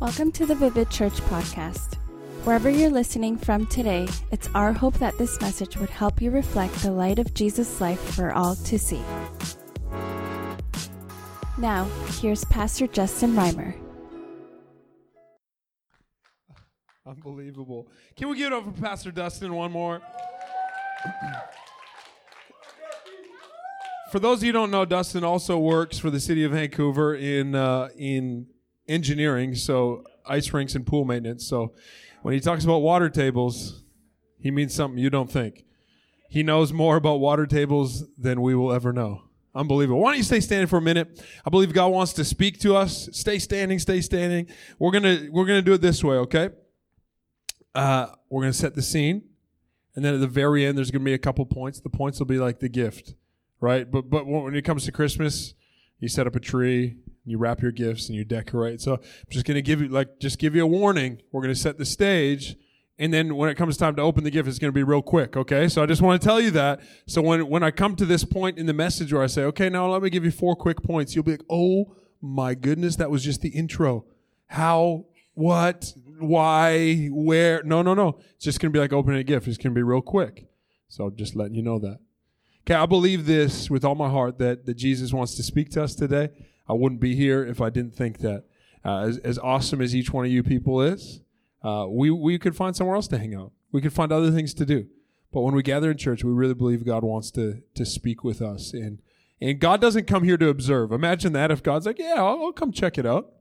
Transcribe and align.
Welcome 0.00 0.32
to 0.32 0.46
the 0.46 0.54
Vivid 0.54 0.88
Church 0.88 1.12
podcast. 1.12 1.96
Wherever 2.44 2.70
you're 2.70 2.88
listening 2.88 3.36
from 3.36 3.66
today, 3.66 4.08
it's 4.30 4.48
our 4.54 4.72
hope 4.72 4.94
that 4.94 5.18
this 5.18 5.38
message 5.42 5.76
would 5.76 5.90
help 5.90 6.22
you 6.22 6.30
reflect 6.30 6.72
the 6.76 6.90
light 6.90 7.18
of 7.18 7.34
Jesus' 7.34 7.82
life 7.82 8.00
for 8.14 8.32
all 8.32 8.54
to 8.54 8.78
see. 8.78 9.02
Now, 11.58 11.84
here's 12.18 12.46
Pastor 12.46 12.86
Justin 12.86 13.34
Reimer. 13.34 13.74
Unbelievable. 17.06 17.86
Can 18.16 18.30
we 18.30 18.38
give 18.38 18.46
it 18.46 18.52
up 18.54 18.64
for 18.64 18.80
Pastor 18.80 19.10
Dustin 19.10 19.52
one 19.52 19.70
more? 19.70 20.00
For 24.10 24.18
those 24.18 24.38
of 24.38 24.44
you 24.44 24.48
who 24.48 24.60
don't 24.60 24.70
know, 24.70 24.86
Dustin 24.86 25.24
also 25.24 25.58
works 25.58 25.98
for 25.98 26.08
the 26.08 26.20
city 26.20 26.42
of 26.44 26.52
Vancouver 26.52 27.14
in 27.14 27.54
uh, 27.54 27.90
in 27.98 28.46
engineering, 28.90 29.54
so 29.54 30.04
ice 30.26 30.52
rinks 30.52 30.74
and 30.74 30.86
pool 30.86 31.04
maintenance. 31.04 31.46
So 31.46 31.72
when 32.22 32.34
he 32.34 32.40
talks 32.40 32.64
about 32.64 32.78
water 32.78 33.08
tables, 33.08 33.82
he 34.38 34.50
means 34.50 34.74
something 34.74 34.98
you 34.98 35.10
don't 35.10 35.30
think. 35.30 35.64
He 36.28 36.42
knows 36.42 36.72
more 36.72 36.96
about 36.96 37.20
water 37.20 37.46
tables 37.46 38.04
than 38.16 38.40
we 38.40 38.54
will 38.54 38.72
ever 38.72 38.92
know. 38.92 39.22
Unbelievable. 39.54 40.00
Why 40.00 40.10
don't 40.10 40.18
you 40.18 40.22
stay 40.22 40.40
standing 40.40 40.68
for 40.68 40.76
a 40.76 40.82
minute? 40.82 41.20
I 41.44 41.50
believe 41.50 41.72
God 41.72 41.88
wants 41.88 42.12
to 42.14 42.24
speak 42.24 42.60
to 42.60 42.76
us. 42.76 43.08
Stay 43.12 43.40
standing, 43.40 43.80
stay 43.80 44.00
standing. 44.00 44.46
We're 44.78 44.92
gonna 44.92 45.26
we're 45.30 45.44
gonna 45.46 45.60
do 45.60 45.72
it 45.72 45.80
this 45.80 46.04
way, 46.04 46.16
okay? 46.16 46.50
Uh, 47.74 48.06
we're 48.28 48.42
gonna 48.42 48.52
set 48.52 48.76
the 48.76 48.82
scene, 48.82 49.24
and 49.96 50.04
then 50.04 50.14
at 50.14 50.20
the 50.20 50.28
very 50.28 50.64
end, 50.64 50.78
there's 50.78 50.92
gonna 50.92 51.04
be 51.04 51.14
a 51.14 51.18
couple 51.18 51.44
points. 51.46 51.80
The 51.80 51.90
points 51.90 52.20
will 52.20 52.26
be 52.26 52.38
like 52.38 52.60
the 52.60 52.68
gift, 52.68 53.14
right? 53.60 53.90
But 53.90 54.08
but 54.08 54.24
when 54.24 54.54
it 54.54 54.62
comes 54.62 54.84
to 54.84 54.92
Christmas, 54.92 55.54
you 55.98 56.06
set 56.06 56.28
up 56.28 56.36
a 56.36 56.40
tree, 56.40 56.96
you 57.30 57.38
wrap 57.38 57.62
your 57.62 57.72
gifts 57.72 58.08
and 58.08 58.16
you 58.16 58.24
decorate. 58.24 58.80
So 58.80 58.94
I'm 58.94 59.00
just 59.30 59.46
going 59.46 59.56
to 59.56 59.62
give 59.62 59.80
you 59.80 59.88
like 59.88 60.18
just 60.18 60.38
give 60.38 60.54
you 60.54 60.64
a 60.64 60.66
warning. 60.66 61.22
We're 61.32 61.42
going 61.42 61.54
to 61.54 61.60
set 61.60 61.78
the 61.78 61.84
stage 61.84 62.56
and 62.98 63.14
then 63.14 63.34
when 63.36 63.48
it 63.48 63.54
comes 63.54 63.78
time 63.78 63.96
to 63.96 64.02
open 64.02 64.24
the 64.24 64.30
gift 64.30 64.46
it's 64.46 64.58
going 64.58 64.68
to 64.68 64.74
be 64.74 64.82
real 64.82 65.02
quick, 65.02 65.36
okay? 65.36 65.68
So 65.68 65.82
I 65.82 65.86
just 65.86 66.02
want 66.02 66.20
to 66.20 66.26
tell 66.26 66.40
you 66.40 66.50
that. 66.50 66.80
So 67.06 67.22
when 67.22 67.48
when 67.48 67.62
I 67.62 67.70
come 67.70 67.96
to 67.96 68.04
this 68.04 68.24
point 68.24 68.58
in 68.58 68.66
the 68.66 68.74
message 68.74 69.12
where 69.12 69.22
I 69.22 69.26
say, 69.26 69.42
"Okay, 69.44 69.70
now 69.70 69.90
let 69.90 70.02
me 70.02 70.10
give 70.10 70.24
you 70.24 70.30
four 70.30 70.54
quick 70.54 70.82
points." 70.82 71.14
You'll 71.14 71.24
be 71.24 71.32
like, 71.32 71.44
"Oh 71.48 71.96
my 72.20 72.54
goodness, 72.54 72.96
that 72.96 73.10
was 73.10 73.24
just 73.24 73.40
the 73.40 73.48
intro." 73.48 74.04
How 74.46 75.06
what 75.34 75.94
why 76.18 77.08
where 77.10 77.62
no 77.62 77.80
no 77.80 77.94
no 77.94 78.18
it's 78.34 78.44
just 78.44 78.60
going 78.60 78.70
to 78.70 78.76
be 78.76 78.80
like 78.80 78.92
opening 78.92 79.18
a 79.18 79.24
gift 79.24 79.48
it's 79.48 79.56
going 79.56 79.72
to 79.72 79.78
be 79.78 79.82
real 79.82 80.02
quick 80.02 80.46
so 80.88 81.08
just 81.08 81.34
letting 81.34 81.54
you 81.54 81.62
know 81.62 81.78
that 81.78 81.98
okay 82.62 82.74
i 82.74 82.84
believe 82.84 83.24
this 83.24 83.70
with 83.70 83.84
all 83.84 83.94
my 83.94 84.10
heart 84.10 84.38
that, 84.38 84.66
that 84.66 84.74
jesus 84.74 85.14
wants 85.14 85.34
to 85.36 85.42
speak 85.42 85.70
to 85.70 85.82
us 85.82 85.94
today 85.94 86.28
I 86.70 86.74
wouldn't 86.74 87.00
be 87.00 87.16
here 87.16 87.44
if 87.44 87.60
I 87.60 87.68
didn't 87.70 87.94
think 87.94 88.18
that. 88.18 88.44
Uh, 88.82 89.00
as, 89.00 89.18
as 89.18 89.38
awesome 89.38 89.82
as 89.82 89.94
each 89.94 90.10
one 90.10 90.24
of 90.24 90.30
you 90.30 90.42
people 90.42 90.80
is, 90.80 91.20
uh, 91.62 91.84
we, 91.88 92.10
we 92.10 92.38
could 92.38 92.56
find 92.56 92.74
somewhere 92.74 92.96
else 92.96 93.08
to 93.08 93.18
hang 93.18 93.34
out. 93.34 93.52
We 93.72 93.82
could 93.82 93.92
find 93.92 94.10
other 94.10 94.30
things 94.30 94.54
to 94.54 94.64
do. 94.64 94.86
But 95.32 95.42
when 95.42 95.54
we 95.54 95.62
gather 95.62 95.90
in 95.90 95.98
church, 95.98 96.24
we 96.24 96.32
really 96.32 96.54
believe 96.54 96.84
God 96.84 97.04
wants 97.04 97.30
to, 97.32 97.62
to 97.74 97.84
speak 97.84 98.24
with 98.24 98.40
us. 98.40 98.72
And, 98.72 99.00
and 99.40 99.60
God 99.60 99.80
doesn't 99.80 100.06
come 100.06 100.24
here 100.24 100.38
to 100.38 100.48
observe. 100.48 100.92
Imagine 100.92 101.34
that 101.34 101.50
if 101.50 101.62
God's 101.62 101.86
like, 101.86 101.98
yeah, 101.98 102.14
I'll, 102.16 102.42
I'll 102.42 102.52
come 102.52 102.72
check 102.72 102.96
it 102.96 103.04
out. 103.04 103.32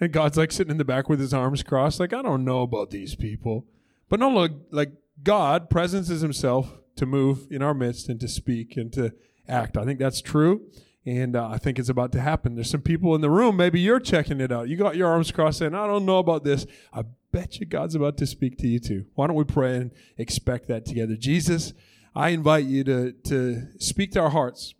And 0.00 0.12
God's 0.12 0.38
like 0.38 0.50
sitting 0.50 0.70
in 0.70 0.78
the 0.78 0.84
back 0.84 1.08
with 1.08 1.20
his 1.20 1.34
arms 1.34 1.62
crossed, 1.62 2.00
like, 2.00 2.12
I 2.12 2.22
don't 2.22 2.44
know 2.44 2.62
about 2.62 2.90
these 2.90 3.14
people. 3.14 3.66
But 4.08 4.18
no, 4.20 4.30
look, 4.30 4.52
like 4.70 4.92
God 5.22 5.68
presences 5.70 6.20
himself 6.20 6.78
to 6.96 7.06
move 7.06 7.46
in 7.50 7.62
our 7.62 7.74
midst 7.74 8.08
and 8.08 8.18
to 8.20 8.28
speak 8.28 8.76
and 8.76 8.92
to 8.94 9.12
act. 9.46 9.76
I 9.76 9.84
think 9.84 9.98
that's 9.98 10.22
true. 10.22 10.62
And 11.06 11.36
uh, 11.36 11.48
I 11.48 11.58
think 11.58 11.78
it's 11.78 11.90
about 11.90 12.12
to 12.12 12.20
happen. 12.20 12.54
There's 12.54 12.70
some 12.70 12.80
people 12.80 13.14
in 13.14 13.20
the 13.20 13.30
room. 13.30 13.56
Maybe 13.56 13.78
you're 13.78 14.00
checking 14.00 14.40
it 14.40 14.50
out. 14.50 14.68
You 14.68 14.76
got 14.76 14.96
your 14.96 15.08
arms 15.08 15.30
crossed 15.30 15.58
saying, 15.58 15.74
I 15.74 15.86
don't 15.86 16.06
know 16.06 16.18
about 16.18 16.44
this. 16.44 16.66
I 16.94 17.04
bet 17.30 17.60
you 17.60 17.66
God's 17.66 17.94
about 17.94 18.16
to 18.18 18.26
speak 18.26 18.56
to 18.58 18.66
you 18.66 18.78
too. 18.78 19.04
Why 19.14 19.26
don't 19.26 19.36
we 19.36 19.44
pray 19.44 19.76
and 19.76 19.90
expect 20.16 20.66
that 20.68 20.86
together? 20.86 21.16
Jesus, 21.16 21.74
I 22.14 22.30
invite 22.30 22.64
you 22.64 22.84
to, 22.84 23.12
to 23.12 23.66
speak 23.78 24.12
to 24.12 24.20
our 24.20 24.30
hearts. 24.30 24.74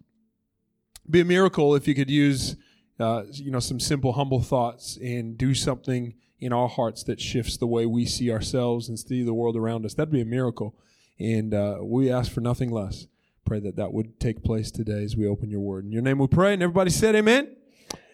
Be 1.09 1.21
a 1.21 1.25
miracle 1.27 1.75
if 1.75 1.87
you 1.87 1.95
could 1.95 2.09
use, 2.09 2.57
uh, 2.99 3.25
you 3.33 3.51
know, 3.51 3.61
some 3.61 3.79
simple, 3.79 4.15
humble 4.15 4.41
thoughts 4.41 4.97
and 5.03 5.37
do 5.37 5.53
something 5.53 6.15
in 6.41 6.55
our 6.55 6.69
hearts 6.69 7.03
that 7.05 7.21
shifts 7.21 7.59
the 7.59 7.67
way 7.67 7.85
we 7.85 8.07
see 8.07 8.31
ourselves 8.31 8.89
and 8.89 8.99
see 8.99 9.23
the 9.23 9.35
world 9.35 9.57
around 9.57 9.85
us. 9.85 9.93
That'd 9.93 10.13
be 10.13 10.23
a 10.23 10.27
miracle. 10.27 10.75
And 11.19 11.53
uh, 11.53 11.79
we 11.83 12.11
ask 12.11 12.33
for 12.33 12.41
nothing 12.41 12.71
less 12.71 13.07
pray 13.45 13.61
that 13.61 13.77
that 13.77 13.93
would 13.93 14.19
take 14.19 14.43
place 14.43 14.71
today 14.71 15.05
as 15.05 15.17
we 15.17 15.27
open 15.27 15.51
your 15.51 15.61
word. 15.61 15.85
In 15.85 15.93
your 15.93 16.03
name 16.03 16.19
we 16.19 16.27
pray. 16.27 16.55
And 16.55 16.63
everybody 16.63 16.91
said 16.91 17.15
amen. 17.15 17.57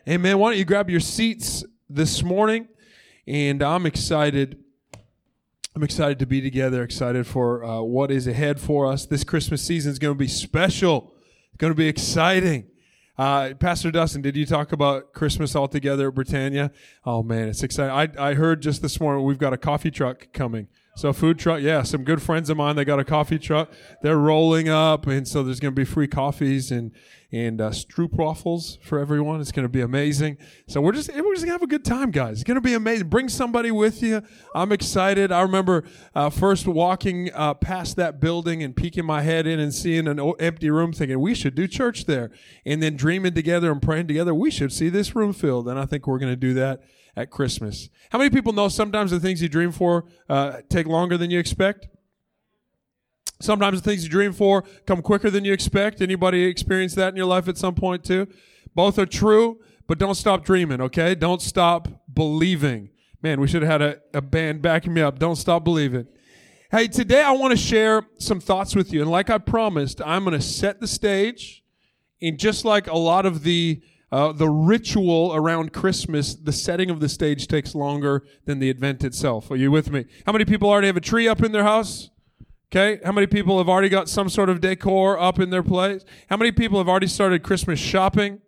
Amen. 0.09 0.39
Why 0.39 0.51
don't 0.51 0.59
you 0.59 0.65
grab 0.65 0.91
your 0.91 1.01
seats 1.01 1.65
this 1.89 2.23
morning? 2.23 2.69
And 3.27 3.63
I'm 3.63 3.87
excited. 3.87 4.59
I'm 5.77 5.85
excited 5.85 6.19
to 6.19 6.27
be 6.27 6.41
together, 6.41 6.83
excited 6.83 7.27
for 7.27 7.65
uh, 7.65 7.81
what 7.81 8.11
is 8.11 8.27
ahead 8.27 8.61
for 8.61 8.87
us. 8.87 9.07
This 9.07 9.23
Christmas 9.23 9.63
season 9.63 9.93
is 9.93 9.99
going 9.99 10.15
to 10.15 10.19
be 10.19 10.27
special. 10.27 11.15
It's 11.49 11.59
going 11.59 11.73
to 11.73 11.77
be 11.77 11.87
exciting. 11.87 12.67
Uh, 13.17 13.55
Pastor 13.55 13.91
Dustin, 13.91 14.23
did 14.23 14.37
you 14.37 14.47
talk 14.47 14.73
about 14.73 15.13
Christmas 15.13 15.55
all 15.55 15.69
together 15.69 16.09
at 16.09 16.15
Britannia? 16.15 16.73
Oh 17.05 17.23
man, 17.23 17.49
it's 17.49 17.63
exciting. 17.63 18.19
I, 18.19 18.31
I 18.31 18.35
heard 18.35 18.63
just 18.63 18.83
this 18.83 18.99
morning 18.99 19.25
we've 19.25 19.39
got 19.39 19.53
a 19.53 19.59
coffee 19.59 19.91
truck 19.91 20.33
coming. 20.33 20.69
So 20.97 21.13
food 21.13 21.39
truck, 21.39 21.61
yeah, 21.63 21.83
some 21.83 22.05
good 22.05 22.21
friends 22.21 22.51
of 22.51 22.57
mine. 22.57 22.77
They 22.77 22.85
got 22.85 22.99
a 22.99 23.05
coffee 23.05 23.39
truck. 23.39 23.71
They're 24.03 24.19
rolling 24.19 24.69
up, 24.69 25.07
and 25.07 25.27
so 25.27 25.43
there's 25.43 25.61
going 25.61 25.75
to 25.75 25.81
be 25.81 25.85
free 25.85 26.09
coffees 26.09 26.71
and 26.71 26.93
and 27.33 27.61
uh, 27.61 27.71
stroopwafels 27.71 28.83
for 28.83 28.99
everyone. 28.99 29.41
It's 29.41 29.53
going 29.53 29.65
to 29.65 29.71
be 29.71 29.83
amazing. 29.83 30.37
So 30.67 30.81
we're 30.81 30.93
just 30.93 31.09
we're 31.15 31.33
just 31.35 31.45
gonna 31.45 31.53
have 31.53 31.63
a 31.63 31.69
good 31.69 31.85
time, 31.85 32.11
guys. 32.11 32.33
It's 32.33 32.45
going 32.45 32.57
to 32.57 32.61
be 32.61 32.75
amazing. 32.75 33.09
Bring 33.09 33.29
somebody 33.29 33.71
with 33.71 34.03
you. 34.03 34.23
I'm 34.55 34.73
excited. 34.73 35.31
I 35.31 35.43
remember 35.43 35.85
uh, 36.15 36.29
first 36.29 36.67
walking 36.67 37.31
uh, 37.35 37.55
past 37.55 37.97
that 37.97 38.21
building 38.21 38.63
and 38.63 38.75
peeking 38.75 39.07
my 39.07 39.23
head 39.23 39.47
in 39.47 39.61
and 39.61 39.73
seeing 39.73 40.09
an 40.09 40.19
empty 40.41 40.71
room, 40.71 40.93
thinking 40.93 41.21
we 41.21 41.35
should 41.35 41.55
do 41.55 41.69
church 41.69 42.07
there, 42.07 42.33
and 42.67 42.83
then 42.83 42.97
dreaming 42.97 43.35
together 43.35 43.71
and 43.71 43.81
praying 43.81 44.09
together. 44.09 44.35
We 44.35 44.51
should 44.51 44.73
see 44.73 44.89
this 44.89 45.15
room 45.15 45.33
filled, 45.33 45.69
and 45.69 45.79
I 45.79 45.87
think 45.87 46.07
we're 46.09 46.19
going 46.19 46.33
to 46.33 46.37
do 46.37 46.53
that 46.55 46.83
at 47.17 47.31
Christmas. 47.31 47.89
How 48.11 48.19
many 48.19 48.31
people 48.31 48.53
know 48.53 48.69
sometimes 48.69 49.11
the 49.11 49.21
things 49.21 49.43
you 49.43 49.49
dream 49.49 49.73
for 49.73 50.07
uh, 50.29 50.59
take 50.69 50.87
longer 50.87 51.17
than 51.17 51.31
you 51.31 51.39
expect? 51.39 51.89
Sometimes 53.41 53.81
the 53.81 53.89
things 53.89 54.05
you 54.05 54.11
dream 54.11 54.33
for 54.33 54.65
come 54.87 55.01
quicker 55.03 55.31
than 55.31 55.45
you 55.45 55.53
expect. 55.53 56.01
Anybody 56.01 56.45
experience 56.45 56.95
that 56.95 57.09
in 57.09 57.17
your 57.17 57.27
life 57.27 57.49
at 57.49 57.57
some 57.57 57.75
point 57.75 58.05
too? 58.05 58.27
Both 58.75 58.99
are 58.99 59.07
true, 59.07 59.61
but 59.87 59.99
don't 59.99 60.15
stop 60.15 60.45
dreaming, 60.45 60.81
okay? 60.81 61.15
Don't 61.15 61.41
stop 61.41 61.89
believing. 62.13 62.91
Man, 63.23 63.41
we 63.41 63.49
should 63.49 63.63
have 63.63 63.81
had 63.81 63.83
a, 63.83 63.99
a 64.15 64.21
band 64.21 64.63
backing 64.63 64.95
me 64.95 65.01
up. 65.01 65.19
Don't 65.19 65.37
stop 65.37 65.65
believing. 65.65 66.07
Hey, 66.71 66.87
today 66.87 67.23
I 67.23 67.33
want 67.33 67.51
to 67.51 67.57
share 67.57 68.07
some 68.19 68.41
thoughts 68.41 68.77
with 68.77 68.93
you. 68.93 69.03
And 69.03 69.11
like 69.11 69.29
I 69.29 69.39
promised, 69.39 70.01
I'm 70.05 70.25
going 70.25 70.39
to 70.39 70.45
set 70.45 70.81
the 70.81 70.87
stage. 70.87 71.65
And 72.23 72.39
just 72.39 72.65
like 72.65 72.87
a 72.87 72.97
lot 72.97 73.27
of 73.27 73.43
the 73.43 73.83
uh, 74.13 74.33
the 74.33 74.49
ritual 74.49 75.33
around 75.35 75.73
Christmas, 75.73 76.35
the 76.35 76.53
setting 76.53 76.91
of 76.91 77.01
the 77.01 77.09
stage 77.09 77.47
takes 77.47 77.75
longer 77.75 78.25
than 78.45 78.59
the 78.59 78.69
event 78.69 79.05
itself. 79.05 79.51
Are 79.51 79.57
you 79.57 79.71
with 79.71 79.91
me? 79.91 80.05
How 80.27 80.33
many 80.33 80.45
people 80.45 80.69
already 80.69 80.89
have 80.89 80.97
a 80.97 81.01
tree 81.01 81.29
up 81.29 81.43
in 81.43 81.53
their 81.53 81.63
house? 81.63 82.11
Okay. 82.73 83.01
How 83.05 83.13
many 83.13 83.27
people 83.27 83.59
have 83.59 83.69
already 83.69 83.89
got 83.89 84.09
some 84.09 84.29
sort 84.29 84.49
of 84.49 84.61
decor 84.61 85.19
up 85.19 85.39
in 85.39 85.51
their 85.51 85.63
place? 85.63 86.05
How 86.29 86.37
many 86.37 86.53
people 86.53 86.79
have 86.79 86.89
already 86.89 87.09
started 87.09 87.43
Christmas 87.43 87.79
shopping? 87.79 88.41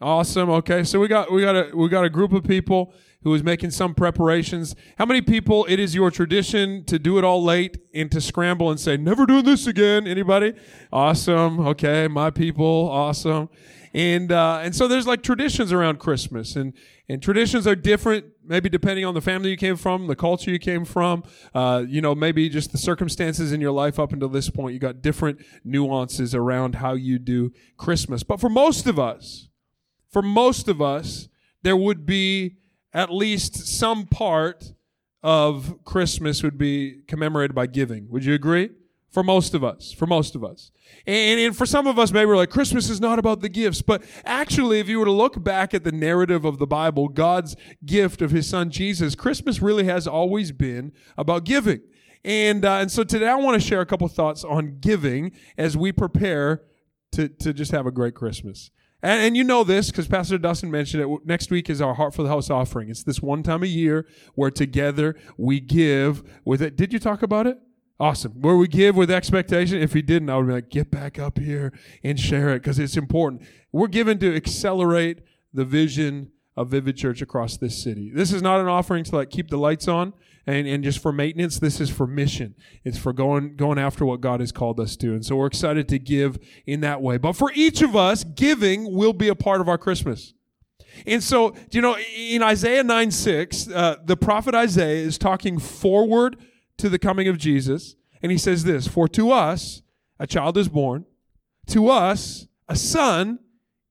Awesome. 0.00 0.50
Okay. 0.50 0.84
So 0.84 0.98
we 1.00 1.08
got 1.08 1.30
we 1.32 1.42
got 1.42 1.56
a 1.56 1.76
we 1.76 1.88
got 1.88 2.04
a 2.04 2.10
group 2.10 2.32
of 2.32 2.44
people 2.44 2.92
who 3.22 3.32
is 3.32 3.42
making 3.42 3.70
some 3.70 3.94
preparations. 3.94 4.74
How 4.98 5.06
many 5.06 5.22
people 5.22 5.64
it 5.68 5.78
is 5.78 5.94
your 5.94 6.10
tradition 6.10 6.84
to 6.84 6.98
do 6.98 7.16
it 7.16 7.24
all 7.24 7.42
late 7.42 7.78
and 7.94 8.10
to 8.12 8.20
scramble 8.20 8.70
and 8.70 8.78
say, 8.78 8.96
never 8.96 9.24
doing 9.24 9.44
this 9.44 9.66
again? 9.66 10.06
Anybody? 10.06 10.52
Awesome. 10.92 11.60
Okay. 11.60 12.06
My 12.08 12.30
people. 12.30 12.88
Awesome 12.90 13.48
and 13.94 14.32
uh, 14.32 14.58
and 14.62 14.74
so 14.74 14.88
there's 14.88 15.06
like 15.06 15.22
traditions 15.22 15.72
around 15.72 16.00
Christmas, 16.00 16.56
and 16.56 16.72
and 17.08 17.22
traditions 17.22 17.66
are 17.66 17.76
different, 17.76 18.26
maybe 18.44 18.68
depending 18.68 19.04
on 19.04 19.14
the 19.14 19.20
family 19.20 19.50
you 19.50 19.56
came 19.56 19.76
from, 19.76 20.08
the 20.08 20.16
culture 20.16 20.50
you 20.50 20.58
came 20.58 20.84
from, 20.84 21.22
uh, 21.54 21.84
you 21.86 22.00
know, 22.00 22.14
maybe 22.14 22.48
just 22.48 22.72
the 22.72 22.78
circumstances 22.78 23.52
in 23.52 23.60
your 23.60 23.70
life 23.70 24.00
up 24.00 24.12
until 24.12 24.28
this 24.28 24.50
point. 24.50 24.74
You 24.74 24.80
got 24.80 25.00
different 25.00 25.40
nuances 25.62 26.34
around 26.34 26.76
how 26.76 26.94
you 26.94 27.20
do 27.20 27.52
Christmas, 27.76 28.24
but 28.24 28.40
for 28.40 28.50
most 28.50 28.88
of 28.88 28.98
us, 28.98 29.48
for 30.10 30.22
most 30.22 30.66
of 30.66 30.82
us, 30.82 31.28
there 31.62 31.76
would 31.76 32.04
be 32.04 32.56
at 32.92 33.12
least 33.12 33.54
some 33.66 34.06
part 34.06 34.72
of 35.22 35.84
Christmas 35.84 36.42
would 36.42 36.58
be 36.58 37.00
commemorated 37.06 37.54
by 37.54 37.66
giving. 37.66 38.08
Would 38.10 38.24
you 38.24 38.34
agree? 38.34 38.70
For 39.14 39.22
most 39.22 39.54
of 39.54 39.62
us, 39.62 39.92
for 39.92 40.06
most 40.06 40.34
of 40.34 40.42
us. 40.42 40.72
And, 41.06 41.38
and, 41.38 41.56
for 41.56 41.66
some 41.66 41.86
of 41.86 42.00
us, 42.00 42.10
maybe 42.10 42.26
we're 42.26 42.36
like, 42.36 42.50
Christmas 42.50 42.90
is 42.90 43.00
not 43.00 43.20
about 43.20 43.42
the 43.42 43.48
gifts. 43.48 43.80
But 43.80 44.02
actually, 44.24 44.80
if 44.80 44.88
you 44.88 44.98
were 44.98 45.04
to 45.04 45.12
look 45.12 45.40
back 45.40 45.72
at 45.72 45.84
the 45.84 45.92
narrative 45.92 46.44
of 46.44 46.58
the 46.58 46.66
Bible, 46.66 47.06
God's 47.06 47.54
gift 47.86 48.20
of 48.22 48.32
his 48.32 48.48
son 48.48 48.72
Jesus, 48.72 49.14
Christmas 49.14 49.62
really 49.62 49.84
has 49.84 50.08
always 50.08 50.50
been 50.50 50.90
about 51.16 51.44
giving. 51.44 51.80
And, 52.24 52.64
uh, 52.64 52.78
and 52.78 52.90
so 52.90 53.04
today 53.04 53.28
I 53.28 53.36
want 53.36 53.54
to 53.62 53.64
share 53.64 53.80
a 53.80 53.86
couple 53.86 54.08
thoughts 54.08 54.42
on 54.42 54.78
giving 54.80 55.30
as 55.56 55.76
we 55.76 55.92
prepare 55.92 56.62
to, 57.12 57.28
to 57.28 57.54
just 57.54 57.70
have 57.70 57.86
a 57.86 57.92
great 57.92 58.16
Christmas. 58.16 58.72
And, 59.00 59.22
and 59.22 59.36
you 59.36 59.44
know 59.44 59.62
this 59.62 59.92
because 59.92 60.08
Pastor 60.08 60.38
Dustin 60.38 60.72
mentioned 60.72 61.04
it. 61.04 61.24
Next 61.24 61.52
week 61.52 61.70
is 61.70 61.80
our 61.80 61.94
Heart 61.94 62.14
for 62.14 62.24
the 62.24 62.30
House 62.30 62.50
offering. 62.50 62.90
It's 62.90 63.04
this 63.04 63.22
one 63.22 63.44
time 63.44 63.62
a 63.62 63.66
year 63.66 64.08
where 64.34 64.50
together 64.50 65.14
we 65.38 65.60
give 65.60 66.24
with 66.44 66.60
it. 66.60 66.74
Did 66.74 66.92
you 66.92 66.98
talk 66.98 67.22
about 67.22 67.46
it? 67.46 67.60
Awesome. 68.00 68.32
Where 68.40 68.56
we 68.56 68.66
give 68.66 68.96
with 68.96 69.10
expectation. 69.10 69.80
If 69.80 69.92
he 69.92 70.02
didn't, 70.02 70.28
I 70.28 70.36
would 70.36 70.48
be 70.48 70.52
like, 70.52 70.68
get 70.68 70.90
back 70.90 71.18
up 71.18 71.38
here 71.38 71.72
and 72.02 72.18
share 72.18 72.50
it 72.50 72.60
because 72.60 72.78
it's 72.78 72.96
important. 72.96 73.42
We're 73.70 73.86
given 73.86 74.18
to 74.18 74.34
accelerate 74.34 75.20
the 75.52 75.64
vision 75.64 76.32
of 76.56 76.70
Vivid 76.70 76.96
Church 76.96 77.22
across 77.22 77.56
this 77.56 77.80
city. 77.82 78.10
This 78.12 78.32
is 78.32 78.42
not 78.42 78.60
an 78.60 78.66
offering 78.66 79.04
to 79.04 79.16
like 79.16 79.30
keep 79.30 79.48
the 79.48 79.58
lights 79.58 79.86
on 79.86 80.12
and, 80.46 80.66
and 80.66 80.82
just 80.82 80.98
for 80.98 81.12
maintenance. 81.12 81.58
This 81.58 81.80
is 81.80 81.88
for 81.88 82.06
mission. 82.06 82.56
It's 82.84 82.98
for 82.98 83.12
going, 83.12 83.56
going 83.56 83.78
after 83.78 84.04
what 84.04 84.20
God 84.20 84.40
has 84.40 84.50
called 84.50 84.80
us 84.80 84.96
to. 84.96 85.14
And 85.14 85.24
so 85.24 85.36
we're 85.36 85.46
excited 85.46 85.88
to 85.88 85.98
give 85.98 86.38
in 86.66 86.80
that 86.80 87.00
way. 87.00 87.16
But 87.16 87.34
for 87.34 87.52
each 87.54 87.80
of 87.80 87.94
us, 87.94 88.24
giving 88.24 88.92
will 88.92 89.12
be 89.12 89.28
a 89.28 89.34
part 89.36 89.60
of 89.60 89.68
our 89.68 89.78
Christmas. 89.78 90.34
And 91.06 91.22
so, 91.22 91.54
you 91.70 91.80
know, 91.80 91.96
in 92.16 92.42
Isaiah 92.42 92.84
9 92.84 93.10
6, 93.10 93.68
uh, 93.68 93.96
the 94.04 94.16
prophet 94.16 94.54
Isaiah 94.54 95.04
is 95.04 95.18
talking 95.18 95.58
forward 95.58 96.36
to 96.78 96.88
the 96.88 96.98
coming 96.98 97.28
of 97.28 97.38
Jesus. 97.38 97.96
And 98.22 98.32
he 98.32 98.38
says 98.38 98.64
this 98.64 98.86
For 98.86 99.08
to 99.08 99.30
us 99.30 99.82
a 100.18 100.26
child 100.26 100.56
is 100.56 100.68
born, 100.68 101.04
to 101.68 101.88
us 101.88 102.46
a 102.68 102.76
son 102.76 103.38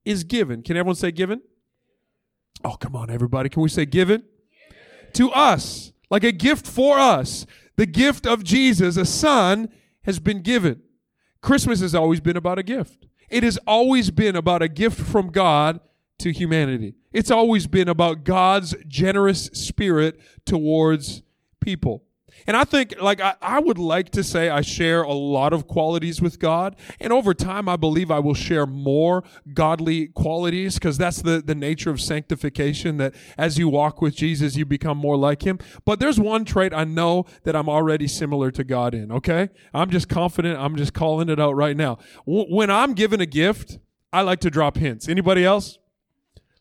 is 0.06 0.24
given. 0.24 0.62
Can 0.62 0.77
everyone 0.77 0.95
say 0.95 1.12
given? 1.12 1.41
Oh, 2.63 2.75
come 2.75 2.95
on, 2.95 3.09
everybody. 3.09 3.50
Can 3.50 3.62
we 3.62 3.69
say 3.69 3.85
given? 3.85 4.24
To 5.13 5.31
us, 5.31 5.91
like 6.09 6.24
a 6.24 6.31
gift 6.31 6.65
for 6.65 6.97
us. 6.97 7.45
The 7.75 7.85
gift 7.85 8.27
of 8.27 8.44
Jesus, 8.44 8.97
a 8.97 9.06
son, 9.06 9.69
has 10.03 10.19
been 10.19 10.41
given. 10.41 10.81
Christmas 11.41 11.81
has 11.81 11.95
always 11.95 12.19
been 12.19 12.38
about 12.38 12.59
a 12.59 12.63
gift. 12.63 13.07
It 13.29 13.44
has 13.44 13.57
always 13.65 14.12
been 14.12 14.36
about 14.36 14.62
a 14.62 14.68
gift 14.68 15.00
from 15.00 15.31
God 15.31 15.79
to 16.19 16.31
humanity. 16.31 16.95
It's 17.12 17.31
always 17.31 17.68
been 17.68 17.89
about 17.89 18.24
God's 18.24 18.75
generous 18.88 19.45
spirit 19.53 20.19
towards 20.45 21.24
people. 21.59 22.03
And 22.45 22.57
I 22.57 22.63
think, 22.63 22.95
like, 23.01 23.21
I, 23.21 23.35
I, 23.41 23.59
would 23.59 23.77
like 23.77 24.09
to 24.12 24.24
say 24.24 24.50
I 24.50 24.62
share 24.62 25.03
a 25.03 25.13
lot 25.13 25.53
of 25.53 25.68
qualities 25.68 26.21
with 26.21 26.39
God. 26.39 26.75
And 27.00 27.13
over 27.13 27.33
time, 27.33 27.69
I 27.69 27.75
believe 27.75 28.12
I 28.12 28.19
will 28.19 28.33
share 28.33 28.65
more 28.65 29.24
godly 29.53 30.07
qualities 30.07 30.75
because 30.75 30.97
that's 30.97 31.21
the, 31.21 31.41
the 31.41 31.56
nature 31.56 31.89
of 31.89 32.01
sanctification 32.01 32.97
that 32.97 33.13
as 33.38 33.57
you 33.57 33.69
walk 33.69 34.01
with 34.01 34.15
Jesus, 34.15 34.56
you 34.56 34.65
become 34.65 34.97
more 34.97 35.18
like 35.18 35.44
Him. 35.44 35.59
But 35.85 36.00
there's 36.00 36.19
one 36.19 36.45
trait 36.45 36.74
I 36.74 36.83
know 36.83 37.25
that 37.44 37.56
I'm 37.56 37.69
already 37.69 38.07
similar 38.07 38.51
to 38.51 38.63
God 38.63 38.94
in, 38.94 39.12
okay? 39.12 39.50
I'm 39.74 39.89
just 39.89 40.09
confident. 40.09 40.59
I'm 40.59 40.75
just 40.75 40.94
calling 40.94 41.29
it 41.29 41.39
out 41.39 41.56
right 41.56 41.77
now. 41.77 41.97
W- 42.25 42.53
when 42.53 42.69
I'm 42.69 42.94
given 42.94 43.21
a 43.21 43.25
gift, 43.25 43.79
I 44.12 44.21
like 44.21 44.39
to 44.41 44.50
drop 44.50 44.77
hints. 44.77 45.07
Anybody 45.07 45.45
else? 45.45 45.79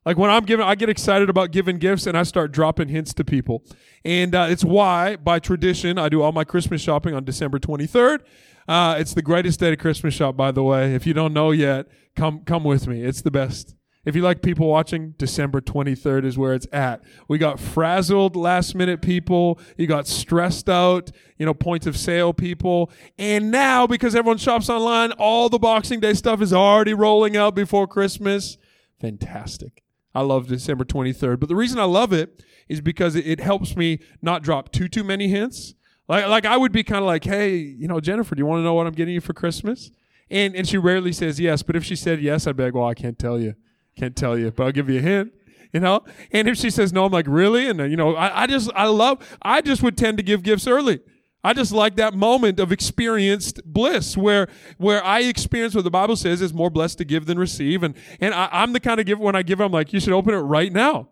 Like 0.04 0.16
when 0.16 0.30
I'm 0.30 0.44
giving, 0.44 0.66
I 0.66 0.74
get 0.74 0.88
excited 0.88 1.30
about 1.30 1.52
giving 1.52 1.78
gifts 1.78 2.06
and 2.06 2.16
I 2.16 2.24
start 2.24 2.52
dropping 2.52 2.88
hints 2.88 3.14
to 3.14 3.24
people. 3.24 3.64
And 4.04 4.34
uh, 4.34 4.46
it's 4.50 4.64
why, 4.64 5.16
by 5.16 5.38
tradition, 5.38 5.98
I 5.98 6.08
do 6.08 6.22
all 6.22 6.32
my 6.32 6.44
Christmas 6.44 6.82
shopping 6.82 7.14
on 7.14 7.24
December 7.24 7.58
23rd. 7.58 8.20
Uh, 8.68 8.96
it's 8.98 9.14
the 9.14 9.22
greatest 9.22 9.60
day 9.60 9.70
to 9.70 9.76
Christmas 9.76 10.14
shop, 10.14 10.36
by 10.36 10.50
the 10.50 10.62
way. 10.62 10.94
If 10.94 11.06
you 11.06 11.14
don't 11.14 11.32
know 11.32 11.50
yet, 11.50 11.86
come 12.16 12.40
come 12.44 12.64
with 12.64 12.86
me. 12.86 13.02
It's 13.02 13.22
the 13.22 13.30
best. 13.30 13.74
If 14.04 14.16
you 14.16 14.22
like 14.22 14.42
people 14.42 14.66
watching, 14.66 15.14
December 15.16 15.60
23rd 15.60 16.24
is 16.24 16.36
where 16.36 16.54
it's 16.54 16.66
at. 16.72 17.02
We 17.28 17.38
got 17.38 17.60
frazzled 17.60 18.34
last 18.34 18.74
minute 18.74 19.00
people. 19.00 19.60
You 19.76 19.86
got 19.86 20.08
stressed 20.08 20.68
out, 20.68 21.12
you 21.38 21.46
know, 21.46 21.54
point 21.54 21.86
of 21.86 21.96
sale 21.96 22.32
people. 22.32 22.90
And 23.16 23.52
now, 23.52 23.86
because 23.86 24.16
everyone 24.16 24.38
shops 24.38 24.68
online, 24.68 25.12
all 25.12 25.48
the 25.48 25.58
Boxing 25.58 26.00
Day 26.00 26.14
stuff 26.14 26.42
is 26.42 26.52
already 26.52 26.94
rolling 26.94 27.36
out 27.36 27.54
before 27.54 27.86
Christmas. 27.86 28.58
Fantastic. 29.00 29.81
I 30.14 30.20
love 30.22 30.46
December 30.46 30.84
23rd. 30.84 31.40
But 31.40 31.48
the 31.48 31.56
reason 31.56 31.78
I 31.78 31.84
love 31.84 32.12
it 32.12 32.42
is 32.68 32.80
because 32.80 33.16
it, 33.16 33.40
helps 33.40 33.76
me 33.76 33.98
not 34.20 34.42
drop 34.42 34.72
too, 34.72 34.88
too 34.88 35.04
many 35.04 35.28
hints. 35.28 35.74
Like, 36.08 36.26
like 36.26 36.44
I 36.44 36.56
would 36.56 36.72
be 36.72 36.84
kind 36.84 37.00
of 37.00 37.06
like, 37.06 37.24
hey, 37.24 37.56
you 37.56 37.88
know, 37.88 38.00
Jennifer, 38.00 38.34
do 38.34 38.40
you 38.40 38.46
want 38.46 38.60
to 38.60 38.64
know 38.64 38.74
what 38.74 38.86
I'm 38.86 38.92
getting 38.92 39.14
you 39.14 39.20
for 39.20 39.32
Christmas? 39.32 39.90
And, 40.30 40.54
and 40.54 40.68
she 40.68 40.78
rarely 40.78 41.12
says 41.12 41.40
yes. 41.40 41.62
But 41.62 41.76
if 41.76 41.84
she 41.84 41.96
said 41.96 42.20
yes, 42.20 42.46
I'd 42.46 42.56
be 42.56 42.64
like, 42.64 42.74
well, 42.74 42.86
I 42.86 42.94
can't 42.94 43.18
tell 43.18 43.38
you. 43.38 43.54
Can't 43.96 44.16
tell 44.16 44.38
you, 44.38 44.50
but 44.50 44.64
I'll 44.64 44.72
give 44.72 44.88
you 44.88 44.98
a 44.98 45.02
hint 45.02 45.32
you 45.72 45.80
know 45.80 46.04
and 46.32 46.48
if 46.48 46.56
she 46.56 46.70
says 46.70 46.92
no 46.92 47.06
i'm 47.06 47.12
like 47.12 47.26
really 47.26 47.66
and 47.66 47.80
uh, 47.80 47.84
you 47.84 47.96
know 47.96 48.14
I, 48.14 48.42
I, 48.42 48.46
just 48.46 48.70
i 48.74 48.86
love 48.86 49.38
i 49.40 49.60
just 49.60 49.82
would 49.82 49.96
tend 49.96 50.18
to 50.18 50.22
give 50.22 50.42
gifts 50.42 50.66
early 50.66 51.00
I 51.44 51.54
just 51.54 51.72
like 51.72 51.96
that 51.96 52.14
moment 52.14 52.60
of 52.60 52.70
experienced 52.70 53.62
bliss 53.64 54.16
where, 54.16 54.46
where 54.78 55.04
I 55.04 55.20
experience 55.20 55.74
what 55.74 55.82
the 55.82 55.90
Bible 55.90 56.14
says 56.14 56.40
is 56.40 56.54
more 56.54 56.70
blessed 56.70 56.98
to 56.98 57.04
give 57.04 57.26
than 57.26 57.38
receive. 57.38 57.82
And, 57.82 57.96
and 58.20 58.32
I, 58.32 58.62
am 58.62 58.72
the 58.72 58.80
kind 58.80 59.00
of 59.00 59.06
giver 59.06 59.22
when 59.22 59.34
I 59.34 59.42
give, 59.42 59.60
I'm 59.60 59.72
like, 59.72 59.92
you 59.92 59.98
should 59.98 60.12
open 60.12 60.34
it 60.34 60.38
right 60.38 60.72
now. 60.72 61.08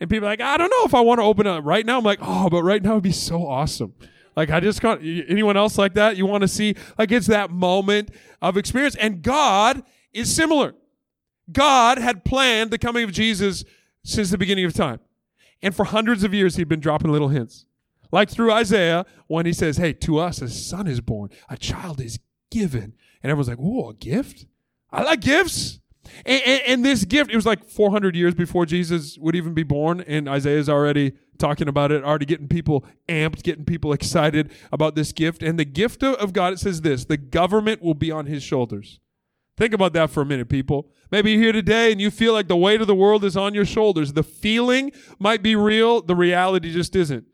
And 0.00 0.10
people 0.10 0.26
are 0.26 0.32
like, 0.32 0.40
I 0.40 0.56
don't 0.56 0.70
know 0.70 0.84
if 0.84 0.94
I 0.94 1.00
want 1.00 1.20
to 1.20 1.24
open 1.24 1.46
it 1.46 1.60
right 1.60 1.86
now. 1.86 1.98
I'm 1.98 2.04
like, 2.04 2.18
oh, 2.20 2.48
but 2.50 2.62
right 2.64 2.82
now 2.82 2.94
would 2.94 3.04
be 3.04 3.12
so 3.12 3.46
awesome. 3.46 3.94
Like 4.36 4.50
I 4.50 4.58
just 4.60 4.80
can't, 4.80 5.00
anyone 5.28 5.56
else 5.56 5.78
like 5.78 5.94
that? 5.94 6.16
You 6.16 6.26
want 6.26 6.42
to 6.42 6.48
see, 6.48 6.74
like 6.96 7.12
it's 7.12 7.28
that 7.28 7.50
moment 7.50 8.10
of 8.42 8.56
experience. 8.56 8.96
And 8.96 9.22
God 9.22 9.84
is 10.12 10.34
similar. 10.34 10.74
God 11.50 11.98
had 11.98 12.24
planned 12.24 12.70
the 12.72 12.78
coming 12.78 13.04
of 13.04 13.12
Jesus 13.12 13.64
since 14.04 14.30
the 14.30 14.38
beginning 14.38 14.64
of 14.64 14.74
time. 14.74 14.98
And 15.62 15.74
for 15.74 15.84
hundreds 15.84 16.24
of 16.24 16.34
years, 16.34 16.56
he'd 16.56 16.68
been 16.68 16.80
dropping 16.80 17.10
little 17.10 17.28
hints. 17.28 17.66
Like 18.10 18.30
through 18.30 18.52
Isaiah, 18.52 19.06
when 19.26 19.46
he 19.46 19.52
says, 19.52 19.76
Hey, 19.76 19.92
to 19.94 20.18
us 20.18 20.40
a 20.42 20.48
son 20.48 20.86
is 20.86 21.00
born, 21.00 21.30
a 21.48 21.56
child 21.56 22.00
is 22.00 22.18
given. 22.50 22.94
And 23.22 23.30
everyone's 23.30 23.48
like, 23.48 23.58
Whoa, 23.58 23.90
a 23.90 23.94
gift? 23.94 24.46
I 24.90 25.02
like 25.02 25.20
gifts. 25.20 25.80
And, 26.24 26.42
and, 26.46 26.62
and, 26.66 26.84
this 26.84 27.04
gift, 27.04 27.30
it 27.30 27.36
was 27.36 27.44
like 27.44 27.64
400 27.64 28.16
years 28.16 28.34
before 28.34 28.64
Jesus 28.64 29.18
would 29.18 29.36
even 29.36 29.52
be 29.52 29.62
born. 29.62 30.00
And 30.00 30.26
Isaiah's 30.26 30.68
already 30.68 31.12
talking 31.38 31.68
about 31.68 31.92
it, 31.92 32.02
already 32.02 32.24
getting 32.24 32.48
people 32.48 32.84
amped, 33.08 33.42
getting 33.42 33.64
people 33.64 33.92
excited 33.92 34.50
about 34.72 34.94
this 34.94 35.12
gift. 35.12 35.42
And 35.42 35.58
the 35.58 35.64
gift 35.64 36.02
of 36.02 36.32
God, 36.32 36.54
it 36.54 36.58
says 36.58 36.80
this 36.80 37.04
the 37.04 37.16
government 37.16 37.82
will 37.82 37.94
be 37.94 38.10
on 38.10 38.26
his 38.26 38.42
shoulders. 38.42 39.00
Think 39.56 39.74
about 39.74 39.92
that 39.94 40.10
for 40.10 40.22
a 40.22 40.26
minute, 40.26 40.48
people. 40.48 40.88
Maybe 41.10 41.32
you're 41.32 41.42
here 41.42 41.52
today 41.52 41.90
and 41.90 42.00
you 42.00 42.10
feel 42.12 42.32
like 42.32 42.46
the 42.46 42.56
weight 42.56 42.80
of 42.80 42.86
the 42.86 42.94
world 42.94 43.24
is 43.24 43.36
on 43.36 43.54
your 43.54 43.64
shoulders. 43.64 44.12
The 44.12 44.22
feeling 44.22 44.92
might 45.18 45.42
be 45.42 45.56
real, 45.56 46.00
the 46.00 46.14
reality 46.14 46.72
just 46.72 46.94
isn't. 46.94 47.26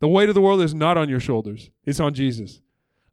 The 0.00 0.08
weight 0.08 0.28
of 0.28 0.34
the 0.34 0.40
world 0.40 0.60
is 0.62 0.74
not 0.74 0.96
on 0.96 1.08
your 1.08 1.20
shoulders, 1.20 1.70
it's 1.84 2.00
on 2.00 2.14
Jesus. 2.14 2.60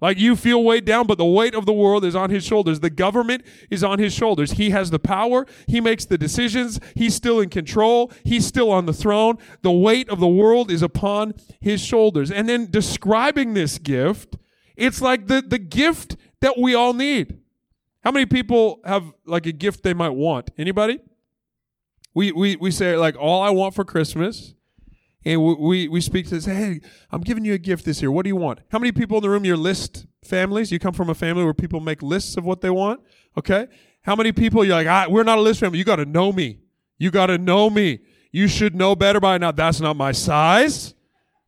Like 0.02 0.20
you 0.20 0.36
feel 0.36 0.64
weighed 0.64 0.86
down, 0.86 1.08
but 1.08 1.18
the 1.18 1.26
weight 1.26 1.56
of 1.56 1.66
the 1.66 1.74
world 1.74 2.04
is 2.04 2.16
on 2.16 2.30
his 2.30 2.44
shoulders. 2.44 2.82
The 2.82 2.90
government 2.90 3.44
is 3.72 3.84
on 3.84 3.98
his 3.98 4.14
shoulders. 4.14 4.52
He 4.52 4.72
has 4.72 4.92
the 4.92 5.00
power. 5.00 5.46
He 5.68 5.80
makes 5.80 6.06
the 6.06 6.18
decisions. 6.18 6.80
He's 6.96 7.16
still 7.16 7.40
in 7.40 7.50
control. 7.50 8.12
He's 8.26 8.46
still 8.46 8.72
on 8.72 8.88
the 8.88 8.94
throne. 8.94 9.38
The 9.62 9.72
weight 9.72 10.10
of 10.10 10.20
the 10.20 10.28
world 10.28 10.70
is 10.70 10.82
upon 10.82 11.34
his 11.62 11.82
shoulders. 11.82 12.30
And 12.30 12.48
then 12.50 12.70
describing 12.70 13.54
this 13.54 13.80
gift, 13.80 14.36
it's 14.76 15.02
like 15.02 15.28
the, 15.28 15.42
the 15.42 15.60
gift 15.60 16.18
that 16.42 16.58
we 16.58 16.76
all 16.76 16.94
need. 16.94 17.40
How 18.04 18.12
many 18.12 18.26
people 18.26 18.82
have 18.84 19.14
like 19.26 19.46
a 19.46 19.54
gift 19.54 19.82
they 19.82 19.94
might 19.94 20.10
want? 20.10 20.52
Anybody? 20.58 21.00
We, 22.14 22.34
we, 22.34 22.58
we 22.58 22.70
say 22.70 22.98
like 22.98 23.16
all 23.18 23.42
I 23.42 23.50
want 23.50 23.74
for 23.74 23.86
Christmas 23.86 24.55
and 25.26 25.42
we, 25.60 25.88
we 25.88 26.02
speak 26.02 26.30
to 26.30 26.40
say, 26.40 26.54
hey, 26.54 26.82
I'm 27.12 27.22
giving 27.22 27.44
you 27.44 27.54
a 27.54 27.58
gift 27.58 27.84
this 27.84 28.00
year. 28.00 28.12
What 28.12 28.24
do 28.24 28.30
you 28.30 28.36
want? 28.36 28.60
How 28.70 28.78
many 28.78 28.92
people 28.92 29.18
in 29.18 29.24
the 29.24 29.30
room, 29.30 29.44
your 29.44 29.58
list 29.58 30.06
families? 30.24 30.72
You 30.72 30.78
come 30.78 30.94
from 30.94 31.10
a 31.10 31.16
family 31.16 31.44
where 31.44 31.54
people 31.54 31.80
make 31.80 32.04
lists 32.04 32.38
of 32.38 32.46
what 32.46 32.62
they 32.62 32.70
want? 32.70 33.02
Okay. 33.36 33.68
How 34.04 34.16
many 34.16 34.32
people 34.32 34.64
you're 34.64 34.76
like, 34.76 34.88
ah, 34.88 35.08
we're 35.10 35.24
not 35.24 35.40
a 35.40 35.42
list 35.42 35.62
family. 35.62 35.80
You 35.80 35.84
got 35.84 35.96
to 35.96 36.06
know 36.06 36.32
me. 36.32 36.60
You 37.00 37.10
got 37.10 37.28
to 37.28 37.40
know 37.40 37.72
me. 37.72 38.02
You 38.32 38.48
should 38.48 38.76
know 38.76 38.96
better 38.96 39.20
by 39.20 39.40
now. 39.40 39.52
That's 39.52 39.82
not 39.82 39.96
my 39.96 40.12
size, 40.12 40.94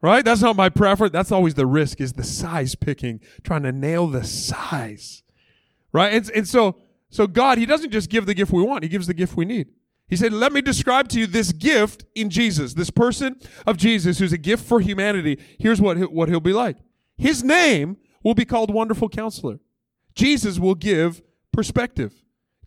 right? 0.02 0.26
That's 0.26 0.42
not 0.42 0.56
my 0.56 0.70
preference. 0.70 1.14
That's 1.14 1.32
always 1.32 1.54
the 1.54 1.68
risk 1.68 2.02
is 2.02 2.14
the 2.14 2.24
size 2.24 2.74
picking, 2.74 3.20
trying 3.44 3.64
to 3.64 3.72
nail 3.72 4.08
the 4.08 4.24
size, 4.24 5.22
right? 5.92 6.14
And, 6.14 6.32
and 6.32 6.48
so, 6.48 6.78
so 7.10 7.28
God, 7.28 7.60
He 7.60 7.68
doesn't 7.68 7.92
just 7.92 8.10
give 8.10 8.26
the 8.26 8.34
gift 8.34 8.52
we 8.52 8.64
want. 8.64 8.84
He 8.84 8.90
gives 8.90 9.06
the 9.06 9.14
gift 9.14 9.38
we 9.38 9.46
need. 9.46 9.68
He 10.08 10.16
said, 10.16 10.34
Let 10.34 10.54
me 10.54 10.62
describe 10.62 11.10
to 11.10 11.20
you 11.20 11.28
this 11.28 11.52
gift 11.52 12.06
in 12.16 12.30
Jesus, 12.30 12.74
this 12.74 12.90
person 12.90 13.40
of 13.66 13.78
Jesus 13.78 14.20
who's 14.20 14.34
a 14.34 14.38
gift 14.38 14.66
for 14.66 14.80
humanity. 14.80 15.40
Here's 15.60 15.82
what, 15.82 15.98
what 16.12 16.30
he'll 16.30 16.40
be 16.40 16.54
like. 16.54 16.78
His 17.18 17.44
name 17.44 17.98
will 18.24 18.36
be 18.36 18.46
called 18.46 18.74
Wonderful 18.74 19.10
Counselor. 19.10 19.60
Jesus 20.16 20.60
will 20.60 20.76
give 20.76 21.22
perspective. 21.52 22.14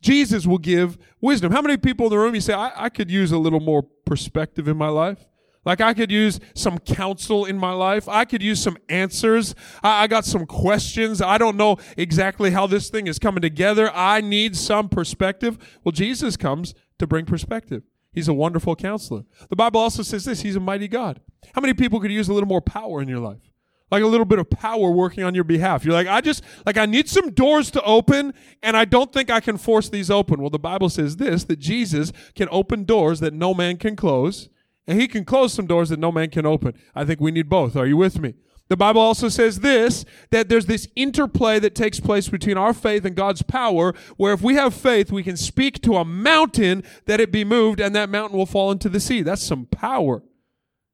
Jesus 0.01 0.47
will 0.47 0.59
give 0.59 0.99
wisdom. 1.21 1.53
How 1.53 1.61
many 1.61 1.77
people 1.77 2.07
in 2.07 2.11
the 2.11 2.19
room 2.19 2.35
you 2.35 2.41
say, 2.41 2.55
I, 2.55 2.73
I 2.77 2.89
could 2.89 3.11
use 3.11 3.33
a 3.33 3.39
little 3.39 3.61
more 3.61 3.83
perspective 3.83 4.67
in 4.69 4.77
my 4.77 4.89
life? 4.89 5.27
Like 5.65 5.81
I 5.81 5.93
could 5.93 6.11
use 6.11 6.41
some 6.55 6.79
counsel 6.79 7.45
in 7.45 7.59
my 7.59 7.73
life. 7.73 8.09
I 8.09 8.25
could 8.25 8.43
use 8.43 8.63
some 8.63 8.79
answers. 8.89 9.55
I, 9.83 10.05
I, 10.05 10.07
got 10.07 10.25
some 10.25 10.47
questions. 10.47 11.21
I 11.21 11.37
don't 11.37 11.57
know 11.57 11.77
exactly 11.99 12.51
how 12.51 12.67
this 12.67 12.89
thing 12.89 13.07
is 13.07 13.19
coming 13.19 13.43
together. 13.43 13.91
I 13.95 14.23
need 14.23 14.57
some 14.57 14.89
perspective. 14.89 15.59
Well, 15.85 15.93
Jesus 15.93 16.39
comes 16.39 16.75
to 17.00 17.07
bring 17.07 17.26
perspective. 17.26 17.83
He's 18.12 18.28
a 18.28 18.35
wonderful 18.35 18.76
counselor. 18.76 19.25
The 19.49 19.57
Bible 19.57 19.80
also 19.80 20.02
says 20.02 20.25
this 20.25 20.42
He's 20.42 20.57
a 20.57 20.61
mighty 20.61 20.88
God. 20.88 21.21
How 21.54 21.61
many 21.61 21.75
people 21.75 22.00
could 22.00 22.12
use 22.12 22.28
a 22.28 22.33
little 22.33 22.49
more 22.49 22.61
power 22.61 23.02
in 23.02 23.09
your 23.09 23.19
life? 23.19 23.50
like 23.90 24.02
a 24.02 24.07
little 24.07 24.25
bit 24.25 24.38
of 24.38 24.49
power 24.49 24.90
working 24.90 25.25
on 25.25 25.35
your 25.35 25.45
behalf. 25.45 25.85
You're 25.85 25.95
like, 25.95 26.07
I 26.07 26.21
just, 26.21 26.45
like, 26.64 26.76
I 26.76 26.87
need 26.87 27.09
some 27.09 27.30
doors 27.30 27.71
to 27.73 27.83
open, 27.83 28.35
and 28.62 28.76
I 28.76 28.85
don't 28.85 29.12
think 29.12 29.30
I 29.30 29.40
can 29.40 29.59
force 29.59 29.88
these 29.88 30.11
open. 30.11 30.40
Well, 30.40 30.50
the 30.50 30.59
Bible 30.59 30.88
says 30.88 31.16
this 31.16 31.45
that 31.45 31.59
Jesus 31.59 32.12
can 32.35 32.49
open 32.50 32.85
doors 32.85 33.21
that 33.21 33.35
no 33.35 33.52
man 33.52 33.76
can 33.76 33.97
close, 33.97 34.49
and 34.87 35.00
he 35.00 35.09
can 35.09 35.25
close 35.25 35.52
some 35.52 35.66
doors 35.66 35.88
that 35.88 35.99
no 35.99 36.12
man 36.12 36.30
can 36.30 36.47
open. 36.47 36.75
I 36.95 37.04
think 37.04 37.21
we 37.21 37.30
need 37.30 37.49
both. 37.49 37.76
Are 37.76 37.87
you 37.87 37.97
with 37.97 38.21
me? 38.21 38.35
The 38.71 38.77
Bible 38.77 39.00
also 39.00 39.29
says 39.29 39.61
this 39.61 40.05
that 40.31 40.49
there's 40.49 40.67
this 40.67 40.87
interplay 40.95 41.59
that 41.59 41.75
takes 41.75 41.99
place 41.99 42.29
between 42.29 42.57
our 42.57 42.73
faith 42.73 43.05
and 43.05 43.17
God's 43.17 43.43
power, 43.43 43.93
where 44.17 44.33
if 44.33 44.43
we 44.43 44.55
have 44.55 44.73
faith, 44.73 45.11
we 45.11 45.25
can 45.25 45.37
speak 45.37 45.83
to 45.83 45.97
a 45.97 46.05
mountain 46.05 46.85
that 47.07 47.19
it 47.19 47.33
be 47.33 47.45
moved, 47.45 47.81
and 47.81 47.97
that 47.97 48.09
mountain 48.09 48.39
will 48.39 48.47
fall 48.47 48.71
into 48.71 48.89
the 48.89 49.00
sea. 49.00 49.23
That's 49.23 49.43
some 49.43 49.67
power. 49.67 50.23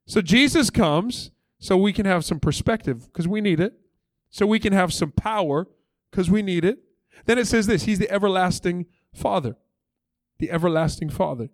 So 0.06 0.22
Jesus 0.22 0.70
comes 0.70 1.32
so 1.58 1.76
we 1.76 1.92
can 1.92 2.06
have 2.06 2.24
some 2.24 2.40
perspective 2.40 3.12
because 3.12 3.28
we 3.28 3.42
need 3.42 3.60
it. 3.60 3.74
So 4.30 4.46
we 4.46 4.58
can 4.58 4.72
have 4.72 4.94
some 4.94 5.12
power 5.12 5.68
because 6.10 6.30
we 6.30 6.40
need 6.40 6.64
it. 6.64 6.78
Then 7.26 7.38
it 7.38 7.46
says 7.46 7.66
this 7.66 7.84
He's 7.84 7.98
the 7.98 8.10
everlasting 8.10 8.86
Father. 9.14 9.58
The 10.38 10.50
everlasting 10.50 11.10
Father. 11.10 11.50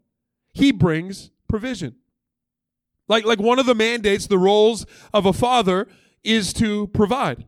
He 0.53 0.71
brings 0.71 1.33
provision. 1.49 1.97
Like, 3.09 3.25
like 3.25 3.41
one 3.41 3.59
of 3.59 3.67
the 3.67 3.75
mandates, 3.75 4.29
the 4.29 4.39
roles 4.39 4.87
of 5.13 5.27
a 5.27 5.33
father 5.33 5.89
is 6.25 6.53
to 6.55 6.87
provide, 6.89 7.47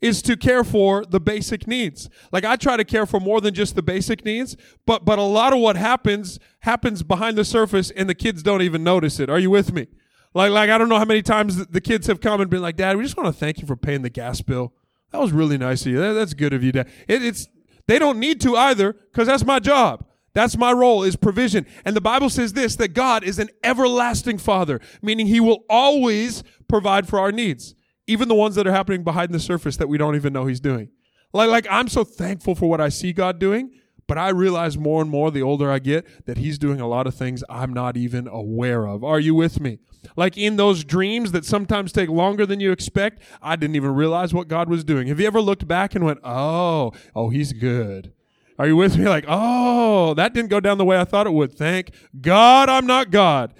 is 0.00 0.22
to 0.22 0.36
care 0.36 0.64
for 0.64 1.04
the 1.04 1.20
basic 1.20 1.66
needs. 1.66 2.08
Like 2.32 2.44
I 2.44 2.56
try 2.56 2.76
to 2.76 2.84
care 2.84 3.06
for 3.06 3.20
more 3.20 3.40
than 3.40 3.54
just 3.54 3.74
the 3.74 3.82
basic 3.82 4.24
needs, 4.24 4.56
but 4.86 5.04
but 5.04 5.18
a 5.18 5.22
lot 5.22 5.52
of 5.52 5.58
what 5.60 5.76
happens 5.76 6.38
happens 6.60 7.02
behind 7.02 7.36
the 7.36 7.44
surface 7.44 7.90
and 7.90 8.08
the 8.08 8.14
kids 8.14 8.42
don't 8.42 8.62
even 8.62 8.82
notice 8.84 9.20
it. 9.20 9.30
Are 9.30 9.38
you 9.38 9.50
with 9.50 9.72
me? 9.72 9.86
Like, 10.34 10.52
like 10.52 10.70
I 10.70 10.78
don't 10.78 10.88
know 10.88 10.98
how 10.98 11.04
many 11.04 11.22
times 11.22 11.66
the 11.66 11.80
kids 11.80 12.06
have 12.06 12.20
come 12.20 12.40
and 12.40 12.50
been 12.50 12.62
like, 12.62 12.76
Dad, 12.76 12.96
we 12.96 13.02
just 13.02 13.16
want 13.16 13.26
to 13.26 13.38
thank 13.38 13.60
you 13.60 13.66
for 13.66 13.76
paying 13.76 14.02
the 14.02 14.10
gas 14.10 14.40
bill. 14.40 14.72
That 15.10 15.20
was 15.20 15.32
really 15.32 15.56
nice 15.56 15.86
of 15.86 15.92
you. 15.92 15.98
That, 15.98 16.12
that's 16.12 16.34
good 16.34 16.52
of 16.52 16.62
you, 16.62 16.72
Dad. 16.72 16.88
It, 17.06 17.24
it's 17.24 17.48
they 17.86 17.98
don't 17.98 18.18
need 18.18 18.40
to 18.42 18.56
either 18.56 18.92
because 18.92 19.26
that's 19.26 19.44
my 19.44 19.58
job. 19.58 20.04
That's 20.34 20.56
my 20.56 20.72
role 20.72 21.02
is 21.02 21.16
provision. 21.16 21.66
And 21.84 21.96
the 21.96 22.00
Bible 22.00 22.30
says 22.30 22.52
this 22.52 22.76
that 22.76 22.88
God 22.88 23.24
is 23.24 23.38
an 23.38 23.48
everlasting 23.64 24.38
Father, 24.38 24.80
meaning 25.02 25.26
He 25.26 25.40
will 25.40 25.64
always 25.68 26.44
provide 26.68 27.08
for 27.08 27.18
our 27.18 27.32
needs, 27.32 27.74
even 28.08 28.28
the 28.28 28.34
ones 28.34 28.56
that 28.56 28.66
are 28.66 28.72
happening 28.72 29.04
behind 29.04 29.32
the 29.32 29.40
surface 29.40 29.76
that 29.76 29.88
we 29.88 29.98
don't 29.98 30.16
even 30.16 30.32
know 30.32 30.46
He's 30.46 30.60
doing. 30.60 30.90
Like, 31.32 31.50
like 31.50 31.66
I'm 31.70 31.88
so 31.88 32.04
thankful 32.04 32.54
for 32.54 32.68
what 32.68 32.80
I 32.80 32.88
see 32.88 33.12
God 33.12 33.38
doing 33.38 33.70
but 34.08 34.18
I 34.18 34.30
realize 34.30 34.76
more 34.76 35.02
and 35.02 35.10
more 35.10 35.30
the 35.30 35.42
older 35.42 35.70
I 35.70 35.78
get 35.78 36.24
that 36.24 36.38
he's 36.38 36.58
doing 36.58 36.80
a 36.80 36.88
lot 36.88 37.06
of 37.06 37.14
things 37.14 37.44
I'm 37.48 37.74
not 37.74 37.96
even 37.96 38.26
aware 38.26 38.86
of. 38.86 39.04
Are 39.04 39.20
you 39.20 39.34
with 39.34 39.60
me? 39.60 39.78
Like 40.16 40.38
in 40.38 40.56
those 40.56 40.82
dreams 40.82 41.30
that 41.32 41.44
sometimes 41.44 41.92
take 41.92 42.08
longer 42.08 42.46
than 42.46 42.58
you 42.58 42.72
expect, 42.72 43.20
I 43.42 43.54
didn't 43.54 43.76
even 43.76 43.94
realize 43.94 44.32
what 44.32 44.48
God 44.48 44.70
was 44.70 44.82
doing. 44.82 45.08
Have 45.08 45.20
you 45.20 45.26
ever 45.26 45.42
looked 45.42 45.68
back 45.68 45.94
and 45.94 46.04
went, 46.04 46.20
oh, 46.24 46.92
oh, 47.14 47.28
he's 47.28 47.52
good? 47.52 48.12
Are 48.58 48.66
you 48.66 48.76
with 48.76 48.96
me? 48.96 49.06
Like, 49.06 49.26
oh, 49.28 50.14
that 50.14 50.32
didn't 50.32 50.50
go 50.50 50.58
down 50.58 50.78
the 50.78 50.84
way 50.86 50.98
I 50.98 51.04
thought 51.04 51.26
it 51.26 51.32
would. 51.32 51.52
Thank 51.52 51.90
God 52.18 52.70
I'm 52.70 52.86
not 52.86 53.10
God. 53.10 53.52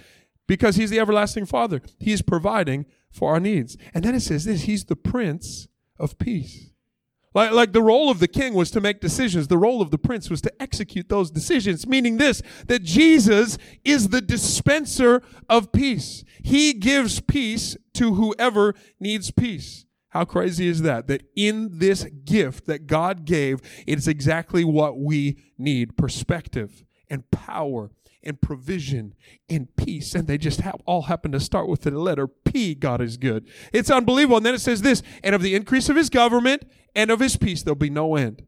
Because 0.47 0.77
he's 0.77 0.89
the 0.89 0.99
everlasting 0.99 1.45
Father. 1.45 1.83
He's 1.99 2.23
providing 2.23 2.87
for 3.11 3.33
our 3.33 3.41
needs. 3.41 3.77
And 3.95 4.05
then 4.05 4.15
it 4.15 4.21
says 4.21 4.45
this 4.45 4.63
He's 4.63 4.85
the 4.85 4.97
Prince 4.97 5.69
of 5.99 6.19
Peace. 6.19 6.71
Like, 7.35 7.53
like 7.53 7.73
the 7.73 7.83
role 7.83 8.11
of 8.11 8.21
the 8.21 8.29
king 8.29 8.55
was 8.55 8.71
to 8.73 8.81
make 8.81 9.01
decisions. 9.01 9.49
The 9.49 9.59
role 9.59 9.83
of 9.83 9.91
the 9.91 9.99
prince 9.99 10.31
was 10.31 10.41
to 10.43 10.63
execute 10.63 11.09
those 11.09 11.31
decisions, 11.31 11.87
meaning 11.87 12.17
this, 12.17 12.43
that 12.67 12.83
Jesus 12.83 13.59
is 13.85 14.09
the 14.09 14.21
dispenser 14.21 15.23
of 15.49 15.71
peace. 15.71 16.25
He 16.43 16.73
gives 16.73 17.21
peace 17.21 17.77
to 17.95 18.15
whoever 18.15 18.75
needs 18.99 19.31
peace. 19.31 19.85
How 20.09 20.25
crazy 20.25 20.69
is 20.69 20.83
that? 20.83 21.07
That 21.07 21.23
in 21.37 21.79
this 21.79 22.05
gift 22.25 22.67
that 22.67 22.87
God 22.87 23.25
gave, 23.27 23.61
it's 23.87 24.09
exactly 24.09 24.65
what 24.65 24.99
we 24.99 25.37
need 25.59 25.97
perspective 25.97 26.85
and 27.11 27.31
power 27.31 27.91
and 28.23 28.41
provision 28.41 29.15
and 29.49 29.75
peace. 29.77 30.15
And 30.15 30.27
they 30.27 30.39
just 30.39 30.61
have, 30.61 30.81
all 30.87 31.03
happen 31.03 31.33
to 31.33 31.41
start 31.41 31.69
with 31.69 31.83
the 31.83 31.91
letter 31.91 32.27
P. 32.27 32.75
God 32.75 33.01
is 33.01 33.17
good. 33.17 33.49
It's 33.73 33.91
unbelievable. 33.91 34.39
And 34.39 34.47
then 34.47 34.55
it 34.55 34.61
says 34.61 34.83
this, 34.83 35.03
and 35.23 35.35
of 35.35 35.43
the 35.43 35.55
increase 35.55 35.89
of 35.89 35.97
his 35.97 36.11
government 36.11 36.65
and 36.95 37.11
of 37.11 37.21
his 37.21 37.37
peace, 37.37 37.63
there'll 37.63 37.77
be 37.77 37.91
no 37.91 38.17
end. 38.17 38.43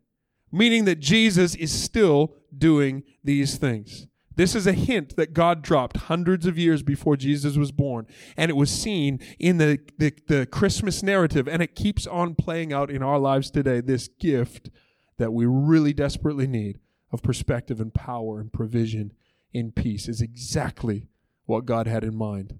Meaning 0.52 0.84
that 0.86 1.00
Jesus 1.00 1.54
is 1.54 1.72
still 1.72 2.34
doing 2.56 3.04
these 3.22 3.56
things. 3.56 4.08
This 4.36 4.54
is 4.54 4.66
a 4.66 4.72
hint 4.72 5.16
that 5.16 5.34
God 5.34 5.60
dropped 5.62 5.96
hundreds 5.96 6.46
of 6.46 6.56
years 6.56 6.82
before 6.82 7.16
Jesus 7.16 7.56
was 7.56 7.72
born. 7.72 8.06
And 8.36 8.50
it 8.50 8.54
was 8.54 8.70
seen 8.70 9.20
in 9.38 9.58
the, 9.58 9.78
the, 9.98 10.12
the, 10.28 10.46
Christmas 10.46 11.02
narrative. 11.02 11.46
And 11.46 11.62
it 11.62 11.74
keeps 11.74 12.06
on 12.06 12.34
playing 12.34 12.72
out 12.72 12.90
in 12.90 13.02
our 13.02 13.18
lives 13.18 13.50
today. 13.50 13.80
This 13.80 14.08
gift 14.08 14.70
that 15.18 15.32
we 15.32 15.46
really 15.46 15.92
desperately 15.92 16.46
need 16.46 16.78
of 17.12 17.22
perspective 17.22 17.80
and 17.80 17.92
power 17.92 18.40
and 18.40 18.52
provision 18.52 19.12
in 19.52 19.72
peace 19.72 20.08
is 20.08 20.20
exactly 20.20 21.08
what 21.46 21.66
God 21.66 21.86
had 21.86 22.04
in 22.04 22.14
mind 22.14 22.58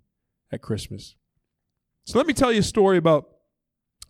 at 0.52 0.62
Christmas. 0.62 1.16
So 2.04 2.18
let 2.18 2.26
me 2.26 2.32
tell 2.32 2.52
you 2.52 2.60
a 2.60 2.64
story 2.64 2.98
about 2.98 3.28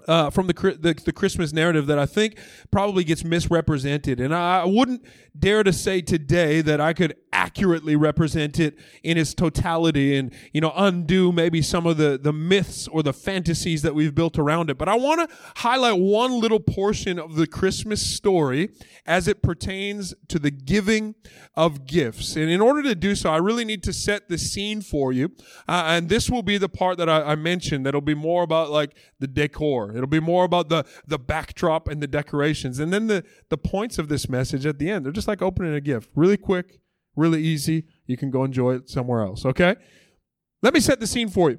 uh, 0.09 0.30
from 0.30 0.47
the, 0.47 0.52
the, 0.52 0.95
the 1.04 1.12
Christmas 1.12 1.52
narrative 1.52 1.87
that 1.87 1.99
I 1.99 2.07
think 2.07 2.38
probably 2.71 3.04
gets 3.04 3.25
misrepresented, 3.25 4.21
and 4.21 4.35
I, 4.35 4.64
wouldn't 4.64 5.04
dare 5.38 5.62
to 5.62 5.73
say 5.73 6.00
today 6.00 6.61
that 6.61 6.80
I 6.80 6.92
could 6.92 7.16
accurately 7.33 7.97
represent 7.97 8.59
it 8.59 8.78
in 9.02 9.16
its 9.16 9.35
totality 9.35 10.16
and 10.16 10.33
you 10.52 10.61
know 10.61 10.73
undo 10.76 11.33
maybe 11.33 11.62
some 11.62 11.87
of 11.87 11.97
the 11.97 12.19
the 12.21 12.33
myths 12.33 12.88
or 12.88 13.02
the 13.02 13.12
fantasies 13.12 13.83
that 13.83 13.95
we've 13.95 14.14
built 14.14 14.38
around 14.38 14.71
it. 14.71 14.76
But 14.76 14.88
i 14.88 14.97
want 14.97 15.28
to 15.28 15.37
highlight 15.57 15.99
one 15.99 16.40
little 16.40 16.61
portion 16.61 17.19
of 17.19 17.37
the 17.37 17.47
christmas 17.47 18.04
story 18.04 18.71
as 19.07 19.28
it 19.28 19.42
pertains 19.42 20.14
to 20.28 20.38
the 20.38 20.50
giving 20.50 21.14
of 21.54 21.87
gifts. 21.87 22.37
And 22.37 22.50
in 22.50 22.61
order 22.61 22.83
to 22.83 22.95
do 22.95 23.14
so 23.14 23.30
i 23.30 23.37
really 23.37 23.64
need 23.64 23.83
to 23.85 23.92
set 23.92 24.28
the 24.28 24.38
scene 24.38 24.80
for 24.80 25.12
you. 25.12 25.33
Uh, 25.69 25.85
and 25.87 26.09
this 26.09 26.28
will 26.28 26.42
be 26.42 26.59
the 26.59 26.69
part 26.69 26.99
that 26.99 27.09
I, 27.09 27.23
I 27.23 27.35
mentioned 27.37 27.87
that'll 27.87 28.00
be 28.00 28.14
more 28.14 28.42
about 28.42 28.71
like 28.71 28.97
the 29.19 29.26
decor 29.26 29.89
it'll 29.94 30.06
be 30.06 30.20
more 30.20 30.44
about 30.44 30.68
the 30.68 30.85
the 31.06 31.18
backdrop 31.18 31.88
and 31.88 32.02
the 32.02 32.06
decorations 32.06 32.78
and 32.78 32.92
then 32.92 33.06
the 33.06 33.25
the 33.49 33.59
points 33.59 33.99
of 33.99 34.09
this 34.09 34.28
message 34.28 34.66
at 34.66 34.78
the 34.78 34.90
end 34.90 35.04
they're 35.04 35.12
just 35.12 35.28
like 35.28 35.42
opening 35.42 35.75
a 35.75 35.80
gift 35.80 36.11
really 36.14 36.37
quick 36.37 36.80
really 37.16 37.42
easy. 37.42 37.85
You 38.06 38.16
can 38.16 38.30
go 38.30 38.44
enjoy 38.44 38.76
it 38.76 38.88
somewhere 38.88 39.23
else, 39.23 39.44
okay? 39.44 39.76
Let 40.62 40.75
me 40.75 40.80
set 40.80 41.00
the 41.00 41.06
scene 41.06 41.28
for 41.28 41.50
you. 41.50 41.59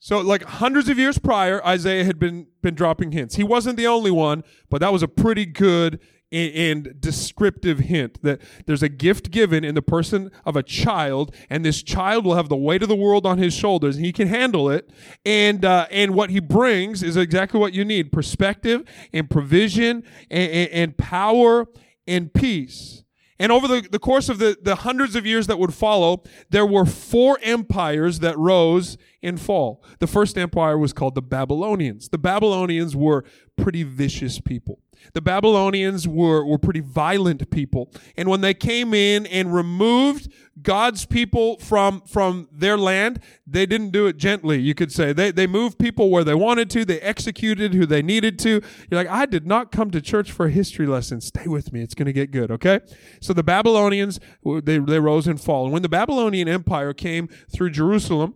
So, 0.00 0.20
like 0.20 0.44
hundreds 0.44 0.88
of 0.88 0.98
years 0.98 1.18
prior, 1.18 1.64
Isaiah 1.64 2.04
had 2.04 2.18
been, 2.18 2.46
been 2.62 2.74
dropping 2.74 3.12
hints. 3.12 3.34
He 3.34 3.42
wasn't 3.42 3.76
the 3.76 3.88
only 3.88 4.12
one, 4.12 4.44
but 4.70 4.80
that 4.80 4.92
was 4.92 5.02
a 5.02 5.08
pretty 5.08 5.44
good 5.44 5.98
and 6.30 7.00
descriptive 7.00 7.78
hint 7.78 8.22
that 8.22 8.40
there's 8.66 8.82
a 8.82 8.88
gift 8.88 9.30
given 9.30 9.64
in 9.64 9.74
the 9.74 9.82
person 9.82 10.30
of 10.44 10.56
a 10.56 10.62
child, 10.62 11.34
and 11.48 11.64
this 11.64 11.82
child 11.82 12.24
will 12.24 12.34
have 12.34 12.48
the 12.48 12.56
weight 12.56 12.82
of 12.82 12.88
the 12.88 12.96
world 12.96 13.24
on 13.24 13.38
his 13.38 13.54
shoulders, 13.54 13.96
and 13.96 14.04
he 14.04 14.12
can 14.12 14.28
handle 14.28 14.68
it. 14.68 14.90
And 15.24 15.64
uh, 15.64 15.86
and 15.90 16.14
what 16.14 16.30
he 16.30 16.40
brings 16.40 17.02
is 17.02 17.16
exactly 17.16 17.58
what 17.58 17.72
you 17.72 17.84
need: 17.84 18.12
perspective 18.12 18.84
and 19.12 19.30
provision 19.30 20.04
and, 20.30 20.52
and, 20.52 20.70
and 20.70 20.96
power 20.98 21.66
and 22.06 22.32
peace. 22.32 23.04
And 23.40 23.52
over 23.52 23.68
the, 23.68 23.86
the 23.88 24.00
course 24.00 24.28
of 24.28 24.40
the, 24.40 24.56
the 24.60 24.74
hundreds 24.76 25.14
of 25.14 25.24
years 25.24 25.46
that 25.46 25.60
would 25.60 25.72
follow, 25.72 26.24
there 26.50 26.66
were 26.66 26.84
four 26.84 27.38
empires 27.42 28.18
that 28.18 28.36
rose 28.36 28.98
and 29.22 29.40
fall. 29.40 29.84
The 30.00 30.08
first 30.08 30.36
empire 30.36 30.76
was 30.76 30.92
called 30.92 31.14
the 31.14 31.22
Babylonians. 31.22 32.08
The 32.08 32.18
Babylonians 32.18 32.96
were 32.96 33.24
pretty 33.56 33.84
vicious 33.84 34.40
people. 34.40 34.80
The 35.14 35.20
Babylonians 35.20 36.06
were, 36.06 36.44
were 36.44 36.58
pretty 36.58 36.80
violent 36.80 37.50
people. 37.50 37.92
And 38.16 38.28
when 38.28 38.40
they 38.40 38.54
came 38.54 38.94
in 38.94 39.26
and 39.26 39.54
removed 39.54 40.32
God's 40.62 41.06
people 41.06 41.58
from, 41.58 42.02
from 42.02 42.48
their 42.52 42.76
land, 42.76 43.20
they 43.46 43.64
didn't 43.66 43.90
do 43.90 44.06
it 44.06 44.16
gently, 44.16 44.60
you 44.60 44.74
could 44.74 44.92
say. 44.92 45.12
They, 45.12 45.30
they 45.30 45.46
moved 45.46 45.78
people 45.78 46.10
where 46.10 46.24
they 46.24 46.34
wanted 46.34 46.68
to. 46.70 46.84
They 46.84 47.00
executed 47.00 47.74
who 47.74 47.86
they 47.86 48.02
needed 48.02 48.38
to. 48.40 48.60
You're 48.90 49.02
like, 49.02 49.08
I 49.08 49.26
did 49.26 49.46
not 49.46 49.70
come 49.70 49.90
to 49.92 50.00
church 50.00 50.32
for 50.32 50.46
a 50.46 50.50
history 50.50 50.86
lesson. 50.86 51.20
Stay 51.20 51.46
with 51.46 51.72
me. 51.72 51.80
It's 51.80 51.94
going 51.94 52.06
to 52.06 52.12
get 52.12 52.30
good, 52.30 52.50
okay? 52.50 52.80
So 53.20 53.32
the 53.32 53.44
Babylonians, 53.44 54.18
they, 54.44 54.78
they 54.78 55.00
rose 55.00 55.26
and 55.26 55.40
fall. 55.40 55.64
And 55.64 55.72
when 55.72 55.82
the 55.82 55.88
Babylonian 55.88 56.48
Empire 56.48 56.92
came 56.92 57.28
through 57.52 57.70
Jerusalem, 57.70 58.34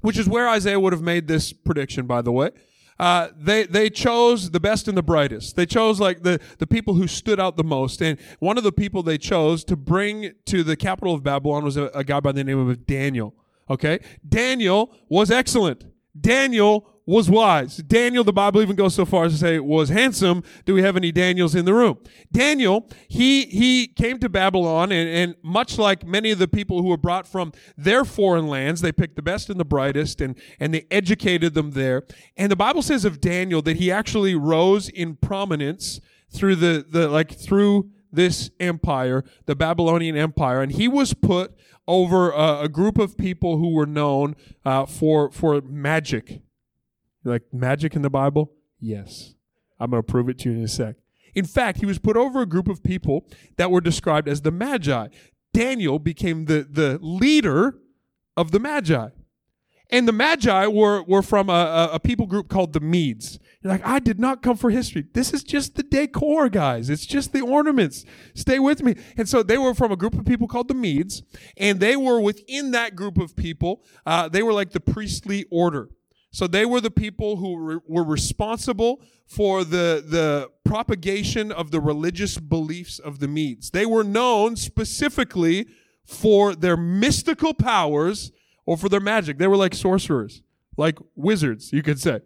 which 0.00 0.18
is 0.18 0.28
where 0.28 0.48
Isaiah 0.48 0.80
would 0.80 0.92
have 0.92 1.02
made 1.02 1.28
this 1.28 1.52
prediction, 1.52 2.06
by 2.06 2.22
the 2.22 2.32
way, 2.32 2.50
uh, 2.98 3.28
they 3.36 3.64
they 3.64 3.90
chose 3.90 4.50
the 4.50 4.60
best 4.60 4.88
and 4.88 4.96
the 4.96 5.02
brightest. 5.02 5.56
They 5.56 5.66
chose 5.66 6.00
like 6.00 6.22
the 6.22 6.40
the 6.58 6.66
people 6.66 6.94
who 6.94 7.06
stood 7.06 7.40
out 7.40 7.56
the 7.56 7.64
most. 7.64 8.00
And 8.00 8.18
one 8.38 8.56
of 8.58 8.64
the 8.64 8.72
people 8.72 9.02
they 9.02 9.18
chose 9.18 9.64
to 9.64 9.76
bring 9.76 10.32
to 10.46 10.62
the 10.62 10.76
capital 10.76 11.14
of 11.14 11.22
Babylon 11.22 11.64
was 11.64 11.76
a, 11.76 11.84
a 11.94 12.04
guy 12.04 12.20
by 12.20 12.32
the 12.32 12.44
name 12.44 12.68
of 12.68 12.86
Daniel. 12.86 13.34
Okay, 13.68 13.98
Daniel 14.28 14.94
was 15.08 15.30
excellent. 15.30 15.84
Daniel 16.18 16.94
was 17.06 17.28
wise. 17.28 17.76
Daniel, 17.78 18.24
the 18.24 18.32
Bible 18.32 18.62
even 18.62 18.76
goes 18.76 18.94
so 18.94 19.04
far 19.04 19.26
as 19.26 19.32
to 19.32 19.38
say 19.38 19.58
was 19.58 19.90
handsome. 19.90 20.42
Do 20.64 20.74
we 20.74 20.82
have 20.82 20.96
any 20.96 21.12
Daniels 21.12 21.54
in 21.54 21.64
the 21.64 21.74
room? 21.74 21.98
Daniel, 22.32 22.88
he, 23.08 23.44
he 23.46 23.86
came 23.86 24.18
to 24.20 24.28
Babylon 24.28 24.90
and, 24.90 25.08
and 25.08 25.34
much 25.42 25.78
like 25.78 26.06
many 26.06 26.30
of 26.30 26.38
the 26.38 26.48
people 26.48 26.80
who 26.80 26.88
were 26.88 26.96
brought 26.96 27.26
from 27.26 27.52
their 27.76 28.04
foreign 28.04 28.46
lands, 28.46 28.80
they 28.80 28.92
picked 28.92 29.16
the 29.16 29.22
best 29.22 29.50
and 29.50 29.60
the 29.60 29.64
brightest 29.64 30.20
and, 30.20 30.38
and 30.58 30.72
they 30.72 30.86
educated 30.90 31.54
them 31.54 31.72
there. 31.72 32.04
And 32.36 32.50
the 32.50 32.56
Bible 32.56 32.82
says 32.82 33.04
of 33.04 33.20
Daniel 33.20 33.60
that 33.62 33.76
he 33.76 33.90
actually 33.90 34.34
rose 34.34 34.88
in 34.88 35.16
prominence 35.16 36.00
through 36.30 36.56
the, 36.56 36.86
the 36.88 37.08
like 37.08 37.32
through 37.32 37.90
this 38.14 38.50
empire, 38.60 39.24
the 39.46 39.54
Babylonian 39.54 40.16
Empire, 40.16 40.62
and 40.62 40.72
he 40.72 40.88
was 40.88 41.14
put 41.14 41.54
over 41.86 42.30
a, 42.30 42.62
a 42.62 42.68
group 42.68 42.98
of 42.98 43.16
people 43.16 43.58
who 43.58 43.74
were 43.74 43.86
known 43.86 44.36
uh, 44.64 44.86
for 44.86 45.30
for 45.30 45.60
magic. 45.62 46.40
Like 47.24 47.42
magic 47.52 47.96
in 47.96 48.02
the 48.02 48.10
Bible? 48.10 48.52
Yes. 48.80 49.34
I'm 49.80 49.90
going 49.90 50.02
to 50.02 50.06
prove 50.06 50.28
it 50.28 50.38
to 50.40 50.50
you 50.50 50.58
in 50.58 50.64
a 50.64 50.68
sec. 50.68 50.96
In 51.34 51.44
fact, 51.44 51.78
he 51.78 51.86
was 51.86 51.98
put 51.98 52.16
over 52.16 52.42
a 52.42 52.46
group 52.46 52.68
of 52.68 52.82
people 52.82 53.26
that 53.56 53.70
were 53.70 53.80
described 53.80 54.28
as 54.28 54.42
the 54.42 54.50
Magi. 54.50 55.08
Daniel 55.52 55.98
became 55.98 56.44
the, 56.44 56.66
the 56.70 56.98
leader 57.00 57.78
of 58.36 58.50
the 58.50 58.60
Magi. 58.60 59.08
And 59.94 60.08
the 60.08 60.12
Magi 60.12 60.66
were, 60.66 61.04
were 61.04 61.22
from 61.22 61.48
a, 61.48 61.90
a, 61.92 62.00
people 62.00 62.26
group 62.26 62.48
called 62.48 62.72
the 62.72 62.80
Medes. 62.80 63.38
You're 63.62 63.72
like, 63.72 63.86
I 63.86 64.00
did 64.00 64.18
not 64.18 64.42
come 64.42 64.56
for 64.56 64.70
history. 64.70 65.04
This 65.14 65.32
is 65.32 65.44
just 65.44 65.76
the 65.76 65.84
decor, 65.84 66.48
guys. 66.48 66.90
It's 66.90 67.06
just 67.06 67.32
the 67.32 67.42
ornaments. 67.42 68.04
Stay 68.34 68.58
with 68.58 68.82
me. 68.82 68.96
And 69.16 69.28
so 69.28 69.44
they 69.44 69.56
were 69.56 69.72
from 69.72 69.92
a 69.92 69.96
group 69.96 70.14
of 70.14 70.24
people 70.24 70.48
called 70.48 70.66
the 70.66 70.74
Medes, 70.74 71.22
and 71.56 71.78
they 71.78 71.94
were 71.94 72.18
within 72.18 72.72
that 72.72 72.96
group 72.96 73.18
of 73.18 73.36
people. 73.36 73.84
Uh, 74.04 74.28
they 74.28 74.42
were 74.42 74.52
like 74.52 74.72
the 74.72 74.80
priestly 74.80 75.46
order. 75.48 75.90
So 76.32 76.48
they 76.48 76.66
were 76.66 76.80
the 76.80 76.90
people 76.90 77.36
who 77.36 77.56
re- 77.56 77.80
were 77.86 78.02
responsible 78.02 79.00
for 79.28 79.62
the, 79.62 80.04
the 80.04 80.50
propagation 80.64 81.52
of 81.52 81.70
the 81.70 81.80
religious 81.80 82.36
beliefs 82.38 82.98
of 82.98 83.20
the 83.20 83.28
Medes. 83.28 83.70
They 83.70 83.86
were 83.86 84.02
known 84.02 84.56
specifically 84.56 85.68
for 86.04 86.56
their 86.56 86.76
mystical 86.76 87.54
powers 87.54 88.32
or 88.66 88.76
for 88.76 88.88
their 88.88 89.00
magic. 89.00 89.38
They 89.38 89.46
were 89.46 89.56
like 89.56 89.74
sorcerers, 89.74 90.42
like 90.76 90.98
wizards, 91.14 91.72
you 91.72 91.82
could 91.82 92.00
say. 92.00 92.20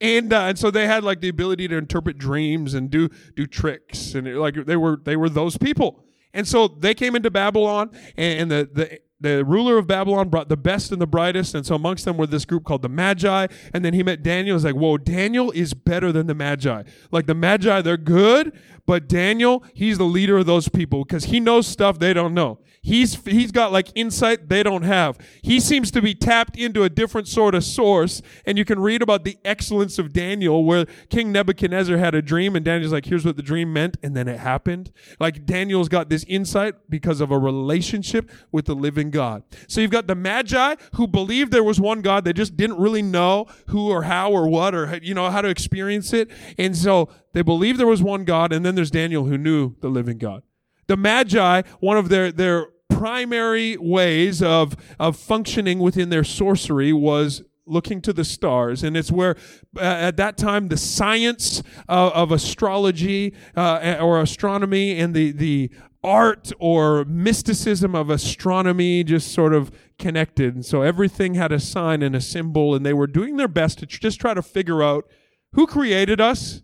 And, 0.00 0.32
uh, 0.32 0.42
and 0.42 0.58
so 0.58 0.70
they 0.70 0.86
had 0.86 1.04
like 1.04 1.20
the 1.20 1.28
ability 1.28 1.68
to 1.68 1.76
interpret 1.76 2.18
dreams 2.18 2.74
and 2.74 2.90
do 2.90 3.08
do 3.36 3.46
tricks 3.46 4.14
and 4.14 4.26
it, 4.26 4.36
like 4.36 4.66
they 4.66 4.76
were 4.76 5.00
they 5.02 5.16
were 5.16 5.28
those 5.28 5.56
people. 5.56 6.04
And 6.34 6.48
so 6.48 6.66
they 6.66 6.94
came 6.94 7.14
into 7.14 7.30
Babylon 7.30 7.90
and, 8.16 8.40
and 8.40 8.50
the, 8.50 8.68
the 8.72 9.00
the 9.24 9.44
ruler 9.44 9.78
of 9.78 9.86
Babylon 9.86 10.28
brought 10.28 10.48
the 10.48 10.56
best 10.56 10.92
and 10.92 11.00
the 11.00 11.06
brightest, 11.06 11.54
and 11.54 11.66
so 11.66 11.74
amongst 11.74 12.04
them 12.04 12.16
were 12.16 12.26
this 12.26 12.44
group 12.44 12.64
called 12.64 12.82
the 12.82 12.88
Magi. 12.88 13.46
And 13.72 13.84
then 13.84 13.94
he 13.94 14.02
met 14.02 14.22
Daniel. 14.22 14.56
He's 14.56 14.64
like, 14.64 14.74
"Whoa, 14.74 14.98
Daniel 14.98 15.50
is 15.50 15.74
better 15.74 16.12
than 16.12 16.26
the 16.26 16.34
Magi. 16.34 16.82
Like 17.10 17.26
the 17.26 17.34
Magi, 17.34 17.80
they're 17.82 17.96
good, 17.96 18.52
but 18.86 19.08
Daniel, 19.08 19.64
he's 19.72 19.98
the 19.98 20.04
leader 20.04 20.38
of 20.38 20.46
those 20.46 20.68
people 20.68 21.04
because 21.04 21.24
he 21.24 21.40
knows 21.40 21.66
stuff 21.66 21.98
they 21.98 22.12
don't 22.12 22.34
know. 22.34 22.58
He's 22.82 23.24
he's 23.24 23.50
got 23.50 23.72
like 23.72 23.88
insight 23.94 24.50
they 24.50 24.62
don't 24.62 24.82
have. 24.82 25.16
He 25.40 25.58
seems 25.58 25.90
to 25.92 26.02
be 26.02 26.14
tapped 26.14 26.58
into 26.58 26.82
a 26.82 26.90
different 26.90 27.28
sort 27.28 27.54
of 27.54 27.64
source. 27.64 28.20
And 28.44 28.58
you 28.58 28.66
can 28.66 28.78
read 28.78 29.00
about 29.00 29.24
the 29.24 29.38
excellence 29.42 29.98
of 29.98 30.12
Daniel, 30.12 30.64
where 30.64 30.84
King 31.08 31.32
Nebuchadnezzar 31.32 31.96
had 31.96 32.14
a 32.14 32.20
dream, 32.20 32.54
and 32.54 32.62
Daniel's 32.62 32.92
like, 32.92 33.06
"Here's 33.06 33.24
what 33.24 33.36
the 33.36 33.42
dream 33.42 33.72
meant," 33.72 33.96
and 34.02 34.14
then 34.14 34.28
it 34.28 34.38
happened. 34.38 34.92
Like 35.18 35.46
Daniel's 35.46 35.88
got 35.88 36.10
this 36.10 36.24
insight 36.28 36.74
because 36.90 37.22
of 37.22 37.30
a 37.30 37.38
relationship 37.38 38.30
with 38.52 38.66
the 38.66 38.74
living 38.74 39.10
God. 39.14 39.44
So 39.68 39.80
you've 39.80 39.90
got 39.90 40.06
the 40.06 40.14
Magi 40.14 40.74
who 40.96 41.06
believed 41.06 41.52
there 41.52 41.64
was 41.64 41.80
one 41.80 42.02
God. 42.02 42.24
They 42.26 42.34
just 42.34 42.56
didn't 42.56 42.78
really 42.78 43.02
know 43.02 43.46
who 43.68 43.88
or 43.90 44.02
how 44.02 44.30
or 44.30 44.48
what 44.48 44.74
or 44.74 44.98
you 45.02 45.14
know 45.14 45.30
how 45.30 45.40
to 45.40 45.48
experience 45.48 46.12
it, 46.12 46.30
and 46.58 46.76
so 46.76 47.08
they 47.32 47.42
believed 47.42 47.78
there 47.78 47.86
was 47.86 48.02
one 48.02 48.24
God. 48.24 48.52
And 48.52 48.66
then 48.66 48.74
there's 48.74 48.90
Daniel 48.90 49.24
who 49.24 49.38
knew 49.38 49.76
the 49.80 49.88
living 49.88 50.18
God. 50.18 50.42
The 50.86 50.96
Magi, 50.96 51.62
one 51.80 51.96
of 51.96 52.10
their 52.10 52.30
their 52.30 52.68
primary 52.88 53.76
ways 53.76 54.42
of, 54.42 54.76
of 54.98 55.16
functioning 55.16 55.78
within 55.78 56.10
their 56.10 56.24
sorcery 56.24 56.92
was 56.92 57.42
looking 57.66 58.00
to 58.02 58.12
the 58.12 58.24
stars. 58.24 58.82
And 58.82 58.96
it's 58.96 59.10
where, 59.10 59.36
uh, 59.76 59.80
at 59.80 60.16
that 60.18 60.36
time, 60.36 60.68
the 60.68 60.76
science 60.76 61.62
uh, 61.88 62.10
of 62.14 62.30
astrology 62.30 63.34
uh, 63.56 63.96
or 64.00 64.20
astronomy 64.20 64.98
and 64.98 65.14
the, 65.14 65.32
the 65.32 65.70
art 66.04 66.52
or 66.60 67.04
mysticism 67.06 67.94
of 67.94 68.10
astronomy 68.10 69.02
just 69.02 69.32
sort 69.32 69.54
of 69.54 69.72
connected. 69.98 70.54
And 70.54 70.64
so 70.64 70.82
everything 70.82 71.34
had 71.34 71.50
a 71.50 71.58
sign 71.58 72.02
and 72.02 72.14
a 72.14 72.20
symbol, 72.20 72.74
and 72.74 72.84
they 72.84 72.92
were 72.92 73.06
doing 73.06 73.36
their 73.38 73.48
best 73.48 73.78
to 73.78 73.86
just 73.86 74.20
try 74.20 74.34
to 74.34 74.42
figure 74.42 74.82
out 74.82 75.06
who 75.54 75.66
created 75.66 76.20
us, 76.20 76.62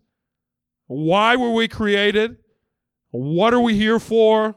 why 0.87 1.37
were 1.37 1.53
we 1.53 1.69
created, 1.69 2.37
what 3.11 3.55
are 3.55 3.61
we 3.61 3.75
here 3.75 3.99
for, 3.99 4.57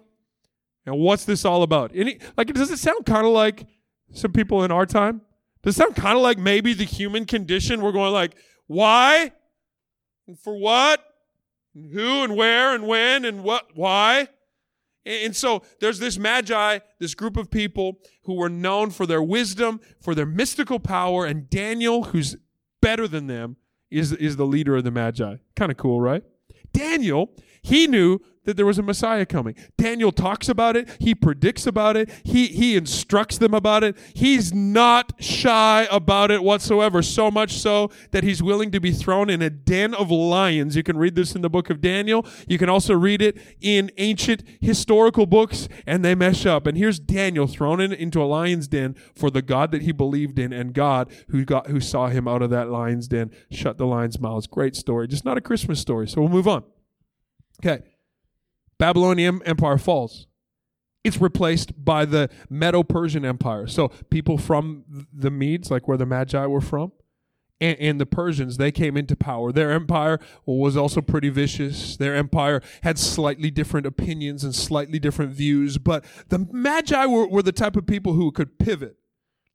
and 0.85 0.97
what's 0.97 1.25
this 1.25 1.45
all 1.45 1.63
about? 1.63 1.91
Any 1.95 2.19
like 2.35 2.47
does 2.53 2.69
it 2.69 2.79
sound 2.79 3.05
kind 3.05 3.25
of 3.25 3.31
like 3.31 3.65
some 4.11 4.33
people 4.33 4.63
in 4.63 4.71
our 4.71 4.85
time? 4.85 5.21
Does 5.61 5.75
it 5.75 5.77
sound 5.79 5.95
kind 5.95 6.17
of 6.17 6.23
like 6.23 6.37
maybe 6.37 6.73
the 6.73 6.83
human 6.83 7.25
condition? 7.25 7.81
We're 7.81 7.93
going 7.93 8.11
like, 8.11 8.35
why? 8.67 9.31
And 10.27 10.37
for 10.37 10.57
what? 10.57 11.03
And 11.73 11.93
who 11.93 12.23
and 12.23 12.35
where 12.35 12.75
and 12.75 12.85
when 12.85 13.23
and 13.23 13.43
what 13.43 13.67
why? 13.75 14.27
And 15.05 15.35
so 15.35 15.63
there's 15.79 15.99
this 15.99 16.17
magi, 16.17 16.79
this 16.99 17.13
group 17.13 17.35
of 17.35 17.51
people 17.51 17.99
who 18.23 18.35
were 18.35 18.49
known 18.49 18.89
for 18.89 19.05
their 19.05 19.21
wisdom, 19.21 19.81
for 19.99 20.15
their 20.15 20.25
mystical 20.25 20.79
power, 20.79 21.25
and 21.25 21.49
Daniel, 21.49 22.05
who's 22.05 22.37
better 22.81 23.07
than 23.07 23.27
them, 23.27 23.57
is, 23.91 24.11
is 24.13 24.37
the 24.37 24.45
leader 24.45 24.77
of 24.77 24.83
the 24.83 24.91
magi. 24.91 25.37
Kind 25.55 25.71
of 25.71 25.77
cool, 25.77 25.99
right? 25.99 26.23
Daniel, 26.71 27.31
he 27.61 27.85
knew 27.87 28.19
that 28.45 28.57
there 28.57 28.65
was 28.65 28.79
a 28.79 28.83
Messiah 28.83 29.25
coming. 29.25 29.55
Daniel 29.77 30.11
talks 30.11 30.49
about 30.49 30.75
it. 30.75 30.89
He 30.99 31.15
predicts 31.15 31.65
about 31.65 31.97
it. 31.97 32.09
He, 32.23 32.47
he 32.47 32.75
instructs 32.75 33.37
them 33.37 33.53
about 33.53 33.83
it. 33.83 33.97
He's 34.13 34.53
not 34.53 35.13
shy 35.19 35.87
about 35.91 36.31
it 36.31 36.43
whatsoever, 36.43 37.01
so 37.01 37.31
much 37.31 37.53
so 37.53 37.89
that 38.11 38.23
he's 38.23 38.43
willing 38.43 38.71
to 38.71 38.79
be 38.79 38.91
thrown 38.91 39.29
in 39.29 39.41
a 39.41 39.49
den 39.49 39.93
of 39.93 40.11
lions. 40.11 40.75
You 40.75 40.83
can 40.83 40.97
read 40.97 41.15
this 41.15 41.35
in 41.35 41.41
the 41.41 41.49
book 41.49 41.69
of 41.69 41.81
Daniel. 41.81 42.25
You 42.47 42.57
can 42.57 42.69
also 42.69 42.93
read 42.93 43.21
it 43.21 43.37
in 43.61 43.91
ancient 43.97 44.43
historical 44.61 45.25
books, 45.25 45.67
and 45.85 46.03
they 46.03 46.15
mesh 46.15 46.45
up. 46.45 46.67
And 46.67 46.77
here's 46.77 46.99
Daniel 46.99 47.47
thrown 47.47 47.79
in, 47.79 47.93
into 47.93 48.21
a 48.21 48.25
lion's 48.25 48.67
den 48.67 48.95
for 49.15 49.29
the 49.29 49.41
God 49.41 49.71
that 49.71 49.83
he 49.83 49.91
believed 49.91 50.39
in, 50.39 50.51
and 50.53 50.73
God 50.73 51.11
who 51.29 51.45
got 51.45 51.67
who 51.67 51.79
saw 51.79 52.07
him 52.07 52.27
out 52.27 52.41
of 52.41 52.49
that 52.49 52.69
lion's 52.69 53.07
den, 53.07 53.31
shut 53.51 53.77
the 53.77 53.85
lions' 53.85 54.19
mouths. 54.19 54.47
Great 54.47 54.75
story. 54.75 55.07
Just 55.07 55.25
not 55.25 55.37
a 55.37 55.41
Christmas 55.41 55.79
story. 55.79 56.07
So 56.07 56.21
we'll 56.21 56.29
move 56.29 56.47
on. 56.47 56.63
Okay. 57.63 57.83
Babylonian 58.77 59.41
Empire 59.43 59.77
falls. 59.77 60.27
It's 61.03 61.19
replaced 61.19 61.73
by 61.83 62.05
the 62.05 62.29
Medo 62.49 62.83
Persian 62.83 63.25
Empire. 63.25 63.67
So 63.67 63.89
people 64.09 64.37
from 64.37 65.05
the 65.11 65.29
Medes, 65.29 65.69
like 65.69 65.87
where 65.87 65.97
the 65.97 66.05
Magi 66.05 66.45
were 66.45 66.61
from, 66.61 66.93
and, 67.59 67.77
and, 67.79 68.01
the 68.01 68.05
Persians, 68.05 68.57
they 68.57 68.71
came 68.71 68.97
into 68.97 69.15
power. 69.15 69.51
Their 69.51 69.71
empire 69.71 70.19
was 70.45 70.75
also 70.75 71.01
pretty 71.01 71.29
vicious. 71.29 71.95
Their 71.95 72.15
empire 72.15 72.61
had 72.81 72.97
slightly 72.97 73.51
different 73.51 73.85
opinions 73.85 74.43
and 74.43 74.53
slightly 74.55 74.99
different 74.99 75.31
views, 75.31 75.77
but 75.77 76.03
the 76.29 76.47
Magi 76.51 77.05
were, 77.05 77.27
were 77.27 77.43
the 77.43 77.51
type 77.51 77.75
of 77.75 77.85
people 77.85 78.13
who 78.13 78.31
could 78.31 78.59
pivot. 78.59 78.97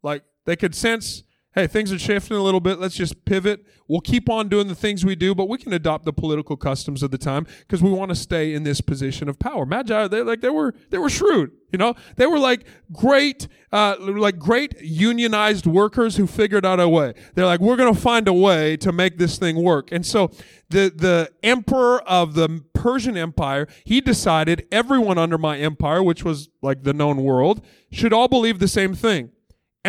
Like 0.03 0.25
they 0.47 0.57
could 0.57 0.75
sense 0.75 1.25
hey, 1.55 1.67
things 1.67 1.93
are 1.93 1.99
shifting 1.99 2.37
a 2.37 2.43
little 2.43 2.61
bit. 2.61 2.79
Let's 2.79 2.95
just 2.95 3.25
pivot. 3.25 3.65
We'll 3.89 4.01
keep 4.01 4.29
on 4.29 4.49
doing 4.49 4.69
the 4.69 4.75
things 4.75 5.05
we 5.05 5.17
do, 5.17 5.35
but 5.35 5.49
we 5.49 5.59
can 5.59 5.73
adopt 5.73 6.05
the 6.05 6.13
political 6.13 6.57
customs 6.57 7.03
of 7.03 7.11
the 7.11 7.19
time 7.19 7.47
because 7.61 7.83
we 7.83 7.91
want 7.91 8.11
to 8.11 8.15
stay 8.15 8.53
in 8.53 8.63
this 8.63 8.81
position 8.81 9.29
of 9.29 9.39
power. 9.39 9.65
Magi, 9.65 10.09
they 10.09 10.23
like 10.23 10.41
they 10.41 10.51
were 10.51 10.75
they 10.91 10.99
were 10.99 11.09
shrewd. 11.09 11.53
You 11.73 11.79
know, 11.79 11.95
they 12.17 12.27
were 12.27 12.39
like 12.39 12.65
great, 12.93 13.49
uh, 13.73 13.97
like 13.99 14.39
great 14.39 14.81
unionized 14.81 15.67
workers 15.67 16.17
who 16.17 16.27
figured 16.27 16.65
out 16.65 16.81
a 16.81 16.89
way. 16.89 17.13
They're 17.35 17.47
like, 17.47 17.61
we're 17.61 17.77
going 17.77 17.93
to 17.93 18.01
find 18.01 18.27
a 18.27 18.33
way 18.33 18.77
to 18.79 18.91
make 18.91 19.19
this 19.19 19.39
thing 19.39 19.63
work. 19.63 19.93
And 19.93 20.05
so 20.05 20.31
the 20.71 20.93
the 20.95 21.31
emperor 21.43 22.01
of 22.03 22.35
the 22.35 22.63
Persian 22.75 23.17
Empire, 23.17 23.67
he 23.85 24.01
decided 24.01 24.67
everyone 24.71 25.19
under 25.19 25.39
my 25.39 25.59
empire, 25.59 26.03
which 26.03 26.25
was 26.25 26.49
like 26.63 26.85
the 26.85 26.93
known 26.93 27.23
world, 27.23 27.65
should 27.91 28.13
all 28.13 28.29
believe 28.29 28.59
the 28.59 28.69
same 28.69 28.95
thing. 28.95 29.31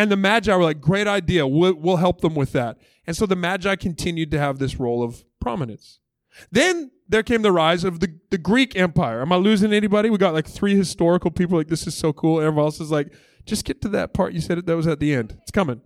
And 0.00 0.10
the 0.10 0.16
Magi 0.16 0.56
were 0.56 0.62
like, 0.62 0.80
great 0.80 1.06
idea. 1.06 1.46
We'll, 1.46 1.74
we'll 1.74 1.98
help 1.98 2.22
them 2.22 2.34
with 2.34 2.52
that. 2.52 2.78
And 3.06 3.14
so 3.14 3.26
the 3.26 3.36
Magi 3.36 3.76
continued 3.76 4.30
to 4.30 4.38
have 4.38 4.58
this 4.58 4.80
role 4.80 5.02
of 5.02 5.24
prominence. 5.40 5.98
Then 6.50 6.90
there 7.06 7.22
came 7.22 7.42
the 7.42 7.52
rise 7.52 7.84
of 7.84 8.00
the, 8.00 8.18
the 8.30 8.38
Greek 8.38 8.74
Empire. 8.74 9.20
Am 9.20 9.30
I 9.30 9.36
losing 9.36 9.74
anybody? 9.74 10.08
We 10.08 10.16
got 10.16 10.32
like 10.32 10.46
three 10.46 10.74
historical 10.74 11.30
people 11.30 11.58
like, 11.58 11.68
this 11.68 11.86
is 11.86 11.94
so 11.94 12.14
cool. 12.14 12.40
Everyone 12.40 12.64
else 12.64 12.80
is 12.80 12.90
like, 12.90 13.12
just 13.44 13.66
get 13.66 13.82
to 13.82 13.90
that 13.90 14.14
part 14.14 14.32
you 14.32 14.40
said 14.40 14.56
it, 14.56 14.64
that 14.64 14.74
was 14.74 14.86
at 14.86 15.00
the 15.00 15.12
end. 15.12 15.36
It's 15.42 15.50
coming. 15.50 15.82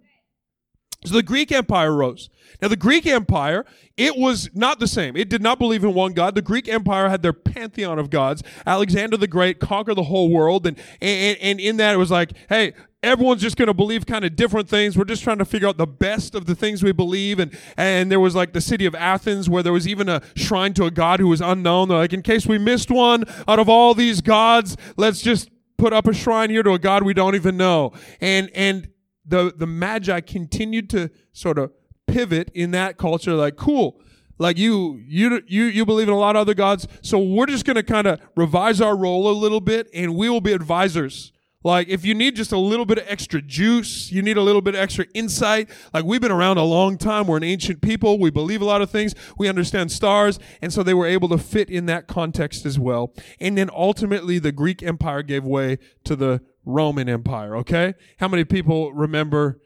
So 1.05 1.15
the 1.15 1.23
Greek 1.23 1.53
Empire 1.53 1.95
rose. 1.95 2.31
Now 2.63 2.69
the 2.69 2.77
Greek 2.77 3.07
Empire, 3.07 3.65
it 3.97 4.17
was 4.17 4.49
not 4.55 4.81
the 4.81 4.87
same. 4.87 5.17
It 5.17 5.29
did 5.29 5.43
not 5.43 5.59
believe 5.59 5.85
in 5.85 5.93
one 5.95 6.13
God. 6.13 6.35
The 6.35 6.43
Greek 6.43 6.69
Empire 6.69 7.09
had 7.09 7.23
their 7.23 7.33
pantheon 7.33 7.99
of 7.99 8.11
gods. 8.11 8.43
Alexander 8.67 9.17
the 9.17 9.27
Great 9.27 9.61
conquered 9.61 9.97
the 9.97 10.05
whole 10.05 10.31
world, 10.31 10.67
and 10.67 10.79
and, 11.01 11.39
and 11.41 11.61
in 11.61 11.77
that 11.77 11.95
it 11.95 11.99
was 11.99 12.11
like, 12.11 12.33
hey, 12.49 12.73
everyone's 13.05 13.43
just 13.43 13.57
going 13.57 13.67
to 13.69 13.75
believe 13.75 14.07
kind 14.07 14.25
of 14.25 14.35
different 14.35 14.69
things. 14.69 14.97
We're 14.97 15.05
just 15.05 15.23
trying 15.23 15.39
to 15.39 15.45
figure 15.45 15.69
out 15.69 15.77
the 15.77 15.87
best 15.87 16.35
of 16.35 16.47
the 16.47 16.55
things 16.55 16.83
we 16.83 16.93
believe. 16.93 17.39
And, 17.39 17.57
and 17.77 18.11
there 18.11 18.21
was 18.21 18.35
like 18.35 18.53
the 18.53 18.61
city 18.61 18.87
of 18.87 18.95
Athens 18.95 19.49
where 19.49 19.63
there 19.63 19.73
was 19.73 19.87
even 19.87 20.09
a 20.09 20.23
shrine 20.35 20.73
to 20.75 20.85
a 20.87 20.91
god 20.91 21.21
who 21.21 21.29
was 21.29 21.41
unknown. 21.41 21.89
They're 21.89 21.99
like, 21.99 22.13
in 22.13 22.23
case 22.23 22.47
we 22.47 22.59
missed 22.59 22.91
one 22.91 23.25
out 23.47 23.59
of 23.59 23.69
all 23.69 23.95
these 23.95 24.21
gods, 24.21 24.77
let's 24.97 25.21
just 25.21 25.51
put 25.77 25.93
up 25.93 26.07
a 26.07 26.15
shrine 26.15 26.51
here 26.51 26.63
to 26.63 26.73
a 26.73 26.79
god 26.79 27.03
we 27.03 27.15
don't 27.15 27.35
even 27.35 27.57
know. 27.57 27.93
And, 28.21 28.51
and 28.55 28.89
the, 29.27 29.53
the 29.57 29.67
Magi 29.67 30.21
continued 30.21 30.91
to 30.91 31.11
sort 31.33 31.59
of 31.59 31.73
pivot 32.07 32.51
in 32.55 32.71
that 32.73 32.97
culture, 32.99 33.35
like, 33.35 33.57
cool. 33.57 34.01
Like 34.37 34.59
you, 34.59 35.01
you, 35.07 35.43
you, 35.47 35.65
you 35.65 35.87
believe 35.87 36.09
in 36.09 36.15
a 36.15 36.19
lot 36.19 36.35
of 36.35 36.41
other 36.41 36.55
gods. 36.55 36.89
So 37.03 37.19
we're 37.19 37.47
just 37.47 37.65
going 37.65 37.77
to 37.77 37.85
kind 37.85 38.07
of 38.07 38.21
revise 38.37 38.81
our 38.81 38.97
role 38.97 39.29
a 39.29 39.33
little 39.33 39.61
bit 39.61 39.89
and 39.95 40.17
we 40.17 40.29
will 40.29 40.41
be 40.41 40.53
advisors 40.53 41.33
like, 41.65 41.89
if 41.89 42.05
you 42.05 42.15
need 42.15 42.37
just 42.37 42.53
a 42.53 42.59
little 42.59 42.85
bit 42.85 42.99
of 42.99 43.05
extra 43.09 43.41
juice, 43.41 44.13
you 44.13 44.21
need 44.21 44.37
a 44.37 44.43
little 44.43 44.61
bit 44.61 44.75
of 44.75 44.81
extra 44.81 45.07
insight. 45.15 45.71
Like, 45.95 46.05
we've 46.05 46.21
been 46.21 46.31
around 46.31 46.59
a 46.59 46.63
long 46.63 46.99
time. 46.99 47.27
We're 47.27 47.39
an 47.39 47.43
ancient 47.43 47.81
people. 47.81 48.19
We 48.19 48.31
believe 48.31 48.61
a 48.61 48.67
lot 48.67 48.83
of 48.83 48.91
things. 48.91 49.15
We 49.39 49.49
understand 49.49 49.91
stars. 49.91 50.39
And 50.61 50.71
so 50.73 50.83
they 50.83 50.93
were 50.93 51.07
able 51.07 51.31
to 51.31 51.39
fit 51.39 51.71
in 51.71 51.87
that 51.87 52.07
context 52.07 52.67
as 52.67 52.79
well. 52.79 53.15
And 53.41 53.57
then 53.57 53.71
ultimately, 53.73 54.39
the 54.39 54.53
Greek 54.53 54.83
Empire 54.83 55.23
gave 55.23 55.45
way 55.45 55.79
to 56.05 56.15
the 56.15 56.43
Roman 56.65 57.09
Empire, 57.09 57.57
okay? 57.57 57.95
How 58.19 58.29
many 58.29 58.45
people 58.45 58.93
remember 58.93 59.61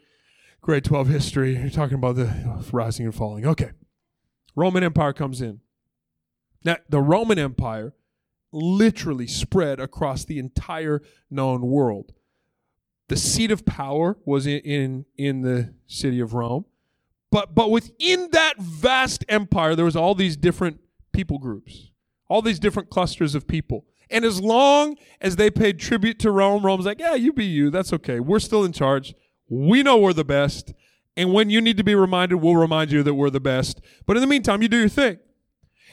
grade 0.60 0.84
12 0.84 1.08
history? 1.08 1.56
You're 1.56 1.70
talking 1.70 1.96
about 1.96 2.16
the 2.16 2.64
rising 2.72 3.06
and 3.06 3.14
falling. 3.14 3.46
Okay. 3.46 3.70
Roman 4.56 4.82
Empire 4.82 5.12
comes 5.12 5.40
in. 5.40 5.60
Now, 6.64 6.76
the 6.88 7.00
Roman 7.00 7.38
Empire 7.38 7.94
literally 8.52 9.26
spread 9.26 9.78
across 9.78 10.24
the 10.24 10.38
entire 10.38 11.02
known 11.30 11.62
world. 11.62 12.12
The 13.08 13.16
seat 13.16 13.50
of 13.50 13.64
power 13.64 14.18
was 14.24 14.46
in, 14.46 14.60
in, 14.60 15.04
in 15.16 15.42
the 15.42 15.74
city 15.86 16.20
of 16.20 16.34
Rome. 16.34 16.64
But, 17.30 17.54
but 17.54 17.70
within 17.70 18.30
that 18.32 18.58
vast 18.58 19.24
empire, 19.28 19.74
there 19.74 19.84
was 19.84 19.96
all 19.96 20.14
these 20.14 20.36
different 20.36 20.80
people 21.12 21.38
groups, 21.38 21.90
all 22.28 22.42
these 22.42 22.58
different 22.58 22.90
clusters 22.90 23.34
of 23.34 23.46
people. 23.46 23.84
And 24.10 24.24
as 24.24 24.40
long 24.40 24.96
as 25.20 25.36
they 25.36 25.50
paid 25.50 25.78
tribute 25.78 26.18
to 26.20 26.30
Rome, 26.30 26.64
Rome's 26.64 26.86
like, 26.86 27.00
yeah, 27.00 27.14
you 27.14 27.32
be 27.32 27.44
you. 27.44 27.70
That's 27.70 27.92
okay. 27.92 28.20
We're 28.20 28.38
still 28.38 28.64
in 28.64 28.72
charge. 28.72 29.14
We 29.48 29.82
know 29.82 29.98
we're 29.98 30.12
the 30.12 30.24
best. 30.24 30.72
And 31.16 31.32
when 31.32 31.50
you 31.50 31.60
need 31.60 31.76
to 31.76 31.84
be 31.84 31.94
reminded, 31.94 32.36
we'll 32.36 32.56
remind 32.56 32.92
you 32.92 33.02
that 33.02 33.14
we're 33.14 33.30
the 33.30 33.40
best. 33.40 33.80
But 34.06 34.16
in 34.16 34.20
the 34.20 34.26
meantime, 34.26 34.62
you 34.62 34.68
do 34.68 34.78
your 34.78 34.88
thing. 34.88 35.18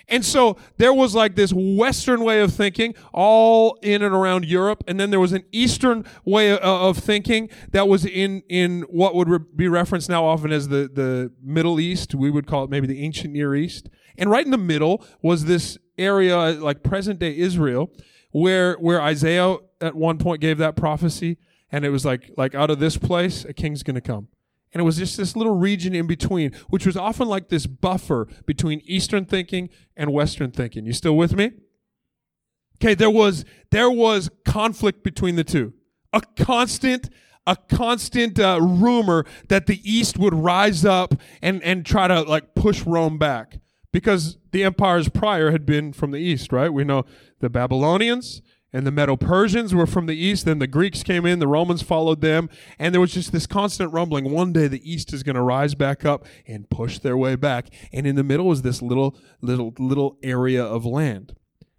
And 0.08 0.23
so 0.23 0.58
there 0.78 0.93
was 0.93 1.15
like 1.15 1.36
this 1.36 1.51
Western 1.51 2.23
way 2.23 2.41
of 2.41 2.54
thinking 2.54 2.93
all 3.12 3.78
in 3.82 4.04
and 4.04 4.13
around 4.13 4.45
Europe. 4.45 4.84
And 4.88 4.99
then 4.99 5.10
there 5.10 5.19
was 5.19 5.34
an 5.34 5.43
Eastern 5.51 6.06
way 6.23 6.51
uh, 6.51 6.60
of 6.60 6.99
thinking 6.99 7.49
that 7.71 7.88
was 7.88 8.06
in, 8.06 8.43
in 8.47 8.84
what 8.84 9.15
would 9.15 9.58
be 9.58 9.67
referenced 9.67 10.10
now 10.10 10.23
often 10.25 10.51
as 10.51 10.67
the, 10.67 10.89
the 10.93 11.32
Middle 11.41 11.80
East. 11.80 12.13
We 12.13 12.30
would 12.30 12.45
call 12.45 12.65
it 12.65 12.69
maybe 12.69 12.88
the 12.88 13.04
ancient 13.04 13.34
Near 13.34 13.56
East. 13.56 13.89
And 14.17 14.30
right 14.30 14.45
in 14.45 14.51
the 14.51 14.58
middle 14.58 15.04
was 15.21 15.45
this 15.45 15.78
area 15.97 16.38
like 16.38 16.84
present 16.84 17.19
day 17.19 17.38
Israel 17.38 17.91
where, 18.31 18.75
where 18.75 19.01
Isaiah 19.01 19.58
at 19.79 19.95
one 19.95 20.17
point 20.17 20.41
gave 20.41 20.58
that 20.58 20.75
prophecy. 20.75 21.38
And 21.71 21.86
it 21.86 21.89
was 21.89 22.03
like, 22.05 22.31
like 22.36 22.53
out 22.53 22.69
of 22.69 22.79
this 22.79 22.97
place, 22.97 23.45
a 23.45 23.53
king's 23.53 23.81
going 23.81 23.95
to 23.95 24.01
come. 24.01 24.27
And 24.73 24.81
it 24.81 24.84
was 24.84 24.97
just 24.97 25.15
this 25.15 25.38
little 25.38 25.55
region 25.55 25.95
in 25.95 26.05
between, 26.05 26.51
which 26.67 26.86
was 26.86 26.97
often 26.97 27.29
like 27.29 27.47
this 27.47 27.65
buffer 27.65 28.27
between 28.45 28.81
Eastern 28.84 29.23
thinking 29.23 29.69
and 29.95 30.12
Western 30.12 30.51
thinking. 30.51 30.86
You 30.86 30.91
still 30.91 31.15
with 31.15 31.34
me? 31.34 31.51
Okay, 32.75 32.93
there 32.93 33.10
was 33.10 33.45
there 33.71 33.89
was 33.89 34.29
conflict 34.43 35.01
between 35.01 35.38
the 35.38 35.45
two. 35.45 35.73
A 36.12 36.21
constant 36.38 37.10
a 37.47 37.55
constant 37.55 38.38
uh, 38.38 38.60
rumor 38.62 39.25
that 39.47 39.67
the 39.67 39.79
East 39.89 40.17
would 40.17 40.34
rise 40.34 40.84
up 40.84 41.13
and 41.41 41.63
and 41.63 41.86
try 41.86 42.10
to 42.10 42.23
like 42.23 42.53
push 42.53 42.84
Rome 42.84 43.17
back 43.17 43.60
because 43.95 44.38
the 44.51 44.62
empires 44.62 45.08
prior 45.08 45.51
had 45.51 45.65
been 45.65 45.93
from 45.93 46.12
the 46.12 46.17
East, 46.17 46.51
right? 46.51 46.67
We 46.67 46.84
know 46.84 47.05
the 47.39 47.49
Babylonians, 47.49 48.41
and 48.73 48.86
the 48.86 48.91
Medo 48.91 49.15
Persians 49.15 49.73
were 49.73 49.88
from 49.88 50.05
the 50.05 50.17
east. 50.17 50.43
Then 50.43 50.60
the 50.60 50.67
Greeks 50.67 51.01
came 51.01 51.25
in, 51.25 51.39
the 51.39 51.47
Romans 51.47 51.81
followed 51.81 52.19
them, 52.19 52.49
and 52.77 52.93
there 52.93 52.99
was 52.99 53.13
just 53.13 53.31
this 53.31 53.47
constant 53.47 53.93
rumbling. 53.93 54.31
One 54.31 54.51
day 54.51 54.67
the 54.67 54.84
east 54.84 55.13
is 55.13 55.23
going 55.23 55.38
to 55.38 55.41
rise 55.41 55.75
back 55.75 56.03
up 56.03 56.25
and 56.45 56.69
push 56.69 56.99
their 56.99 57.15
way 57.15 57.38
back, 57.38 57.69
and 57.93 58.05
in 58.05 58.17
the 58.17 58.23
middle 58.23 58.47
was 58.47 58.63
this 58.63 58.81
little, 58.81 59.17
little, 59.39 59.73
little 59.79 60.17
area 60.21 60.62
of 60.62 60.86
land. 60.86 61.34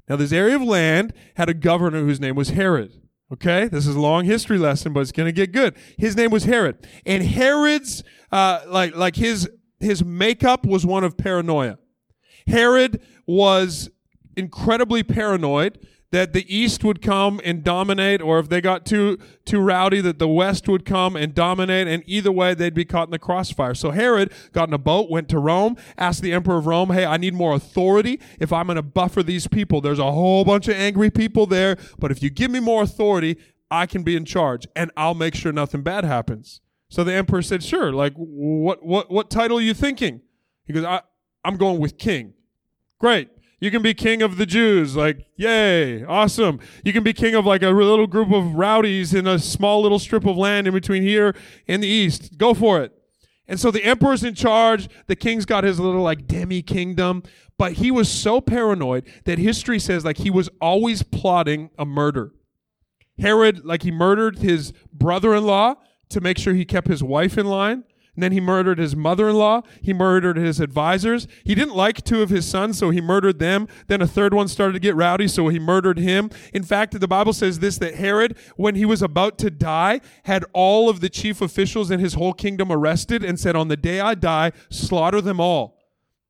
Now, 0.08 0.16
this 0.16 0.32
area 0.32 0.56
of 0.56 0.62
land 0.62 1.12
had 1.34 1.50
a 1.50 1.54
governor 1.54 2.00
whose 2.00 2.18
name 2.18 2.34
was 2.34 2.48
Herod. 2.48 2.98
Okay, 3.30 3.68
this 3.68 3.86
is 3.86 3.94
a 3.94 4.00
long 4.00 4.24
history 4.24 4.56
lesson, 4.56 4.94
but 4.94 5.00
it's 5.00 5.12
going 5.12 5.26
to 5.26 5.32
get 5.32 5.52
good. 5.52 5.76
His 5.98 6.16
name 6.16 6.30
was 6.30 6.44
Herod, 6.44 6.86
and 7.04 7.22
Herod's 7.22 8.02
uh, 8.32 8.62
like 8.68 8.96
like 8.96 9.16
his 9.16 9.50
his 9.80 10.02
makeup 10.02 10.64
was 10.64 10.86
one 10.86 11.04
of 11.04 11.18
paranoia. 11.18 11.76
Herod 12.46 13.00
was 13.26 13.90
incredibly 14.36 15.02
paranoid 15.02 15.78
that 16.12 16.32
the 16.32 16.46
East 16.54 16.84
would 16.84 17.02
come 17.02 17.40
and 17.44 17.64
dominate, 17.64 18.22
or 18.22 18.38
if 18.38 18.48
they 18.48 18.60
got 18.60 18.86
too 18.86 19.18
too 19.44 19.58
rowdy, 19.60 20.00
that 20.00 20.20
the 20.20 20.28
West 20.28 20.68
would 20.68 20.84
come 20.84 21.16
and 21.16 21.34
dominate, 21.34 21.88
and 21.88 22.02
either 22.06 22.30
way 22.30 22.54
they'd 22.54 22.74
be 22.74 22.84
caught 22.84 23.08
in 23.08 23.10
the 23.10 23.18
crossfire. 23.18 23.74
So 23.74 23.90
Herod 23.90 24.32
got 24.52 24.68
in 24.68 24.74
a 24.74 24.78
boat, 24.78 25.10
went 25.10 25.28
to 25.30 25.38
Rome, 25.38 25.76
asked 25.98 26.22
the 26.22 26.32
emperor 26.32 26.58
of 26.58 26.66
Rome, 26.66 26.90
"Hey, 26.90 27.04
I 27.04 27.16
need 27.16 27.34
more 27.34 27.54
authority. 27.54 28.20
If 28.38 28.52
I'm 28.52 28.66
going 28.66 28.76
to 28.76 28.82
buffer 28.82 29.22
these 29.22 29.48
people, 29.48 29.80
there's 29.80 29.98
a 29.98 30.12
whole 30.12 30.44
bunch 30.44 30.68
of 30.68 30.76
angry 30.76 31.10
people 31.10 31.44
there, 31.44 31.76
but 31.98 32.12
if 32.12 32.22
you 32.22 32.30
give 32.30 32.52
me 32.52 32.60
more 32.60 32.84
authority, 32.84 33.36
I 33.68 33.86
can 33.86 34.04
be 34.04 34.14
in 34.14 34.24
charge, 34.24 34.68
and 34.76 34.92
I'll 34.96 35.14
make 35.14 35.34
sure 35.34 35.52
nothing 35.52 35.82
bad 35.82 36.04
happens." 36.04 36.60
So 36.88 37.02
the 37.02 37.14
emperor 37.14 37.42
said, 37.42 37.64
"Sure. 37.64 37.92
Like, 37.92 38.14
what 38.14 38.86
what 38.86 39.10
what 39.10 39.28
title 39.28 39.58
are 39.58 39.62
you 39.62 39.74
thinking?" 39.74 40.20
He 40.64 40.72
goes, 40.72 40.84
I, 40.84 41.00
"I'm 41.44 41.56
going 41.56 41.80
with 41.80 41.98
king." 41.98 42.34
Great. 42.98 43.30
You 43.58 43.70
can 43.70 43.80
be 43.80 43.94
king 43.94 44.20
of 44.20 44.36
the 44.36 44.44
Jews, 44.44 44.96
like, 44.96 45.26
yay, 45.36 46.04
awesome. 46.04 46.60
You 46.84 46.92
can 46.92 47.02
be 47.02 47.14
king 47.14 47.34
of 47.34 47.46
like 47.46 47.62
a 47.62 47.70
little 47.70 48.06
group 48.06 48.30
of 48.30 48.54
rowdies 48.54 49.14
in 49.14 49.26
a 49.26 49.38
small 49.38 49.80
little 49.80 49.98
strip 49.98 50.26
of 50.26 50.36
land 50.36 50.66
in 50.66 50.74
between 50.74 51.02
here 51.02 51.34
and 51.66 51.82
the 51.82 51.88
east. 51.88 52.36
Go 52.36 52.52
for 52.52 52.82
it. 52.82 52.92
And 53.48 53.58
so 53.58 53.70
the 53.70 53.84
emperor's 53.84 54.24
in 54.24 54.34
charge. 54.34 54.88
The 55.06 55.16
king's 55.16 55.46
got 55.46 55.64
his 55.64 55.80
little 55.80 56.02
like 56.02 56.26
demi 56.26 56.62
kingdom. 56.62 57.22
But 57.58 57.72
he 57.74 57.90
was 57.90 58.10
so 58.10 58.40
paranoid 58.40 59.08
that 59.24 59.38
history 59.38 59.78
says 59.78 60.04
like 60.04 60.18
he 60.18 60.30
was 60.30 60.50
always 60.60 61.02
plotting 61.02 61.70
a 61.78 61.86
murder. 61.86 62.32
Herod, 63.18 63.64
like 63.64 63.82
he 63.82 63.90
murdered 63.90 64.38
his 64.38 64.72
brother 64.92 65.34
in 65.34 65.46
law 65.46 65.76
to 66.10 66.20
make 66.20 66.36
sure 66.38 66.52
he 66.52 66.66
kept 66.66 66.88
his 66.88 67.02
wife 67.02 67.38
in 67.38 67.46
line. 67.46 67.84
And 68.16 68.22
then 68.22 68.32
he 68.32 68.40
murdered 68.40 68.78
his 68.78 68.96
mother 68.96 69.28
in 69.28 69.36
law. 69.36 69.60
He 69.82 69.92
murdered 69.92 70.38
his 70.38 70.58
advisors. 70.58 71.28
He 71.44 71.54
didn't 71.54 71.76
like 71.76 72.02
two 72.02 72.22
of 72.22 72.30
his 72.30 72.46
sons, 72.48 72.78
so 72.78 72.88
he 72.88 73.02
murdered 73.02 73.38
them. 73.38 73.68
Then 73.88 74.00
a 74.00 74.06
third 74.06 74.32
one 74.32 74.48
started 74.48 74.72
to 74.72 74.80
get 74.80 74.96
rowdy, 74.96 75.28
so 75.28 75.48
he 75.48 75.58
murdered 75.58 75.98
him. 75.98 76.30
In 76.54 76.62
fact, 76.62 76.98
the 76.98 77.06
Bible 77.06 77.34
says 77.34 77.58
this 77.58 77.76
that 77.76 77.96
Herod, 77.96 78.38
when 78.56 78.74
he 78.74 78.86
was 78.86 79.02
about 79.02 79.36
to 79.38 79.50
die, 79.50 80.00
had 80.24 80.46
all 80.54 80.88
of 80.88 81.00
the 81.00 81.10
chief 81.10 81.42
officials 81.42 81.90
in 81.90 82.00
his 82.00 82.14
whole 82.14 82.32
kingdom 82.32 82.72
arrested 82.72 83.22
and 83.22 83.38
said, 83.38 83.54
On 83.54 83.68
the 83.68 83.76
day 83.76 84.00
I 84.00 84.14
die, 84.14 84.52
slaughter 84.70 85.20
them 85.20 85.38
all. 85.38 85.76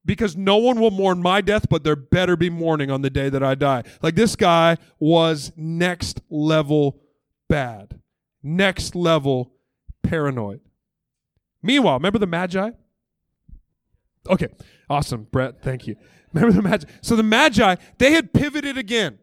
Because 0.04 0.36
no 0.36 0.56
one 0.56 0.80
will 0.80 0.90
mourn 0.90 1.22
my 1.22 1.40
death, 1.40 1.68
but 1.68 1.84
there 1.84 1.96
better 1.96 2.36
be 2.36 2.50
mourning 2.50 2.90
on 2.90 3.02
the 3.02 3.10
day 3.10 3.28
that 3.28 3.44
I 3.44 3.54
die. 3.54 3.84
Like 4.02 4.16
this 4.16 4.34
guy 4.34 4.76
was 4.98 5.52
next 5.56 6.20
level 6.30 7.00
bad, 7.48 8.00
next 8.42 8.96
level 8.96 9.52
paranoid. 10.02 10.60
Meanwhile, 11.66 11.94
remember 11.94 12.18
the 12.18 12.26
Magi? 12.26 12.70
Okay, 14.28 14.48
awesome, 14.88 15.26
Brett. 15.30 15.62
Thank 15.62 15.86
you. 15.86 15.96
Remember 16.32 16.54
the 16.54 16.62
Magi? 16.62 16.86
So 17.00 17.16
the 17.16 17.22
Magi, 17.22 17.76
they 17.98 18.12
had 18.12 18.32
pivoted 18.32 18.78
again. 18.78 19.18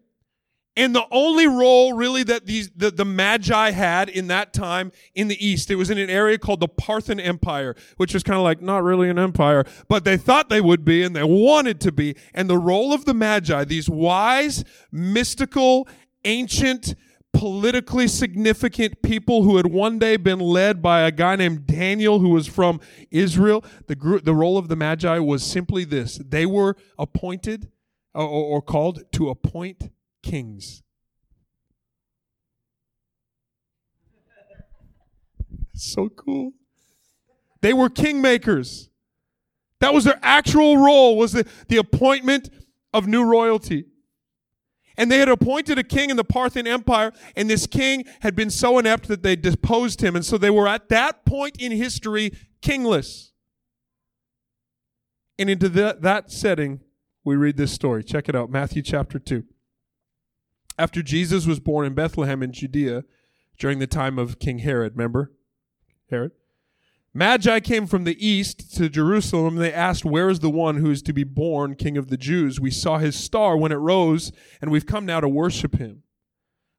And 0.75 0.95
the 0.95 1.05
only 1.11 1.45
role 1.45 1.93
really 1.93 2.23
that 2.23 2.47
these 2.47 2.71
the, 2.75 2.89
the 2.89 3.05
Magi 3.05 3.69
had 3.69 4.09
in 4.09 4.27
that 4.27 4.53
time 4.53 4.91
in 5.13 5.27
the 5.27 5.45
East, 5.45 5.69
it 5.69 5.75
was 5.75 5.91
in 5.91 5.99
an 5.99 6.09
area 6.09 6.39
called 6.39 6.61
the 6.61 6.67
Parthian 6.67 7.19
Empire, 7.19 7.75
which 7.97 8.13
was 8.13 8.23
kind 8.23 8.37
of 8.37 8.43
like 8.43 8.59
not 8.59 8.81
really 8.81 9.07
an 9.07 9.19
empire, 9.19 9.65
but 9.87 10.03
they 10.03 10.17
thought 10.17 10.49
they 10.49 10.61
would 10.61 10.83
be 10.83 11.03
and 11.03 11.15
they 11.15 11.23
wanted 11.23 11.79
to 11.81 11.91
be. 11.91 12.15
And 12.33 12.49
the 12.49 12.57
role 12.57 12.91
of 12.91 13.05
the 13.05 13.13
Magi, 13.13 13.63
these 13.65 13.87
wise, 13.87 14.63
mystical, 14.91 15.87
ancient, 16.25 16.95
politically 17.33 18.07
significant 18.07 19.01
people 19.01 19.43
who 19.43 19.57
had 19.57 19.67
one 19.67 19.99
day 19.99 20.17
been 20.17 20.39
led 20.39 20.81
by 20.81 21.01
a 21.01 21.11
guy 21.11 21.35
named 21.35 21.65
Daniel 21.67 22.19
who 22.19 22.29
was 22.29 22.47
from 22.47 22.79
Israel. 23.11 23.63
The 23.87 23.95
group, 23.95 24.23
the 24.23 24.35
role 24.35 24.57
of 24.57 24.67
the 24.67 24.75
Magi 24.75 25.19
was 25.19 25.43
simply 25.43 25.83
this. 25.83 26.17
They 26.17 26.45
were 26.45 26.75
appointed 26.97 27.69
or, 28.13 28.27
or 28.27 28.61
called 28.61 29.03
to 29.13 29.29
appoint 29.29 29.89
kings. 30.21 30.83
so 35.75 36.09
cool. 36.09 36.53
They 37.61 37.73
were 37.73 37.89
kingmakers. 37.89 38.89
That 39.79 39.93
was 39.93 40.05
their 40.05 40.19
actual 40.21 40.77
role, 40.77 41.17
was 41.17 41.33
the, 41.33 41.47
the 41.67 41.77
appointment 41.77 42.49
of 42.93 43.07
new 43.07 43.23
royalty. 43.23 43.85
And 44.97 45.11
they 45.11 45.19
had 45.19 45.29
appointed 45.29 45.79
a 45.79 45.83
king 45.83 46.09
in 46.09 46.17
the 46.17 46.23
Parthian 46.23 46.67
Empire, 46.67 47.11
and 47.35 47.49
this 47.49 47.65
king 47.65 48.05
had 48.21 48.35
been 48.35 48.49
so 48.49 48.77
inept 48.77 49.07
that 49.07 49.23
they 49.23 49.35
deposed 49.35 50.01
him. 50.01 50.15
And 50.15 50.25
so 50.25 50.37
they 50.37 50.49
were 50.49 50.67
at 50.67 50.89
that 50.89 51.25
point 51.25 51.59
in 51.59 51.71
history 51.71 52.31
kingless. 52.61 53.31
And 55.39 55.49
into 55.49 55.69
the, 55.69 55.97
that 56.01 56.31
setting, 56.31 56.81
we 57.23 57.35
read 57.35 57.57
this 57.57 57.71
story. 57.71 58.03
Check 58.03 58.29
it 58.29 58.35
out 58.35 58.49
Matthew 58.49 58.81
chapter 58.81 59.17
2. 59.17 59.43
After 60.77 61.01
Jesus 61.01 61.45
was 61.45 61.59
born 61.59 61.85
in 61.85 61.93
Bethlehem 61.93 62.43
in 62.43 62.51
Judea 62.51 63.03
during 63.57 63.79
the 63.79 63.87
time 63.87 64.17
of 64.19 64.39
King 64.39 64.59
Herod, 64.59 64.93
remember? 64.93 65.31
Herod? 66.09 66.31
Magi 67.13 67.59
came 67.59 67.85
from 67.85 68.05
the 68.05 68.25
east 68.25 68.75
to 68.75 68.89
Jerusalem. 68.89 69.57
They 69.57 69.71
asked, 69.71 70.03
Where 70.03 70.29
is 70.29 70.39
the 70.39 70.49
one 70.49 70.77
who 70.77 70.89
is 70.89 71.03
to 71.03 71.13
be 71.13 71.23
born 71.23 71.75
King 71.75 71.95
of 71.97 72.09
the 72.09 72.17
Jews? 72.17 72.59
We 72.59 72.71
saw 72.71 72.97
his 72.97 73.15
star 73.15 73.55
when 73.55 73.71
it 73.71 73.75
rose, 73.75 74.31
and 74.61 74.71
we've 74.71 74.85
come 74.85 75.05
now 75.05 75.19
to 75.19 75.29
worship 75.29 75.75
him. 75.75 76.03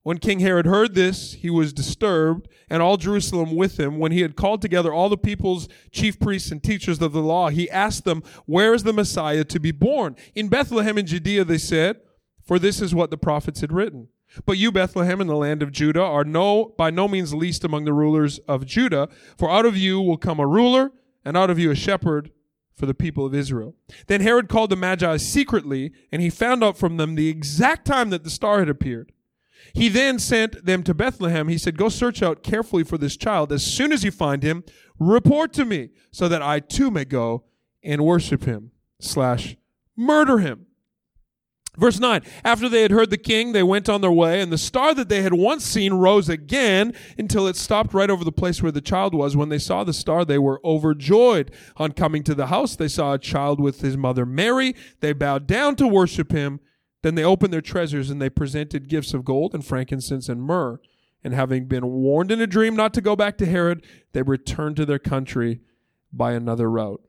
When 0.03 0.19
King 0.19 0.41
Herod 0.41 0.67
heard 0.67 0.95
this, 0.95 1.35
he 1.35 1.49
was 1.51 1.73
disturbed, 1.73 2.49
and 2.69 2.83
all 2.83 2.97
Jerusalem 2.97 3.55
with 3.55 3.79
him. 3.79 3.99
When 3.99 4.13
he 4.13 4.23
had 4.23 4.37
called 4.37 4.61
together 4.61 4.93
all 4.93 5.09
the 5.09 5.17
people's 5.17 5.69
chief 5.93 6.19
priests 6.19 6.51
and 6.51 6.63
teachers 6.63 7.01
of 7.01 7.13
the 7.13 7.23
law, 7.23 7.49
he 7.49 7.71
asked 7.71 8.05
them, 8.05 8.23
Where 8.45 8.75
is 8.75 8.83
the 8.83 8.93
Messiah 8.93 9.45
to 9.45 9.61
be 9.61 9.71
born? 9.71 10.17
In 10.35 10.49
Bethlehem 10.49 10.99
in 10.99 11.07
Judea, 11.07 11.45
they 11.45 11.59
said, 11.59 12.01
for 12.45 12.59
this 12.59 12.81
is 12.81 12.95
what 12.95 13.11
the 13.11 13.17
prophets 13.17 13.61
had 13.61 13.73
written. 13.73 14.09
But 14.47 14.59
you, 14.59 14.73
Bethlehem, 14.73 15.21
in 15.21 15.27
the 15.27 15.37
land 15.37 15.63
of 15.63 15.73
Judah, 15.73 16.03
are 16.03 16.25
no 16.25 16.75
by 16.77 16.91
no 16.91 17.09
means 17.09 17.35
least 17.35 17.65
among 17.65 17.85
the 17.85 17.93
rulers 17.93 18.39
of 18.41 18.67
Judah, 18.67 19.09
for 19.37 19.51
out 19.51 19.67
of 19.67 19.77
you 19.77 20.01
will 20.01 20.17
come 20.17 20.41
a 20.41 20.47
ruler, 20.47 20.93
and 21.25 21.37
out 21.37 21.51
of 21.51 21.59
you 21.59 21.71
a 21.71 21.75
shepherd 21.75 22.31
for 22.75 22.87
the 22.87 22.95
people 22.95 23.25
of 23.25 23.35
Israel. 23.35 23.75
Then 24.09 24.21
Herod 24.21 24.49
called 24.49 24.71
the 24.71 24.77
Magi 24.77 25.17
secretly, 25.19 25.93
and 26.11 26.21
he 26.21 26.31
found 26.31 26.65
out 26.65 26.77
from 26.77 26.97
them 26.97 27.15
the 27.15 27.29
exact 27.29 27.87
time 27.87 28.11
that 28.11 28.25
the 28.25 28.31
star 28.31 28.59
had 28.59 28.69
appeared. 28.69 29.13
He 29.73 29.89
then 29.89 30.19
sent 30.19 30.67
them 30.67 30.83
to 30.83 30.95
Bethlehem. 30.95 31.49
He 31.49 31.59
said, 31.59 31.79
Go 31.79 31.89
search 31.89 32.23
out 32.23 32.43
carefully 32.43 32.85
for 32.85 32.99
this 32.99 33.17
child. 33.17 33.53
As 33.53 33.65
soon 33.65 33.93
as 33.93 34.05
you 34.05 34.11
find 34.11 34.43
him, 34.43 34.65
report 34.99 35.53
to 35.55 35.65
me, 35.65 35.91
so 36.11 36.29
that 36.29 36.43
I 36.43 36.61
too 36.61 36.91
may 36.91 37.05
go 37.05 37.45
and 37.83 38.05
worship 38.05 38.45
him, 38.45 38.73
slash, 39.01 39.57
murder 39.97 40.39
him. 40.39 40.67
Verse 41.77 41.99
9 41.99 42.23
After 42.45 42.69
they 42.69 42.83
had 42.83 42.91
heard 42.91 43.11
the 43.11 43.19
king, 43.19 43.53
they 43.53 43.63
went 43.63 43.89
on 43.89 44.01
their 44.01 44.13
way, 44.13 44.41
and 44.41 44.53
the 44.53 44.59
star 44.59 44.95
that 44.95 45.09
they 45.09 45.23
had 45.23 45.35
once 45.35 45.65
seen 45.65 45.95
rose 45.95 46.29
again 46.29 46.95
until 47.19 47.47
it 47.47 47.57
stopped 47.57 47.95
right 47.95 48.11
over 48.11 48.25
the 48.25 48.33
place 48.33 48.63
where 48.63 48.73
the 48.73 48.81
child 48.81 49.15
was. 49.15 49.37
When 49.37 49.49
they 49.49 49.59
saw 49.59 49.85
the 49.85 49.93
star, 49.93 50.25
they 50.25 50.39
were 50.39 50.61
overjoyed. 50.65 51.51
On 51.77 51.93
coming 51.93 52.23
to 52.25 52.35
the 52.35 52.47
house, 52.47 52.77
they 52.77 52.89
saw 52.89 53.15
a 53.15 53.19
child 53.19 53.61
with 53.61 53.81
his 53.81 53.97
mother 53.97 54.25
Mary. 54.25 54.75
They 55.01 55.13
bowed 55.13 55.47
down 55.47 55.77
to 55.77 55.89
worship 55.89 56.33
him. 56.33 56.61
Then 57.03 57.17
they 57.17 57.25
opened 57.25 57.53
their 57.53 57.61
treasures 57.61 58.09
and 58.09 58.21
they 58.21 58.31
presented 58.31 58.89
gifts 58.89 59.13
of 59.13 59.25
gold 59.25 59.55
and 59.55 59.65
frankincense 59.65 60.29
and 60.29 60.43
myrrh. 60.43 60.81
And 61.23 61.35
having 61.35 61.67
been 61.67 61.87
warned 61.87 62.31
in 62.31 62.41
a 62.41 62.47
dream 62.47 62.77
not 62.77 62.95
to 62.95 63.01
go 63.01 63.17
back 63.17 63.37
to 63.39 63.47
Herod, 63.47 63.85
they 64.13 64.23
returned 64.23 64.77
to 64.77 64.87
their 64.87 64.99
country 64.99 65.61
by 66.13 66.33
another 66.33 66.71
route. 66.71 67.03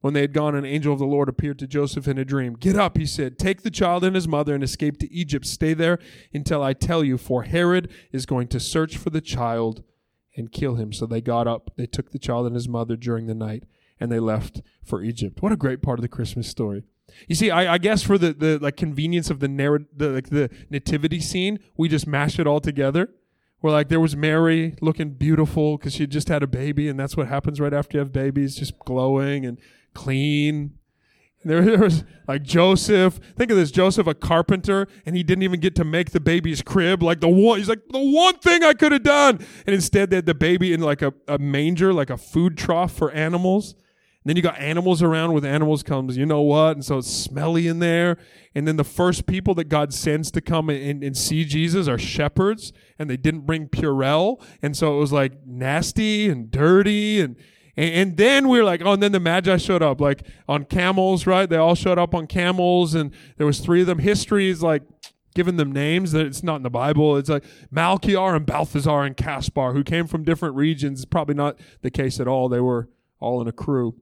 When 0.00 0.14
they 0.14 0.22
had 0.22 0.32
gone, 0.32 0.54
an 0.54 0.64
angel 0.64 0.94
of 0.94 0.98
the 0.98 1.04
Lord 1.04 1.28
appeared 1.28 1.58
to 1.58 1.66
Joseph 1.66 2.08
in 2.08 2.16
a 2.16 2.24
dream. 2.24 2.54
Get 2.54 2.76
up, 2.76 2.96
he 2.96 3.04
said. 3.04 3.38
Take 3.38 3.62
the 3.62 3.70
child 3.70 4.02
and 4.02 4.14
his 4.14 4.26
mother 4.26 4.54
and 4.54 4.64
escape 4.64 4.98
to 4.98 5.12
Egypt. 5.12 5.46
Stay 5.46 5.74
there 5.74 5.98
until 6.32 6.62
I 6.62 6.72
tell 6.72 7.04
you, 7.04 7.18
for 7.18 7.42
Herod 7.42 7.90
is 8.10 8.24
going 8.24 8.48
to 8.48 8.60
search 8.60 8.96
for 8.96 9.10
the 9.10 9.20
child 9.20 9.82
and 10.36 10.50
kill 10.50 10.76
him. 10.76 10.92
So 10.92 11.04
they 11.04 11.20
got 11.20 11.46
up. 11.46 11.72
They 11.76 11.86
took 11.86 12.12
the 12.12 12.18
child 12.18 12.46
and 12.46 12.54
his 12.54 12.68
mother 12.68 12.96
during 12.96 13.26
the 13.26 13.34
night 13.34 13.64
and 14.00 14.10
they 14.10 14.18
left 14.18 14.62
for 14.82 15.02
Egypt. 15.02 15.42
What 15.42 15.52
a 15.52 15.56
great 15.56 15.82
part 15.82 15.98
of 15.98 16.02
the 16.02 16.08
Christmas 16.08 16.48
story. 16.48 16.84
You 17.28 17.34
see, 17.34 17.50
I, 17.50 17.74
I 17.74 17.78
guess 17.78 18.02
for 18.02 18.16
the, 18.16 18.32
the 18.32 18.58
like 18.58 18.76
convenience 18.76 19.30
of 19.30 19.40
the 19.40 19.48
narrative, 19.48 19.88
the, 19.94 20.08
like 20.08 20.30
the 20.30 20.48
nativity 20.70 21.20
scene, 21.20 21.58
we 21.76 21.88
just 21.88 22.06
mash 22.06 22.38
it 22.38 22.46
all 22.46 22.60
together. 22.60 23.10
Where 23.60 23.72
like 23.72 23.88
there 23.88 24.00
was 24.00 24.16
Mary 24.16 24.74
looking 24.80 25.10
beautiful 25.10 25.76
because 25.76 25.94
she 25.94 26.06
just 26.06 26.28
had 26.28 26.42
a 26.42 26.46
baby, 26.46 26.88
and 26.88 26.98
that's 26.98 27.14
what 27.14 27.28
happens 27.28 27.60
right 27.60 27.74
after 27.74 27.98
you 27.98 28.00
have 28.00 28.12
babies, 28.12 28.56
just 28.56 28.78
glowing 28.78 29.44
and 29.44 29.58
clean. 29.94 30.78
There, 31.44 31.78
was 31.78 32.04
like 32.28 32.42
Joseph. 32.42 33.18
Think 33.36 33.50
of 33.50 33.56
this: 33.56 33.70
Joseph, 33.70 34.06
a 34.06 34.14
carpenter, 34.14 34.86
and 35.06 35.16
he 35.16 35.22
didn't 35.22 35.42
even 35.42 35.60
get 35.60 35.74
to 35.76 35.84
make 35.84 36.10
the 36.10 36.20
baby's 36.20 36.60
crib. 36.60 37.02
Like 37.02 37.20
the 37.20 37.28
one, 37.28 37.58
he's 37.58 37.68
like 37.68 37.88
the 37.88 37.98
one 37.98 38.38
thing 38.38 38.62
I 38.62 38.74
could 38.74 38.92
have 38.92 39.02
done, 39.02 39.38
and 39.66 39.74
instead 39.74 40.10
they 40.10 40.16
had 40.16 40.26
the 40.26 40.34
baby 40.34 40.72
in 40.72 40.80
like 40.80 41.00
a, 41.00 41.14
a 41.26 41.38
manger, 41.38 41.94
like 41.94 42.10
a 42.10 42.18
food 42.18 42.58
trough 42.58 42.92
for 42.92 43.10
animals. 43.12 43.74
And 44.22 44.28
then 44.28 44.36
you 44.36 44.42
got 44.42 44.58
animals 44.58 45.02
around 45.02 45.32
with 45.32 45.46
animals 45.46 45.82
comes, 45.82 46.18
you 46.18 46.26
know 46.26 46.42
what? 46.42 46.72
And 46.76 46.84
so 46.84 46.98
it's 46.98 47.10
smelly 47.10 47.66
in 47.66 47.78
there. 47.78 48.18
And 48.54 48.68
then 48.68 48.76
the 48.76 48.84
first 48.84 49.26
people 49.26 49.54
that 49.54 49.70
God 49.70 49.94
sends 49.94 50.30
to 50.32 50.42
come 50.42 50.68
and, 50.68 51.02
and 51.02 51.16
see 51.16 51.46
Jesus 51.46 51.88
are 51.88 51.96
shepherds, 51.96 52.74
and 52.98 53.08
they 53.08 53.16
didn't 53.16 53.46
bring 53.46 53.68
Purell. 53.68 54.44
And 54.60 54.76
so 54.76 54.94
it 54.94 54.98
was 54.98 55.10
like 55.10 55.46
nasty 55.46 56.28
and 56.28 56.50
dirty 56.50 57.18
and 57.22 57.36
and, 57.80 57.94
and, 57.94 58.16
then 58.18 58.48
we 58.48 58.58
were 58.58 58.64
like, 58.64 58.82
oh, 58.84 58.92
and 58.92 59.02
then 59.02 59.12
the 59.12 59.20
Magi 59.20 59.56
showed 59.56 59.82
up, 59.82 60.02
like 60.02 60.26
on 60.46 60.66
camels, 60.66 61.26
right? 61.26 61.48
They 61.48 61.56
all 61.56 61.74
showed 61.74 61.98
up 61.98 62.14
on 62.14 62.26
camels, 62.26 62.94
and 62.94 63.10
there 63.38 63.46
was 63.46 63.60
three 63.60 63.80
of 63.80 63.86
them. 63.86 64.00
History 64.00 64.50
is 64.50 64.62
like 64.62 64.82
giving 65.34 65.56
them 65.56 65.72
names 65.72 66.12
that 66.12 66.26
it's 66.26 66.42
not 66.42 66.56
in 66.56 66.62
the 66.62 66.68
Bible. 66.68 67.16
It's 67.16 67.30
like 67.30 67.44
Melchior 67.70 68.36
and 68.36 68.44
Balthazar 68.44 69.04
and 69.04 69.16
Caspar, 69.16 69.72
who 69.72 69.82
came 69.82 70.06
from 70.06 70.24
different 70.24 70.56
regions. 70.56 71.00
It's 71.00 71.06
probably 71.06 71.34
not 71.34 71.58
the 71.80 71.90
case 71.90 72.20
at 72.20 72.28
all. 72.28 72.50
They 72.50 72.60
were 72.60 72.90
all 73.18 73.40
in 73.40 73.48
a 73.48 73.52
crew. 73.52 73.94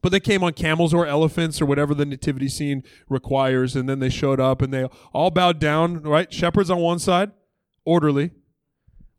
But 0.00 0.12
they 0.12 0.20
came 0.20 0.44
on 0.44 0.52
camels 0.52 0.94
or 0.94 1.04
elephants 1.04 1.60
or 1.60 1.66
whatever 1.66 1.94
the 1.94 2.06
nativity 2.06 2.48
scene 2.48 2.84
requires, 3.08 3.74
and 3.74 3.88
then 3.88 3.98
they 3.98 4.10
showed 4.10 4.38
up 4.38 4.62
and 4.62 4.72
they 4.72 4.84
all 5.12 5.32
bowed 5.32 5.58
down, 5.58 6.02
right? 6.02 6.32
Shepherds 6.32 6.70
on 6.70 6.78
one 6.78 7.00
side, 7.00 7.32
orderly. 7.84 8.30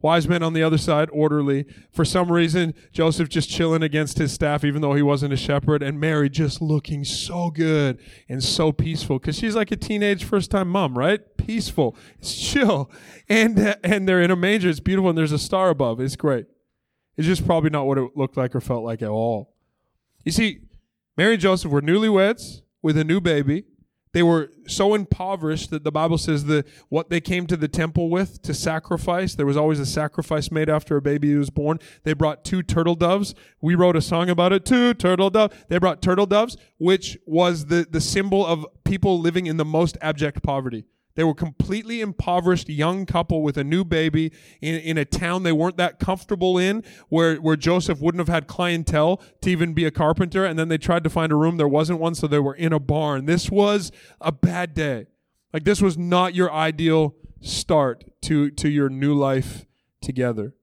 Wise 0.01 0.29
men 0.29 0.41
on 0.41 0.53
the 0.53 0.63
other 0.63 0.77
side, 0.77 1.09
orderly. 1.11 1.65
For 1.91 2.05
some 2.05 2.31
reason, 2.31 2.73
Joseph 2.93 3.27
just 3.27 3.49
chilling 3.49 3.83
against 3.83 4.17
his 4.17 4.31
staff, 4.31 4.63
even 4.63 4.81
though 4.81 4.93
he 4.93 5.01
wasn't 5.01 5.33
a 5.33 5.37
shepherd, 5.37 5.83
and 5.83 5.99
Mary 5.99 6.29
just 6.29 6.61
looking 6.61 7.03
so 7.03 7.51
good 7.51 7.99
and 8.29 8.41
so 8.41 8.71
peaceful 8.71 9.19
because 9.19 9.37
she's 9.37 9.55
like 9.55 9.71
a 9.71 9.75
teenage 9.75 10.23
first 10.23 10.51
time 10.51 10.69
mom, 10.69 10.97
right? 10.97 11.19
Peaceful. 11.35 11.97
It's 12.17 12.33
chill. 12.33 12.89
And, 13.27 13.59
uh, 13.59 13.75
and 13.83 14.07
they're 14.07 14.21
in 14.21 14.31
a 14.31 14.37
manger. 14.37 14.69
It's 14.69 14.79
beautiful, 14.79 15.09
and 15.09 15.17
there's 15.17 15.33
a 15.33 15.39
star 15.39 15.69
above. 15.69 15.99
It's 15.99 16.15
great. 16.15 16.45
It's 17.17 17.27
just 17.27 17.45
probably 17.45 17.69
not 17.69 17.85
what 17.85 17.97
it 17.97 18.11
looked 18.15 18.37
like 18.37 18.55
or 18.55 18.61
felt 18.61 18.85
like 18.85 19.01
at 19.01 19.09
all. 19.09 19.53
You 20.23 20.31
see, 20.31 20.59
Mary 21.17 21.33
and 21.33 21.41
Joseph 21.41 21.71
were 21.71 21.81
newlyweds 21.81 22.61
with 22.81 22.97
a 22.97 23.03
new 23.03 23.19
baby. 23.19 23.65
They 24.11 24.23
were 24.23 24.51
so 24.67 24.95
impoverished 24.95 25.69
that 25.69 25.83
the 25.83 25.91
Bible 25.91 26.17
says 26.17 26.45
that 26.45 26.65
what 26.89 27.09
they 27.09 27.21
came 27.21 27.45
to 27.45 27.55
the 27.55 27.67
temple 27.67 28.09
with 28.09 28.41
to 28.41 28.55
sacrifice, 28.55 29.35
there 29.35 29.45
was 29.45 29.57
always 29.57 29.79
a 29.79 29.85
sacrifice 29.85 30.49
made 30.49 30.69
after 30.69 30.97
a 30.97 31.01
baby 31.01 31.35
was 31.35 31.51
born. 31.51 31.77
They 32.03 32.13
brought 32.13 32.43
two 32.43 32.63
turtle 32.63 32.95
doves. 32.95 33.35
We 33.61 33.75
wrote 33.75 33.95
a 33.95 34.01
song 34.01 34.29
about 34.29 34.51
it, 34.51 34.65
two 34.65 34.95
turtle 34.95 35.29
doves. 35.29 35.55
They 35.67 35.77
brought 35.77 36.01
turtle 36.01 36.25
doves, 36.25 36.57
which 36.79 37.19
was 37.27 37.67
the, 37.67 37.85
the 37.89 38.01
symbol 38.01 38.45
of 38.45 38.65
people 38.83 39.19
living 39.19 39.45
in 39.45 39.57
the 39.57 39.65
most 39.65 39.95
abject 40.01 40.41
poverty. 40.41 40.85
They 41.19 41.25
were 41.25 41.35
completely 41.35 41.99
impoverished 41.99 42.69
young 42.69 43.05
couple 43.05 43.43
with 43.43 43.57
a 43.57 43.63
new 43.65 43.83
baby 43.83 44.31
in, 44.61 44.75
in 44.75 44.97
a 44.97 45.03
town 45.03 45.43
they 45.43 45.51
weren't 45.51 45.75
that 45.75 45.99
comfortable 45.99 46.57
in, 46.57 46.81
where, 47.09 47.35
where 47.35 47.57
Joseph 47.57 47.99
wouldn't 47.99 48.19
have 48.21 48.33
had 48.33 48.47
clientele 48.47 49.21
to 49.41 49.49
even 49.49 49.73
be 49.73 49.83
a 49.83 49.91
carpenter. 49.91 50.45
And 50.45 50.57
then 50.57 50.69
they 50.69 50.77
tried 50.77 51.03
to 51.03 51.09
find 51.09 51.33
a 51.33 51.35
room. 51.35 51.57
There 51.57 51.67
wasn't 51.67 51.99
one, 51.99 52.15
so 52.15 52.25
they 52.25 52.39
were 52.39 52.55
in 52.55 52.71
a 52.71 52.79
barn. 52.79 53.25
This 53.25 53.51
was 53.51 53.91
a 54.21 54.31
bad 54.31 54.73
day. 54.73 55.07
Like 55.51 55.65
this 55.65 55.81
was 55.81 55.97
not 55.97 56.35
your 56.35 56.53
ideal 56.53 57.15
start 57.41 58.05
to, 58.21 58.49
to 58.51 58.69
your 58.69 58.87
new 58.87 59.13
life 59.13 59.65
together. 60.01 60.53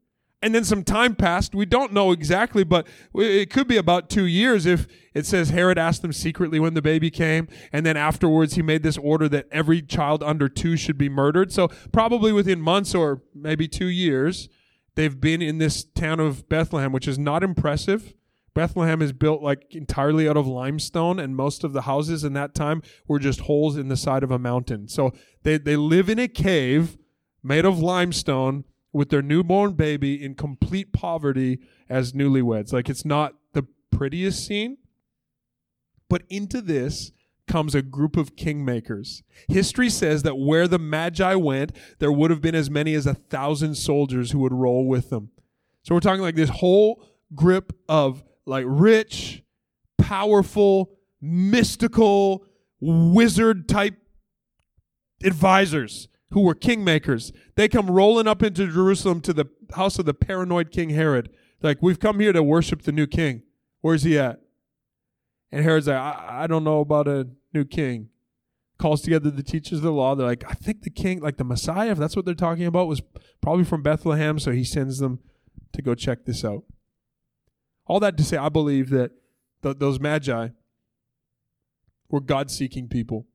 And 0.43 0.55
then 0.55 0.65
some 0.65 0.85
time 0.85 1.17
passed. 1.17 1.55
We 1.55 1.65
don't 1.65 1.93
know 1.93 2.13
exactly, 2.13 2.63
but 2.63 2.87
it 3.15 3.51
could 3.51 3.67
be 3.67 3.79
about 3.79 4.11
two 4.11 4.27
years 4.27 4.67
if 4.67 4.87
it 5.15 5.25
says 5.25 5.49
Herod 5.49 5.79
asked 5.79 6.03
them 6.03 6.13
secretly 6.13 6.61
when 6.61 6.75
the 6.75 6.83
baby 6.83 7.11
came. 7.11 7.49
And 7.73 7.87
then 7.87 7.97
afterwards, 7.97 8.55
he 8.55 8.63
made 8.63 8.83
this 8.83 8.99
order 8.99 9.29
that 9.31 9.49
every 9.51 9.81
child 9.81 10.23
under 10.23 10.49
two 10.49 10.77
should 10.77 10.99
be 10.99 11.09
murdered. 11.09 11.53
So 11.53 11.69
probably 11.91 12.33
within 12.33 12.61
months 12.61 12.95
or 12.95 13.23
maybe 13.35 13.67
two 13.67 13.87
years, 13.87 14.49
they've 14.95 15.19
been 15.19 15.41
in 15.41 15.57
this 15.59 15.85
town 15.85 16.21
of 16.21 16.49
Bethlehem, 16.49 16.93
which 16.93 17.09
is 17.09 17.19
not 17.19 17.43
impressive. 17.43 18.13
Bethlehem 18.53 19.03
is 19.03 19.13
built 19.13 19.43
like 19.43 19.75
entirely 19.75 20.29
out 20.29 20.37
of 20.37 20.47
limestone, 20.47 21.19
and 21.19 21.37
most 21.37 21.65
of 21.65 21.73
the 21.73 21.83
houses 21.83 22.25
in 22.25 22.33
that 22.35 22.55
time 22.55 22.83
were 23.07 23.19
just 23.19 23.41
holes 23.41 23.77
in 23.77 23.89
the 23.89 23.97
side 23.97 24.23
of 24.23 24.31
a 24.31 24.39
mountain. 24.39 24.89
So 24.89 25.13
they, 25.43 25.59
they 25.59 25.77
live 25.77 26.09
in 26.09 26.19
a 26.19 26.29
cave 26.29 26.97
made 27.43 27.65
of 27.65 27.79
limestone 27.79 28.65
with 28.97 29.11
their 29.11 29.23
newborn 29.23 29.75
baby 29.75 30.25
in 30.25 30.35
complete 30.35 30.91
poverty 30.93 31.61
as 31.89 32.13
newlyweds. 32.13 32.73
Like 32.73 32.89
it's 32.89 33.05
not 33.05 33.35
the 33.53 33.67
prettiest 33.93 34.47
scene, 34.47 34.79
but 36.09 36.23
into 36.31 36.63
this 36.63 37.13
comes 37.47 37.75
a 37.75 37.83
group 37.83 38.17
of 38.17 38.37
kingmakers. 38.37 39.23
History 39.49 39.91
says 39.91 40.23
that 40.23 40.37
where 40.37 40.67
the 40.67 40.79
Magi 40.79 41.35
went, 41.35 41.73
there 41.99 42.11
would 42.11 42.31
have 42.31 42.41
been 42.41 42.55
as 42.55 42.71
many 42.71 42.95
as 42.95 43.07
a 43.07 43.15
thousand 43.15 43.75
soldiers 43.77 44.31
who 44.31 44.39
would 44.39 44.55
roll 44.55 44.87
with 44.87 45.11
them. 45.11 45.31
So 45.83 45.95
we're 45.95 46.01
talking 46.01 46.23
like 46.23 46.35
this 46.35 46.51
whole 46.51 47.05
grip 47.35 47.73
of 47.89 48.25
like 48.47 48.65
rich, 48.67 49.43
powerful, 49.99 50.91
mystical, 51.21 52.45
wizard 52.81 53.69
type 53.69 53.97
advisors 55.23 56.09
who 56.31 56.41
were 56.41 56.55
kingmakers. 56.55 57.33
They 57.55 57.69
come 57.69 57.91
rolling 57.91 58.27
up 58.27 58.43
into 58.43 58.67
Jerusalem 58.67 59.21
to 59.23 59.33
the 59.33 59.47
house 59.75 59.99
of 59.99 60.07
the 60.07 60.15
paranoid 60.15 60.71
King 60.71 60.91
Herod. 60.91 61.31
Like, 61.63 61.79
we've 61.81 62.01
come 62.01 62.21
here 62.21 62.33
to 62.33 62.43
worship 62.43 62.83
the 62.83 62.93
new 62.93 63.07
king. 63.07 63.43
Where's 63.81 64.03
he 64.03 64.19
at? 64.19 64.41
And 65.53 65.65
Herod's 65.65 65.87
like, 65.87 65.97
I, 65.97 66.43
I 66.43 66.47
don't 66.47 66.65
know 66.65 66.81
about 66.81 67.09
a 67.09 67.29
new 67.55 67.65
king. 67.65 68.09
Calls 68.79 69.01
together 69.01 69.31
the 69.31 69.43
teachers 69.43 69.79
of 69.79 69.85
the 69.85 69.93
law. 69.93 70.15
They're 70.15 70.27
like, 70.27 70.45
I 70.47 70.53
think 70.53 70.83
the 70.83 70.91
king, 70.91 71.21
like 71.21 71.39
the 71.39 71.45
Messiah, 71.45 71.93
if 71.93 71.99
that's 71.99 72.15
what 72.15 72.25
they're 72.27 72.35
talking 72.35 72.67
about, 72.67 72.89
was 72.89 73.01
probably 73.41 73.65
from 73.65 73.83
Bethlehem. 73.83 74.39
So 74.39 74.51
he 74.51 74.65
sends 74.65 74.99
them 74.99 75.21
to 75.73 75.81
go 75.81 75.95
check 75.95 76.25
this 76.25 76.45
out. 76.45 76.65
All 77.87 78.01
that 78.01 78.17
to 78.19 78.25
say, 78.25 78.37
I 78.37 78.49
believe 78.49 78.91
that 78.91 79.13
th- 79.63 79.79
those 79.79 79.99
magi 80.01 80.49
were 82.11 82.21
God 82.21 82.51
seeking 82.51 82.89
people, 82.89 83.27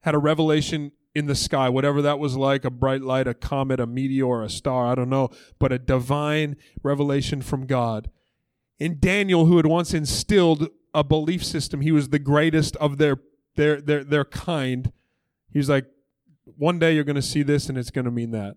had 0.00 0.14
a 0.14 0.18
revelation 0.18 0.92
in 1.14 1.26
the 1.26 1.34
sky, 1.34 1.68
whatever 1.68 2.02
that 2.02 2.18
was 2.18 2.36
like 2.36 2.64
a 2.64 2.70
bright 2.70 3.02
light, 3.02 3.28
a 3.28 3.34
comet, 3.34 3.80
a 3.80 3.86
meteor, 3.86 4.42
a 4.42 4.50
star, 4.50 4.86
I 4.86 4.94
don't 4.94 5.10
know, 5.10 5.30
but 5.58 5.72
a 5.72 5.78
divine 5.78 6.56
revelation 6.82 7.40
from 7.40 7.66
God. 7.66 8.10
In 8.78 8.98
Daniel, 8.98 9.46
who 9.46 9.56
had 9.56 9.66
once 9.66 9.94
instilled 9.94 10.68
a 10.92 11.04
belief 11.04 11.44
system, 11.44 11.80
he 11.80 11.92
was 11.92 12.08
the 12.08 12.18
greatest 12.18 12.76
of 12.76 12.98
their 12.98 13.18
their 13.54 13.80
their 13.80 14.02
their 14.02 14.24
kind. 14.24 14.92
He's 15.52 15.70
like, 15.70 15.86
one 16.56 16.78
day 16.78 16.94
you're 16.94 17.04
going 17.04 17.14
to 17.14 17.22
see 17.22 17.42
this 17.42 17.68
and 17.68 17.78
it's 17.78 17.90
going 17.90 18.04
to 18.04 18.10
mean 18.10 18.32
that. 18.32 18.56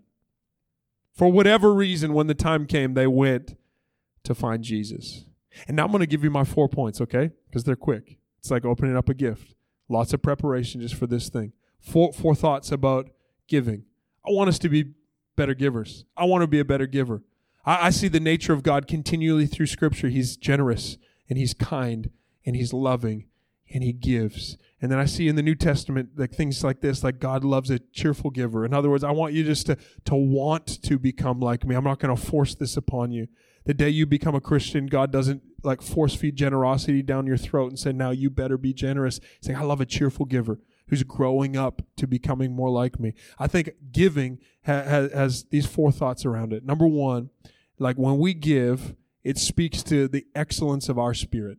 For 1.13 1.32
whatever 1.32 1.74
reason, 1.74 2.13
when 2.13 2.28
the 2.28 2.36
time 2.36 2.65
came, 2.65 2.93
they 2.93 3.08
went 3.08 3.56
to 4.24 4.36
find 4.36 4.63
Jesus. 4.63 5.26
And 5.67 5.78
now 5.78 5.86
I'm 5.86 5.91
going 5.91 6.02
to 6.02 6.08
give 6.08 6.24
you 6.24 6.30
my 6.30 6.43
four 6.43 6.67
points, 6.67 7.02
okay? 7.02 7.32
Because 7.48 7.63
they're 7.63 7.76
quick. 7.76 8.17
It's 8.39 8.52
like 8.52 8.65
opening 8.65 8.96
up 8.96 9.10
a 9.10 9.13
gift. 9.13 9.56
Lots 9.89 10.13
of 10.13 10.22
preparation 10.22 10.82
just 10.82 10.96
for 10.96 11.08
this 11.08 11.30
thing. 11.30 11.54
Four, 11.80 12.13
four 12.13 12.36
thoughts 12.36 12.72
about 12.72 13.10
giving. 13.48 13.84
I 14.26 14.32
want 14.32 14.50
us 14.50 14.60
to 14.60 14.70
be 14.70 14.94
better 15.36 15.54
givers. 15.54 16.06
I 16.16 16.26
want 16.26 16.42
to 16.42 16.48
be 16.48 16.60
a 16.60 16.66
better 16.66 16.88
giver. 16.88 17.24
I, 17.66 17.88
I 17.88 17.90
see 17.92 18.08
the 18.08 18.20
nature 18.20 18.54
of 18.54 18.63
God 18.63 18.88
continually 18.88 19.46
through 19.46 19.68
Scripture. 19.68 20.10
He's 20.10 20.36
generous 20.36 20.98
and 21.30 21.38
He's 21.38 21.54
kind 21.54 22.10
and 22.46 22.56
He's 22.56 22.74
loving 22.74 23.28
and 23.74 23.84
He 23.84 23.94
gives. 23.94 24.58
And 24.82 24.92
then 24.92 25.00
I 25.00 25.06
see 25.06 25.28
in 25.28 25.36
the 25.36 25.42
New 25.42 25.56
Testament 25.56 26.10
like 26.18 26.34
things 26.34 26.63
like 26.63 26.82
this, 26.82 27.04
like 27.04 27.20
God 27.20 27.44
loves 27.44 27.70
a 27.70 27.80
cheerful 27.80 28.30
giver. 28.30 28.66
In 28.66 28.74
other 28.74 28.90
words, 28.90 29.04
I 29.04 29.12
want 29.12 29.34
you 29.34 29.44
just 29.44 29.66
to 29.68 29.78
to 30.06 30.16
want 30.16 30.82
to 30.84 31.00
become 31.00 31.40
like 31.40 31.66
me. 31.66 31.76
I'm 31.76 31.84
not 31.84 32.00
going 32.00 32.16
to 32.16 32.22
force 32.22 32.54
this 32.54 32.78
upon 32.78 33.12
you 33.12 33.28
the 33.68 33.74
day 33.74 33.90
you 33.90 34.06
become 34.06 34.34
a 34.34 34.40
Christian, 34.40 34.88
God 34.88 35.12
doesn't 35.12 35.44
like 35.62 35.82
force 35.82 36.16
feed 36.16 36.38
generosity 36.38 37.02
down 37.02 37.28
your 37.28 37.36
throat 37.36 37.68
and 37.68 37.78
say, 37.78 37.92
now 37.92 38.12
you 38.12 38.30
better 38.30 38.58
be 38.58 38.74
generous. 38.74 39.20
Say, 39.42 39.54
I 39.54 39.62
love 39.63 39.82
a 39.82 39.86
cheerful 39.86 40.26
giver 40.26 40.62
who's 40.88 41.04
growing 41.04 41.58
up 41.58 41.82
to 41.97 42.08
becoming 42.08 42.56
more 42.56 42.69
like 42.69 43.00
me. 43.00 43.13
I 43.38 43.47
think 43.47 43.71
giving 43.91 44.39
ha- 44.65 44.84
ha- 44.84 45.10
has 45.13 45.45
these 45.45 45.65
four 45.65 45.91
thoughts 45.91 46.26
around 46.26 46.54
it. 46.54 46.65
Number 46.65 46.88
one, 46.88 47.30
like 47.80 47.97
when 47.97 48.17
we 48.17 48.34
give, 48.34 48.95
it 49.23 49.38
speaks 49.38 49.84
to 49.84 50.08
the 50.08 50.26
excellence 50.34 50.89
of 50.89 50.97
our 50.97 51.13
spirit. 51.13 51.58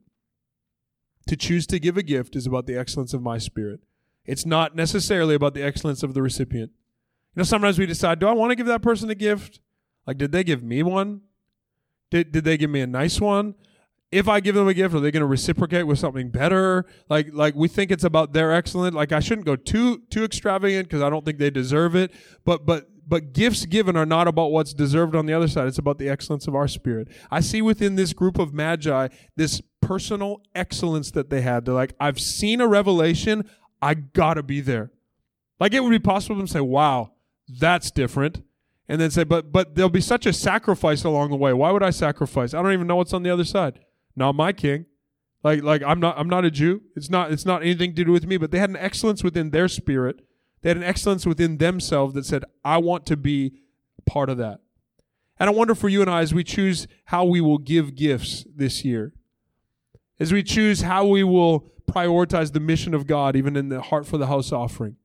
To 1.26 1.36
choose 1.36 1.66
to 1.66 1.78
give 1.78 1.96
a 1.98 2.02
gift 2.02 2.36
is 2.36 2.46
about 2.46 2.66
the 2.66 2.76
excellence 2.76 3.12
of 3.12 3.22
my 3.22 3.38
spirit. 3.38 3.80
It's 4.24 4.46
not 4.46 4.74
necessarily 4.74 5.34
about 5.34 5.54
the 5.54 5.62
excellence 5.62 6.02
of 6.02 6.14
the 6.14 6.22
recipient. 6.22 6.72
You 7.34 7.40
know, 7.40 7.44
sometimes 7.44 7.78
we 7.78 7.86
decide, 7.86 8.18
do 8.18 8.26
I 8.26 8.32
want 8.32 8.50
to 8.50 8.56
give 8.56 8.66
that 8.66 8.82
person 8.82 9.10
a 9.10 9.14
gift? 9.14 9.60
Like, 10.06 10.16
did 10.16 10.32
they 10.32 10.42
give 10.42 10.62
me 10.62 10.82
one? 10.82 11.20
Did, 12.10 12.32
did 12.32 12.44
they 12.44 12.56
give 12.56 12.70
me 12.70 12.80
a 12.80 12.86
nice 12.86 13.20
one? 13.20 13.54
If 14.10 14.26
I 14.26 14.40
give 14.40 14.54
them 14.54 14.66
a 14.66 14.74
gift, 14.74 14.94
are 14.94 15.00
they 15.00 15.10
going 15.10 15.20
to 15.20 15.26
reciprocate 15.26 15.86
with 15.86 15.98
something 15.98 16.30
better? 16.30 16.86
Like, 17.10 17.28
like 17.32 17.54
we 17.54 17.68
think 17.68 17.90
it's 17.90 18.04
about 18.04 18.32
their 18.32 18.52
excellence. 18.52 18.94
Like, 18.94 19.12
I 19.12 19.20
shouldn't 19.20 19.46
go 19.46 19.56
too 19.56 20.02
too 20.10 20.24
extravagant 20.24 20.88
because 20.88 21.02
I 21.02 21.10
don't 21.10 21.24
think 21.24 21.38
they 21.38 21.50
deserve 21.50 21.94
it. 21.94 22.12
But 22.44 22.64
but 22.64 22.88
but 23.06 23.32
gifts 23.32 23.66
given 23.66 23.96
are 23.96 24.06
not 24.06 24.26
about 24.26 24.50
what's 24.50 24.72
deserved 24.72 25.14
on 25.14 25.26
the 25.26 25.34
other 25.34 25.48
side. 25.48 25.66
It's 25.66 25.78
about 25.78 25.98
the 25.98 26.08
excellence 26.08 26.46
of 26.46 26.54
our 26.54 26.68
spirit. 26.68 27.08
I 27.30 27.40
see 27.40 27.60
within 27.60 27.96
this 27.96 28.14
group 28.14 28.38
of 28.38 28.54
magi 28.54 29.08
this 29.36 29.60
personal 29.82 30.40
excellence 30.54 31.10
that 31.10 31.28
they 31.28 31.42
had. 31.42 31.66
They're 31.66 31.74
like, 31.74 31.94
I've 32.00 32.18
seen 32.18 32.60
a 32.62 32.66
revelation. 32.66 33.48
I 33.82 33.94
gotta 33.94 34.42
be 34.42 34.60
there. 34.60 34.90
Like 35.60 35.74
it 35.74 35.80
would 35.80 35.90
be 35.90 35.98
possible 35.98 36.40
to 36.40 36.46
say, 36.46 36.60
"Wow, 36.60 37.12
that's 37.48 37.90
different." 37.90 38.42
and 38.88 39.00
then 39.00 39.10
say, 39.10 39.24
but 39.24 39.52
but 39.52 39.74
there'll 39.74 39.90
be 39.90 40.00
such 40.00 40.24
a 40.26 40.32
sacrifice 40.32 41.04
along 41.04 41.30
the 41.30 41.36
way. 41.36 41.52
Why 41.52 41.70
would 41.70 41.82
I 41.82 41.90
sacrifice? 41.90 42.54
I 42.54 42.62
don't 42.62 42.72
even 42.72 42.86
know 42.86 42.96
what's 42.96 43.12
on 43.12 43.22
the 43.22 43.30
other 43.30 43.44
side. 43.44 43.80
Not 44.18 44.34
my 44.34 44.52
king. 44.52 44.86
Like 45.42 45.62
like 45.62 45.82
I'm 45.82 46.00
not 46.00 46.18
I'm 46.18 46.28
not 46.28 46.44
a 46.44 46.50
Jew. 46.50 46.82
It's 46.96 47.08
not 47.08 47.32
it's 47.32 47.46
not 47.46 47.62
anything 47.62 47.94
to 47.94 48.04
do 48.04 48.12
with 48.12 48.26
me. 48.26 48.36
But 48.36 48.50
they 48.50 48.58
had 48.58 48.70
an 48.70 48.76
excellence 48.76 49.22
within 49.24 49.50
their 49.50 49.68
spirit. 49.68 50.20
They 50.62 50.70
had 50.70 50.76
an 50.76 50.82
excellence 50.82 51.24
within 51.24 51.58
themselves 51.58 52.14
that 52.14 52.26
said, 52.26 52.44
I 52.64 52.78
want 52.78 53.06
to 53.06 53.16
be 53.16 53.60
part 54.06 54.28
of 54.28 54.38
that. 54.38 54.60
And 55.38 55.48
I 55.48 55.52
wonder 55.52 55.76
for 55.76 55.88
you 55.88 56.00
and 56.00 56.10
I 56.10 56.20
as 56.20 56.34
we 56.34 56.42
choose 56.42 56.88
how 57.04 57.24
we 57.24 57.40
will 57.40 57.58
give 57.58 57.94
gifts 57.94 58.44
this 58.52 58.84
year, 58.84 59.12
as 60.18 60.32
we 60.32 60.42
choose 60.42 60.80
how 60.80 61.06
we 61.06 61.22
will 61.22 61.70
prioritize 61.88 62.52
the 62.52 62.60
mission 62.60 62.92
of 62.92 63.06
God, 63.06 63.36
even 63.36 63.56
in 63.56 63.68
the 63.68 63.80
heart 63.80 64.04
for 64.04 64.18
the 64.18 64.26
house 64.26 64.50
offering 64.50 64.96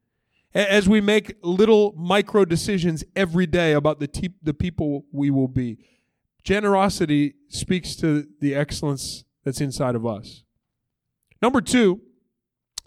as 0.54 0.88
we 0.88 1.02
make 1.02 1.36
little 1.42 1.94
micro 1.98 2.46
decisions 2.46 3.04
every 3.16 3.46
day 3.46 3.74
about 3.74 4.00
the, 4.00 4.08
te- 4.08 4.36
the 4.42 4.54
people 4.54 5.06
we 5.12 5.30
will 5.30 5.48
be. 5.48 5.78
Generosity 6.44 7.36
speaks 7.48 7.96
to 7.98 8.28
the 8.42 8.54
excellence 8.54 9.24
that's 9.44 9.62
inside 9.62 9.96
of 9.96 10.06
us. 10.06 10.44
Number 11.42 11.62
two, 11.62 12.02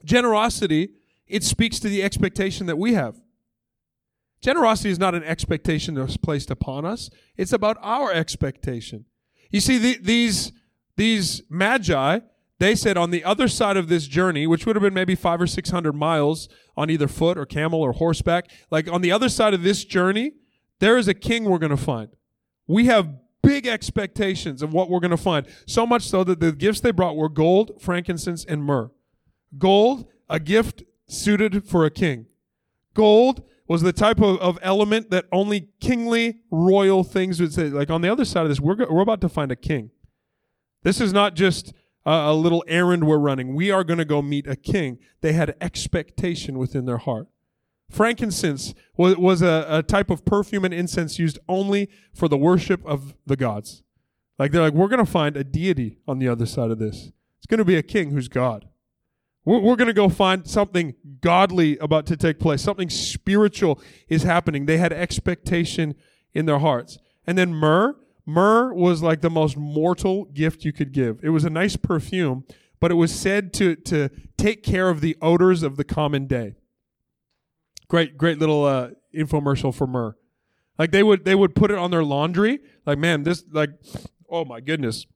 generosity, 0.04 0.90
it 1.26 1.42
speaks 1.42 1.78
to 1.80 1.88
the 1.88 2.02
expectation 2.02 2.66
that 2.66 2.78
we 2.78 2.94
have. 2.94 3.16
Generosity 4.42 4.90
is 4.90 4.98
not 4.98 5.14
an 5.14 5.24
expectation 5.24 5.94
that's 5.94 6.16
placed 6.16 6.50
upon 6.50 6.84
us. 6.84 7.10
It's 7.36 7.52
about 7.52 7.78
our 7.80 8.12
expectation. 8.12 9.06
You 9.50 9.60
see, 9.60 9.78
the, 9.78 9.98
these, 10.00 10.52
these 10.96 11.42
magi, 11.48 12.20
they 12.58 12.74
said 12.74 12.96
on 12.96 13.10
the 13.10 13.24
other 13.24 13.48
side 13.48 13.76
of 13.76 13.88
this 13.88 14.06
journey, 14.06 14.46
which 14.46 14.66
would 14.66 14.76
have 14.76 14.82
been 14.82 14.94
maybe 14.94 15.14
five 15.14 15.40
or 15.40 15.46
six 15.46 15.70
hundred 15.70 15.94
miles 15.94 16.48
on 16.76 16.90
either 16.90 17.08
foot 17.08 17.36
or 17.36 17.46
camel 17.46 17.82
or 17.82 17.92
horseback, 17.92 18.50
like 18.70 18.90
on 18.90 19.00
the 19.00 19.12
other 19.12 19.28
side 19.28 19.54
of 19.54 19.62
this 19.62 19.84
journey, 19.84 20.32
there 20.78 20.96
is 20.98 21.08
a 21.08 21.14
king 21.14 21.44
we're 21.44 21.58
going 21.58 21.70
to 21.70 21.76
find. 21.76 22.08
We 22.66 22.86
have 22.86 23.14
big 23.46 23.66
expectations 23.66 24.60
of 24.60 24.72
what 24.72 24.90
we're 24.90 25.00
going 25.00 25.12
to 25.12 25.16
find. 25.16 25.46
So 25.66 25.86
much 25.86 26.08
so 26.08 26.24
that 26.24 26.40
the 26.40 26.52
gifts 26.52 26.80
they 26.80 26.90
brought 26.90 27.16
were 27.16 27.28
gold, 27.28 27.80
frankincense, 27.80 28.44
and 28.44 28.64
myrrh. 28.64 28.90
Gold, 29.56 30.06
a 30.28 30.40
gift 30.40 30.82
suited 31.06 31.64
for 31.64 31.84
a 31.84 31.90
king. 31.90 32.26
Gold 32.92 33.44
was 33.68 33.82
the 33.82 33.92
type 33.92 34.20
of, 34.20 34.38
of 34.38 34.58
element 34.62 35.10
that 35.10 35.26
only 35.30 35.68
kingly, 35.80 36.40
royal 36.50 37.04
things 37.04 37.40
would 37.40 37.52
say. 37.52 37.68
Like 37.68 37.90
on 37.90 38.00
the 38.00 38.10
other 38.10 38.24
side 38.24 38.42
of 38.42 38.48
this, 38.48 38.60
we're, 38.60 38.76
we're 38.90 39.02
about 39.02 39.20
to 39.20 39.28
find 39.28 39.52
a 39.52 39.56
king. 39.56 39.90
This 40.82 41.00
is 41.00 41.12
not 41.12 41.34
just 41.34 41.72
a 42.04 42.32
little 42.32 42.64
errand 42.68 43.04
we're 43.06 43.18
running. 43.18 43.54
We 43.54 43.72
are 43.72 43.82
going 43.82 43.98
to 43.98 44.04
go 44.04 44.22
meet 44.22 44.46
a 44.46 44.54
king. 44.54 44.98
They 45.20 45.32
had 45.32 45.56
expectation 45.60 46.58
within 46.58 46.84
their 46.84 46.98
heart. 46.98 47.26
Frankincense 47.90 48.74
was, 48.96 49.16
was 49.16 49.42
a, 49.42 49.66
a 49.68 49.82
type 49.82 50.10
of 50.10 50.24
perfume 50.24 50.64
and 50.64 50.74
incense 50.74 51.18
used 51.18 51.38
only 51.48 51.88
for 52.14 52.28
the 52.28 52.36
worship 52.36 52.84
of 52.84 53.14
the 53.26 53.36
gods. 53.36 53.82
Like 54.38 54.52
they're 54.52 54.62
like, 54.62 54.74
we're 54.74 54.88
going 54.88 55.04
to 55.04 55.10
find 55.10 55.36
a 55.36 55.44
deity 55.44 55.98
on 56.06 56.18
the 56.18 56.28
other 56.28 56.46
side 56.46 56.70
of 56.70 56.78
this. 56.78 57.12
It's 57.38 57.46
going 57.46 57.58
to 57.58 57.64
be 57.64 57.76
a 57.76 57.82
king 57.82 58.10
who's 58.10 58.28
God. 58.28 58.68
We're, 59.44 59.60
we're 59.60 59.76
going 59.76 59.86
to 59.88 59.94
go 59.94 60.08
find 60.08 60.46
something 60.46 60.94
godly 61.20 61.78
about 61.78 62.06
to 62.06 62.16
take 62.16 62.38
place. 62.38 62.62
Something 62.62 62.90
spiritual 62.90 63.80
is 64.08 64.24
happening. 64.24 64.66
They 64.66 64.78
had 64.78 64.92
expectation 64.92 65.94
in 66.34 66.46
their 66.46 66.58
hearts. 66.58 66.98
And 67.26 67.38
then 67.38 67.54
myrrh 67.54 67.96
Myrrh 68.26 68.74
was 68.74 69.02
like 69.02 69.20
the 69.20 69.30
most 69.30 69.56
mortal 69.56 70.24
gift 70.24 70.64
you 70.64 70.72
could 70.72 70.92
give. 70.92 71.20
It 71.22 71.30
was 71.30 71.44
a 71.44 71.50
nice 71.50 71.76
perfume, 71.76 72.44
but 72.80 72.90
it 72.90 72.94
was 72.94 73.14
said 73.14 73.52
to, 73.54 73.76
to 73.76 74.10
take 74.36 74.64
care 74.64 74.90
of 74.90 75.00
the 75.00 75.16
odors 75.22 75.62
of 75.62 75.76
the 75.76 75.84
common 75.84 76.26
day. 76.26 76.56
Great, 77.88 78.18
great 78.18 78.38
little 78.38 78.64
uh, 78.64 78.90
infomercial 79.14 79.74
for 79.74 79.86
myrrh. 79.86 80.16
Like 80.78 80.90
they 80.90 81.02
would 81.02 81.24
they 81.24 81.34
would 81.34 81.54
put 81.54 81.70
it 81.70 81.78
on 81.78 81.90
their 81.90 82.04
laundry. 82.04 82.60
Like 82.84 82.98
man, 82.98 83.22
this 83.22 83.44
like 83.50 83.70
oh 84.28 84.44
my 84.44 84.60
goodness, 84.60 85.06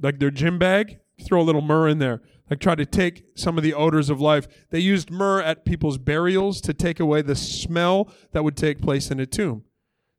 like 0.00 0.18
their 0.18 0.30
gym 0.30 0.58
bag. 0.58 0.98
Throw 1.24 1.40
a 1.40 1.44
little 1.44 1.62
myrrh 1.62 1.88
in 1.88 1.98
there. 1.98 2.20
Like 2.50 2.60
try 2.60 2.74
to 2.74 2.84
take 2.84 3.24
some 3.34 3.56
of 3.56 3.64
the 3.64 3.72
odors 3.72 4.10
of 4.10 4.20
life. 4.20 4.46
They 4.70 4.80
used 4.80 5.10
myrrh 5.10 5.40
at 5.40 5.64
people's 5.64 5.96
burials 5.96 6.60
to 6.60 6.74
take 6.74 7.00
away 7.00 7.22
the 7.22 7.34
smell 7.34 8.10
that 8.32 8.44
would 8.44 8.56
take 8.56 8.82
place 8.82 9.10
in 9.10 9.18
a 9.18 9.24
tomb. 9.24 9.64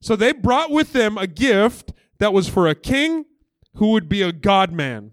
So 0.01 0.15
they 0.15 0.31
brought 0.31 0.71
with 0.71 0.93
them 0.93 1.17
a 1.17 1.27
gift 1.27 1.93
that 2.17 2.33
was 2.33 2.49
for 2.49 2.67
a 2.67 2.75
king 2.75 3.25
who 3.75 3.91
would 3.91 4.09
be 4.09 4.23
a 4.23 4.31
God 4.31 4.71
man. 4.71 5.11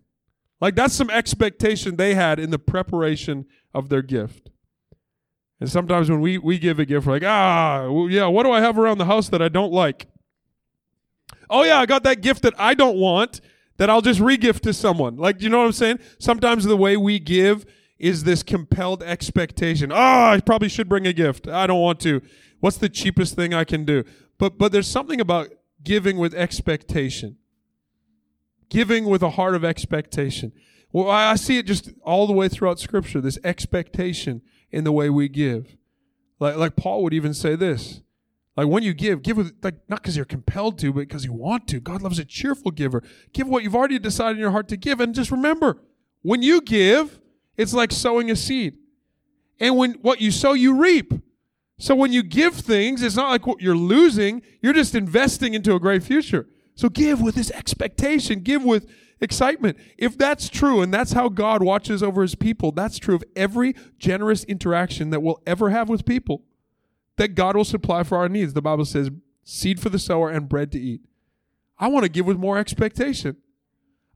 Like 0.60 0.74
that's 0.74 0.94
some 0.94 1.10
expectation 1.10 1.96
they 1.96 2.14
had 2.14 2.38
in 2.38 2.50
the 2.50 2.58
preparation 2.58 3.44
of 3.74 3.90
their 3.90 4.02
gift. 4.02 4.50
And 5.60 5.70
sometimes 5.70 6.10
when 6.10 6.20
we, 6.20 6.38
we 6.38 6.58
give 6.58 6.78
a 6.78 6.84
gift, 6.84 7.06
we're 7.06 7.14
like, 7.14 7.24
ah, 7.24 7.88
well, 7.90 8.10
yeah, 8.10 8.26
what 8.26 8.42
do 8.42 8.50
I 8.50 8.60
have 8.60 8.78
around 8.78 8.98
the 8.98 9.04
house 9.04 9.28
that 9.28 9.40
I 9.40 9.48
don't 9.48 9.72
like? 9.72 10.06
Oh, 11.48 11.62
yeah, 11.62 11.78
I 11.78 11.86
got 11.86 12.02
that 12.04 12.20
gift 12.20 12.42
that 12.42 12.54
I 12.58 12.74
don't 12.74 12.96
want 12.96 13.40
that 13.76 13.90
I'll 13.90 14.00
just 14.00 14.20
regift 14.20 14.60
to 14.60 14.72
someone. 14.72 15.16
Like, 15.16 15.42
you 15.42 15.48
know 15.48 15.58
what 15.58 15.66
I'm 15.66 15.72
saying? 15.72 15.98
Sometimes 16.18 16.64
the 16.64 16.76
way 16.76 16.96
we 16.96 17.18
give 17.18 17.64
is 17.98 18.24
this 18.24 18.42
compelled 18.42 19.02
expectation. 19.02 19.92
Oh, 19.92 19.96
I 19.96 20.40
probably 20.44 20.68
should 20.68 20.88
bring 20.88 21.06
a 21.06 21.12
gift. 21.12 21.48
I 21.48 21.66
don't 21.66 21.80
want 21.80 22.00
to. 22.00 22.22
What's 22.60 22.76
the 22.76 22.88
cheapest 22.88 23.34
thing 23.34 23.54
I 23.54 23.64
can 23.64 23.84
do? 23.84 24.04
But 24.38 24.58
but 24.58 24.72
there's 24.72 24.88
something 24.88 25.20
about 25.20 25.48
giving 25.82 26.18
with 26.18 26.34
expectation. 26.34 27.36
Giving 28.68 29.04
with 29.04 29.22
a 29.22 29.30
heart 29.30 29.54
of 29.54 29.64
expectation. 29.64 30.52
Well, 30.92 31.10
I 31.10 31.34
see 31.36 31.58
it 31.58 31.66
just 31.66 31.90
all 32.02 32.26
the 32.26 32.32
way 32.32 32.48
throughout 32.48 32.78
scripture, 32.78 33.20
this 33.20 33.38
expectation 33.44 34.42
in 34.74 34.84
the 34.84 34.92
way 34.92 35.08
we 35.08 35.28
give. 35.28 35.76
Like 36.40 36.56
like 36.56 36.76
Paul 36.76 37.02
would 37.04 37.14
even 37.14 37.32
say 37.32 37.56
this. 37.56 38.02
Like 38.56 38.68
when 38.68 38.82
you 38.82 38.94
give, 38.94 39.22
give 39.22 39.36
with 39.36 39.54
like 39.62 39.76
not 39.88 40.02
because 40.02 40.16
you're 40.16 40.24
compelled 40.24 40.78
to, 40.80 40.92
but 40.92 41.00
because 41.00 41.24
you 41.24 41.32
want 41.32 41.66
to. 41.68 41.80
God 41.80 42.02
loves 42.02 42.18
a 42.18 42.24
cheerful 42.24 42.70
giver. 42.70 43.02
Give 43.32 43.48
what 43.48 43.62
you've 43.62 43.74
already 43.74 43.98
decided 43.98 44.36
in 44.36 44.40
your 44.40 44.50
heart 44.50 44.68
to 44.68 44.76
give. 44.76 45.00
And 45.00 45.14
just 45.14 45.30
remember, 45.30 45.78
when 46.22 46.42
you 46.42 46.60
give, 46.60 47.20
it's 47.56 47.74
like 47.74 47.92
sowing 47.92 48.30
a 48.30 48.36
seed. 48.36 48.76
And 49.58 49.76
when 49.76 49.92
what 49.94 50.20
you 50.20 50.30
sow, 50.30 50.52
you 50.52 50.80
reap. 50.80 51.12
So 51.78 51.94
when 51.94 52.12
you 52.12 52.22
give 52.22 52.54
things, 52.54 53.02
it's 53.02 53.16
not 53.16 53.30
like 53.30 53.46
what 53.46 53.60
you're 53.60 53.76
losing, 53.76 54.42
you're 54.62 54.72
just 54.72 54.94
investing 54.94 55.54
into 55.54 55.74
a 55.74 55.80
great 55.80 56.02
future. 56.04 56.46
So 56.76 56.88
give 56.88 57.20
with 57.20 57.34
this 57.34 57.50
expectation, 57.50 58.40
give 58.40 58.64
with 58.64 58.88
excitement. 59.20 59.78
If 59.98 60.18
that's 60.18 60.48
true, 60.48 60.82
and 60.82 60.92
that's 60.92 61.12
how 61.12 61.28
God 61.28 61.62
watches 61.62 62.02
over 62.02 62.22
his 62.22 62.34
people, 62.34 62.72
that's 62.72 62.98
true 62.98 63.14
of 63.14 63.24
every 63.34 63.74
generous 63.98 64.44
interaction 64.44 65.10
that 65.10 65.20
we'll 65.20 65.42
ever 65.46 65.70
have 65.70 65.88
with 65.88 66.04
people 66.04 66.42
that 67.16 67.34
God 67.34 67.56
will 67.56 67.64
supply 67.64 68.02
for 68.02 68.18
our 68.18 68.28
needs. 68.28 68.52
The 68.52 68.62
Bible 68.62 68.84
says, 68.84 69.10
seed 69.44 69.80
for 69.80 69.88
the 69.88 69.98
sower 69.98 70.30
and 70.30 70.48
bread 70.48 70.72
to 70.72 70.80
eat. 70.80 71.02
I 71.78 71.88
want 71.88 72.04
to 72.04 72.08
give 72.08 72.26
with 72.26 72.38
more 72.38 72.58
expectation. 72.58 73.36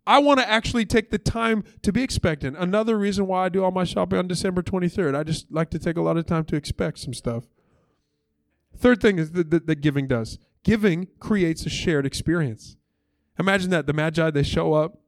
I 0.07 0.21
want 0.21 0.41
to 0.41 0.49
actually 0.49 0.87
take 0.87 1.11
the 1.11 1.19
time 1.19 1.65
to 1.83 1.93
be 1.93 2.03
expectant. 2.03 2.57
Another 2.57 2.99
reason 2.99 3.27
why 3.27 3.45
I 3.45 3.49
do 3.51 3.63
all 3.63 3.71
my 3.71 3.85
shopping 3.85 4.19
on 4.19 4.27
December 4.27 4.63
23rd. 4.63 5.15
I 5.15 5.23
just 5.23 5.53
like 5.53 5.69
to 5.71 5.79
take 5.79 5.99
a 5.99 6.01
lot 6.01 6.17
of 6.17 6.25
time 6.25 6.45
to 6.47 6.57
expect 6.57 6.99
some 6.99 7.13
stuff. 7.13 7.45
Third 8.75 9.03
thing 9.03 9.19
is 9.19 9.33
that, 9.33 9.51
that, 9.51 9.67
that 9.67 9.81
giving 9.81 10.07
does 10.07 10.39
giving 10.65 11.09
creates 11.21 11.65
a 11.67 11.71
shared 11.71 12.05
experience. 12.05 12.78
Imagine 13.39 13.71
that 13.71 13.87
the 13.87 13.93
Magi, 13.93 14.31
they 14.31 14.43
show 14.43 14.75
up, 14.75 14.99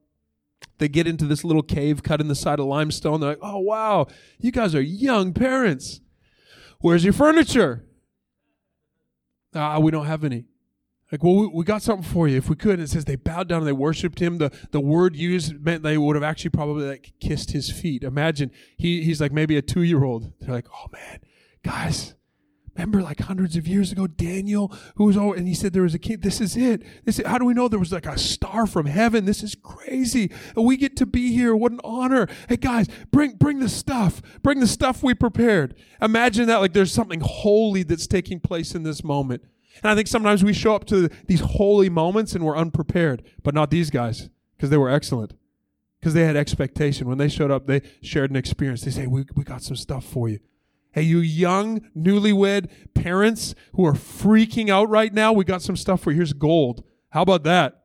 they 0.79 0.89
get 0.89 1.07
into 1.07 1.27
this 1.27 1.45
little 1.45 1.63
cave 1.63 2.03
cut 2.03 2.21
in 2.21 2.29
the 2.29 2.35
side 2.35 2.59
of 2.59 2.67
limestone. 2.67 3.21
They're 3.21 3.31
like, 3.31 3.39
oh, 3.43 3.59
wow, 3.59 4.07
you 4.39 4.53
guys 4.53 4.75
are 4.75 4.81
young 4.81 5.33
parents. 5.33 6.01
Where's 6.81 7.05
your 7.05 7.13
furniture? 7.13 7.85
Ah, 9.55 9.79
we 9.79 9.91
don't 9.91 10.07
have 10.07 10.25
any. 10.25 10.47
Like, 11.13 11.25
well, 11.25 11.35
we, 11.35 11.47
we, 11.49 11.65
got 11.65 11.83
something 11.83 12.09
for 12.09 12.29
you 12.29 12.37
if 12.37 12.49
we 12.49 12.55
could. 12.55 12.75
And 12.75 12.83
it 12.83 12.89
says 12.89 13.05
they 13.05 13.17
bowed 13.17 13.49
down 13.49 13.59
and 13.59 13.67
they 13.67 13.73
worshipped 13.73 14.21
him. 14.21 14.39
The 14.39 14.53
the 14.71 14.81
word 14.81 15.17
used 15.17 15.61
meant 15.61 15.83
they 15.83 15.99
would 15.99 16.15
have 16.15 16.23
actually 16.23 16.51
probably 16.51 16.87
like 16.87 17.13
kissed 17.21 17.51
his 17.51 17.71
feet. 17.71 18.05
Imagine 18.05 18.53
he 18.77 19.03
he's 19.03 19.21
like 19.21 19.33
maybe 19.33 19.57
a 19.57 19.63
two 19.63 19.83
year 19.83 20.05
old. 20.05 20.33
They're 20.41 20.55
like, 20.55 20.69
oh 20.73 20.87
man, 20.93 21.19
guys, 21.65 22.15
Remember, 22.75 23.03
like 23.03 23.21
hundreds 23.21 23.57
of 23.57 23.67
years 23.67 23.93
ago, 23.93 24.07
Daniel, 24.07 24.73
who 24.97 25.05
was 25.05 25.17
oh, 25.17 25.33
and 25.33 25.47
he 25.47 25.55
said 25.55 25.73
there 25.73 25.83
was 25.83 25.95
a 25.95 25.99
king. 25.99 26.21
This 26.21 26.41
is 26.41 26.57
it. 26.57 26.83
This 27.05 27.19
is, 27.19 27.27
how 27.27 27.39
do 27.39 27.45
we 27.45 27.53
know 27.53 27.69
there 27.69 27.79
was 27.79 27.93
like 27.93 28.07
a 28.07 28.19
star 28.19 28.67
from 28.67 28.87
heaven? 28.87 29.25
This 29.25 29.43
is 29.43 29.55
crazy. 29.55 30.31
We 30.55 30.77
get 30.77 30.97
to 30.99 31.07
be 31.07 31.33
here. 31.33 31.55
What 31.57 31.73
an 31.73 31.81
honor! 31.83 32.29
Hey 32.49 32.57
guys, 32.57 32.87
bring 33.11 33.33
bring 33.33 33.59
the 33.59 33.69
stuff. 33.69 34.23
Bring 34.43 34.61
the 34.61 34.67
stuff 34.67 35.03
we 35.03 35.15
prepared. 35.15 35.75
Imagine 36.01 36.47
that 36.47 36.59
like 36.59 36.73
there's 36.73 36.93
something 36.93 37.21
holy 37.21 37.83
that's 37.83 38.07
taking 38.07 38.41
place 38.41 38.75
in 38.75 38.83
this 38.83 39.03
moment. 39.03 39.43
And 39.83 39.91
I 39.91 39.95
think 39.95 40.09
sometimes 40.09 40.45
we 40.45 40.53
show 40.53 40.75
up 40.75 40.85
to 40.87 41.09
these 41.27 41.41
holy 41.41 41.89
moments 41.89 42.35
and 42.35 42.45
we're 42.45 42.57
unprepared, 42.57 43.23
but 43.43 43.55
not 43.55 43.71
these 43.71 43.91
guys 43.91 44.29
because 44.57 44.71
they 44.71 44.77
were 44.77 44.91
excellent. 44.91 45.35
Because 45.99 46.15
they 46.15 46.25
had 46.25 46.37
expectation. 46.37 47.09
When 47.09 47.19
they 47.19 47.29
showed 47.29 47.51
up, 47.51 47.67
they 47.67 47.83
shared 48.03 48.31
an 48.31 48.37
experience. 48.37 48.83
They 48.83 48.91
say, 48.91 49.07
we, 49.07 49.27
we 49.35 49.45
got 49.45 49.63
some 49.63 49.77
stuff 49.77 50.05
for 50.05 50.31
you. 50.31 50.41
Hey, 50.93 51.03
you 51.03 51.19
young, 51.19 51.81
newlywed 51.97 52.71
parents 52.95 53.55
who 53.75 53.87
are 53.87 53.93
freaking 53.93 54.69
out 54.69 54.89
right 54.89 55.13
now, 55.13 55.33
we 55.33 55.45
got 55.45 55.63
some 55.63 55.77
stuff 55.77 56.03
for 56.03 56.11
you. 56.11 56.17
Here's 56.17 56.33
gold. 56.33 56.85
How 57.11 57.23
about 57.23 57.45
that? 57.45 57.81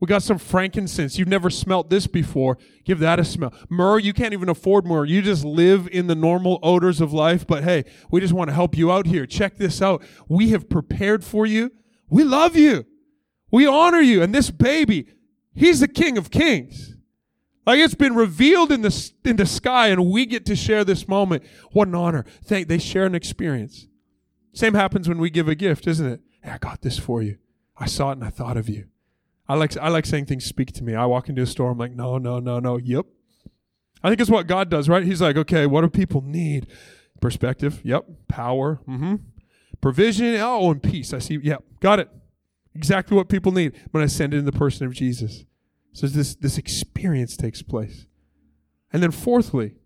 We 0.00 0.06
got 0.06 0.22
some 0.22 0.38
frankincense. 0.38 1.18
You've 1.18 1.28
never 1.28 1.48
smelt 1.48 1.88
this 1.88 2.06
before. 2.06 2.58
Give 2.84 2.98
that 2.98 3.18
a 3.18 3.24
smell. 3.24 3.54
Myrrh, 3.70 3.98
you 3.98 4.12
can't 4.12 4.34
even 4.34 4.48
afford 4.48 4.84
myrrh. 4.84 5.06
You 5.06 5.22
just 5.22 5.44
live 5.44 5.88
in 5.90 6.08
the 6.08 6.14
normal 6.14 6.58
odors 6.62 7.00
of 7.00 7.12
life. 7.12 7.46
But 7.46 7.64
hey, 7.64 7.84
we 8.10 8.20
just 8.20 8.34
want 8.34 8.48
to 8.50 8.54
help 8.54 8.76
you 8.76 8.92
out 8.92 9.06
here. 9.06 9.24
Check 9.24 9.56
this 9.56 9.80
out. 9.80 10.02
We 10.28 10.50
have 10.50 10.68
prepared 10.68 11.24
for 11.24 11.46
you. 11.46 11.70
We 12.10 12.22
love 12.22 12.54
you. 12.54 12.84
We 13.50 13.66
honor 13.66 14.00
you. 14.00 14.22
And 14.22 14.34
this 14.34 14.50
baby, 14.50 15.08
he's 15.54 15.80
the 15.80 15.88
king 15.88 16.18
of 16.18 16.30
kings. 16.30 16.93
Like 17.66 17.78
it's 17.78 17.94
been 17.94 18.14
revealed 18.14 18.70
in 18.70 18.82
the, 18.82 19.12
in 19.24 19.36
the 19.36 19.46
sky 19.46 19.88
and 19.88 20.10
we 20.10 20.26
get 20.26 20.44
to 20.46 20.56
share 20.56 20.84
this 20.84 21.08
moment. 21.08 21.42
What 21.72 21.88
an 21.88 21.94
honor. 21.94 22.24
Thank, 22.44 22.68
they 22.68 22.78
share 22.78 23.06
an 23.06 23.14
experience. 23.14 23.86
Same 24.52 24.74
happens 24.74 25.08
when 25.08 25.18
we 25.18 25.30
give 25.30 25.48
a 25.48 25.54
gift, 25.54 25.86
isn't 25.86 26.06
it? 26.06 26.20
Hey, 26.42 26.50
I 26.52 26.58
got 26.58 26.82
this 26.82 26.98
for 26.98 27.22
you. 27.22 27.38
I 27.76 27.86
saw 27.86 28.10
it 28.10 28.18
and 28.18 28.24
I 28.24 28.30
thought 28.30 28.56
of 28.56 28.68
you. 28.68 28.86
I 29.48 29.54
like, 29.54 29.76
I 29.76 29.88
like 29.88 30.06
saying 30.06 30.26
things 30.26 30.44
speak 30.44 30.72
to 30.72 30.84
me. 30.84 30.94
I 30.94 31.06
walk 31.06 31.28
into 31.28 31.42
a 31.42 31.46
store, 31.46 31.70
I'm 31.70 31.78
like, 31.78 31.92
no, 31.92 32.18
no, 32.18 32.38
no, 32.38 32.60
no. 32.60 32.76
Yep. 32.76 33.06
I 34.02 34.08
think 34.08 34.20
it's 34.20 34.30
what 34.30 34.46
God 34.46 34.68
does, 34.68 34.88
right? 34.88 35.02
He's 35.02 35.22
like, 35.22 35.36
okay, 35.36 35.66
what 35.66 35.80
do 35.80 35.88
people 35.88 36.20
need? 36.20 36.66
Perspective. 37.20 37.80
Yep. 37.84 38.06
Power. 38.28 38.80
Mm-hmm. 38.86 39.16
Provision. 39.80 40.36
Oh, 40.40 40.70
and 40.70 40.82
peace. 40.82 41.14
I 41.14 41.18
see. 41.18 41.38
Yep. 41.42 41.64
Got 41.80 42.00
it. 42.00 42.10
Exactly 42.74 43.16
what 43.16 43.28
people 43.28 43.52
need 43.52 43.72
when 43.92 44.02
I 44.02 44.06
send 44.06 44.34
it 44.34 44.38
in 44.38 44.44
the 44.44 44.52
person 44.52 44.86
of 44.86 44.92
Jesus. 44.92 45.44
So 45.94 46.08
this, 46.08 46.34
this 46.34 46.58
experience 46.58 47.36
takes 47.36 47.62
place. 47.62 48.06
And 48.92 49.02
then, 49.02 49.12
fourthly, 49.12 49.76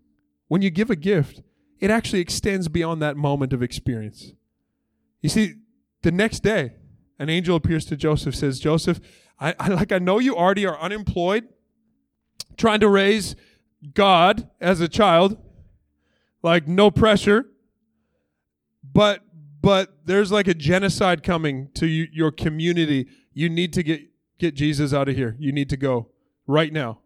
when 0.47 0.61
you 0.61 0.71
give 0.71 0.89
a 0.89 0.95
gift, 0.95 1.43
it 1.79 1.91
actually 1.91 2.19
extends 2.19 2.67
beyond 2.67 3.01
that 3.01 3.15
moment 3.15 3.53
of 3.53 3.63
experience. 3.63 4.33
You 5.21 5.29
see, 5.29 5.53
the 6.01 6.11
next 6.11 6.41
day, 6.41 6.73
an 7.19 7.29
angel 7.29 7.55
appears 7.55 7.85
to 7.85 7.95
Joseph, 7.95 8.35
says, 8.35 8.59
Joseph, 8.59 8.99
I, 9.39 9.53
I 9.59 9.67
like 9.69 9.91
I 9.91 9.99
know 9.99 10.19
you 10.19 10.35
already 10.35 10.65
are 10.65 10.79
unemployed, 10.79 11.47
trying 12.57 12.79
to 12.79 12.89
raise 12.89 13.35
God 13.93 14.49
as 14.59 14.81
a 14.81 14.87
child, 14.87 15.37
like 16.41 16.67
no 16.67 16.89
pressure, 16.89 17.45
but 18.83 19.21
but 19.61 19.99
there's 20.05 20.31
like 20.31 20.47
a 20.47 20.53
genocide 20.53 21.21
coming 21.21 21.69
to 21.75 21.85
you, 21.85 22.07
your 22.11 22.31
community. 22.31 23.07
You 23.33 23.49
need 23.49 23.73
to 23.73 23.83
get 23.83 24.08
get 24.39 24.55
Jesus 24.55 24.93
out 24.93 25.07
of 25.09 25.15
here. 25.15 25.35
You 25.37 25.51
need 25.51 25.69
to 25.69 25.77
go 25.77 26.07
right 26.47 26.73
now. 26.73 26.99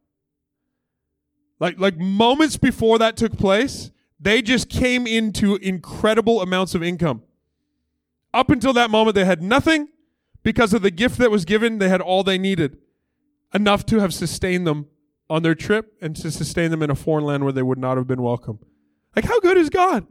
Like, 1.59 1.79
like 1.79 1.97
moments 1.97 2.57
before 2.57 2.97
that 2.99 3.17
took 3.17 3.38
place, 3.38 3.91
they 4.19 4.41
just 4.41 4.69
came 4.69 5.05
into 5.05 5.55
incredible 5.55 6.41
amounts 6.41 6.75
of 6.75 6.84
income. 6.84 7.23
Up 8.34 8.49
until 8.49 8.73
that 8.73 8.89
moment, 8.89 9.15
they 9.15 9.25
had 9.25 9.41
nothing. 9.41 9.89
Because 10.43 10.73
of 10.73 10.81
the 10.81 10.91
gift 10.91 11.17
that 11.19 11.31
was 11.31 11.45
given, 11.45 11.79
they 11.79 11.89
had 11.89 12.01
all 12.01 12.23
they 12.23 12.38
needed. 12.38 12.77
Enough 13.53 13.86
to 13.88 13.99
have 13.99 14.13
sustained 14.13 14.67
them 14.67 14.88
on 15.29 15.41
their 15.41 15.55
trip 15.55 15.93
and 16.01 16.15
to 16.17 16.31
sustain 16.31 16.69
them 16.69 16.84
in 16.84 16.89
a 16.89 16.95
foreign 16.95 17.23
land 17.23 17.43
where 17.43 17.53
they 17.53 17.61
would 17.61 17.77
not 17.77 17.97
have 17.97 18.07
been 18.07 18.21
welcome. 18.21 18.59
Like, 19.15 19.25
how 19.25 19.39
good 19.39 19.57
is 19.57 19.69
God? 19.69 20.05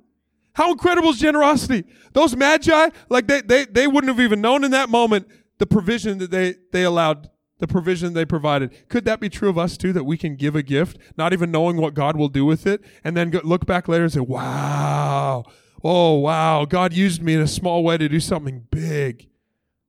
How 0.54 0.70
incredible 0.72 1.10
is 1.10 1.18
generosity? 1.18 1.84
Those 2.12 2.36
magi, 2.36 2.88
like 3.08 3.26
they, 3.26 3.40
they, 3.42 3.64
they 3.64 3.86
wouldn't 3.86 4.08
have 4.08 4.20
even 4.20 4.40
known 4.40 4.64
in 4.64 4.70
that 4.70 4.88
moment 4.88 5.26
the 5.62 5.66
provision 5.66 6.18
that 6.18 6.32
they, 6.32 6.56
they 6.72 6.82
allowed, 6.82 7.30
the 7.60 7.68
provision 7.68 8.14
they 8.14 8.24
provided. 8.24 8.88
Could 8.88 9.04
that 9.04 9.20
be 9.20 9.28
true 9.28 9.48
of 9.48 9.56
us 9.56 9.76
too, 9.76 9.92
that 9.92 10.02
we 10.02 10.16
can 10.16 10.34
give 10.34 10.56
a 10.56 10.62
gift, 10.64 10.98
not 11.16 11.32
even 11.32 11.52
knowing 11.52 11.76
what 11.76 11.94
God 11.94 12.16
will 12.16 12.28
do 12.28 12.44
with 12.44 12.66
it, 12.66 12.82
and 13.04 13.16
then 13.16 13.30
go, 13.30 13.40
look 13.44 13.64
back 13.64 13.86
later 13.86 14.02
and 14.02 14.12
say, 14.12 14.18
wow, 14.18 15.44
oh, 15.84 16.14
wow, 16.14 16.64
God 16.64 16.92
used 16.92 17.22
me 17.22 17.34
in 17.34 17.40
a 17.40 17.46
small 17.46 17.84
way 17.84 17.96
to 17.96 18.08
do 18.08 18.18
something 18.18 18.66
big. 18.72 19.28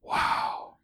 Wow. 0.04 0.76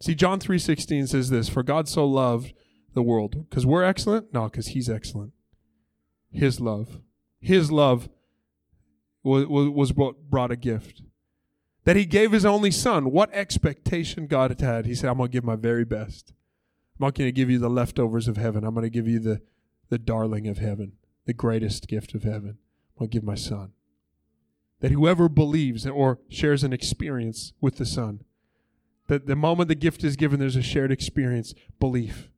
See, 0.00 0.14
John 0.14 0.38
3.16 0.38 1.08
says 1.08 1.28
this, 1.28 1.48
For 1.48 1.64
God 1.64 1.88
so 1.88 2.06
loved 2.06 2.52
the 2.94 3.02
world. 3.02 3.48
Because 3.50 3.66
we're 3.66 3.82
excellent? 3.82 4.32
No, 4.32 4.44
because 4.44 4.68
he's 4.68 4.88
excellent. 4.88 5.32
His 6.30 6.60
love. 6.60 7.00
His 7.40 7.72
love 7.72 8.08
was, 9.24 9.48
was 9.48 9.92
what 9.94 10.30
brought 10.30 10.52
a 10.52 10.56
gift 10.56 11.02
that 11.84 11.96
he 11.96 12.04
gave 12.04 12.32
his 12.32 12.44
only 12.44 12.70
son. 12.70 13.10
What 13.10 13.32
expectation 13.32 14.26
God 14.26 14.50
had. 14.50 14.60
had. 14.60 14.86
He 14.86 14.94
said, 14.94 15.10
I'm 15.10 15.18
going 15.18 15.30
to 15.30 15.32
give 15.32 15.44
my 15.44 15.56
very 15.56 15.84
best. 15.84 16.32
I'm 16.98 17.06
not 17.06 17.14
going 17.14 17.28
to 17.28 17.32
give 17.32 17.50
you 17.50 17.58
the 17.58 17.70
leftovers 17.70 18.28
of 18.28 18.36
heaven. 18.36 18.64
I'm 18.64 18.74
going 18.74 18.84
to 18.84 18.90
give 18.90 19.06
you 19.08 19.20
the, 19.20 19.40
the 19.88 19.98
darling 19.98 20.48
of 20.48 20.58
heaven, 20.58 20.92
the 21.26 21.32
greatest 21.32 21.88
gift 21.88 22.14
of 22.14 22.24
heaven. 22.24 22.58
I'm 22.96 22.98
going 23.00 23.10
to 23.10 23.16
give 23.16 23.24
my 23.24 23.36
son. 23.36 23.72
That 24.80 24.92
whoever 24.92 25.28
believes 25.28 25.86
or 25.86 26.18
shares 26.28 26.64
an 26.64 26.72
experience 26.72 27.52
with 27.60 27.76
the 27.76 27.86
son, 27.86 28.24
that 29.06 29.26
the 29.26 29.36
moment 29.36 29.68
the 29.68 29.74
gift 29.74 30.04
is 30.04 30.16
given, 30.16 30.38
there's 30.38 30.56
a 30.56 30.62
shared 30.62 30.92
experience, 30.92 31.54
belief. 31.80 32.28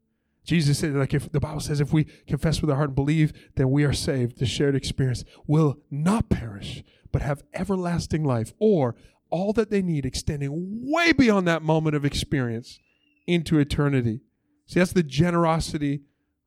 Jesus 0.45 0.79
said, 0.79 0.95
like 0.95 1.15
if 1.15 1.31
the 1.31 1.41
Bible 1.41 1.61
says, 1.61 1.81
if 1.81 1.93
we 1.93 2.05
confess 2.27 2.61
with 2.61 2.71
our 2.71 2.77
heart 2.77 2.91
and 2.91 2.97
believe, 2.97 3.33
then 3.57 3.71
we 3.71 3.85
are 3.85 3.93
saved. 3.93 4.39
The 4.39 4.47
shared 4.47 4.75
experience 4.75 5.25
will 5.47 5.79
not 5.91 6.29
perish, 6.29 6.83
but 7.13 7.23
have 7.23 7.43
everlasting 7.53 8.25
life 8.25 8.53
or 8.59 8.95
all 9.31 9.53
that 9.55 9.71
they 9.71 9.83
need, 9.83 10.05
extending 10.05 10.83
way 10.91 11.13
beyond 11.13 11.47
that 11.49 11.63
moment 11.63 11.97
of 11.97 12.05
experience 12.05 12.79
into 13.27 13.59
eternity. 13.59 14.21
See, 14.67 14.81
that's 14.81 14.93
the 14.93 15.03
generosity 15.03 16.03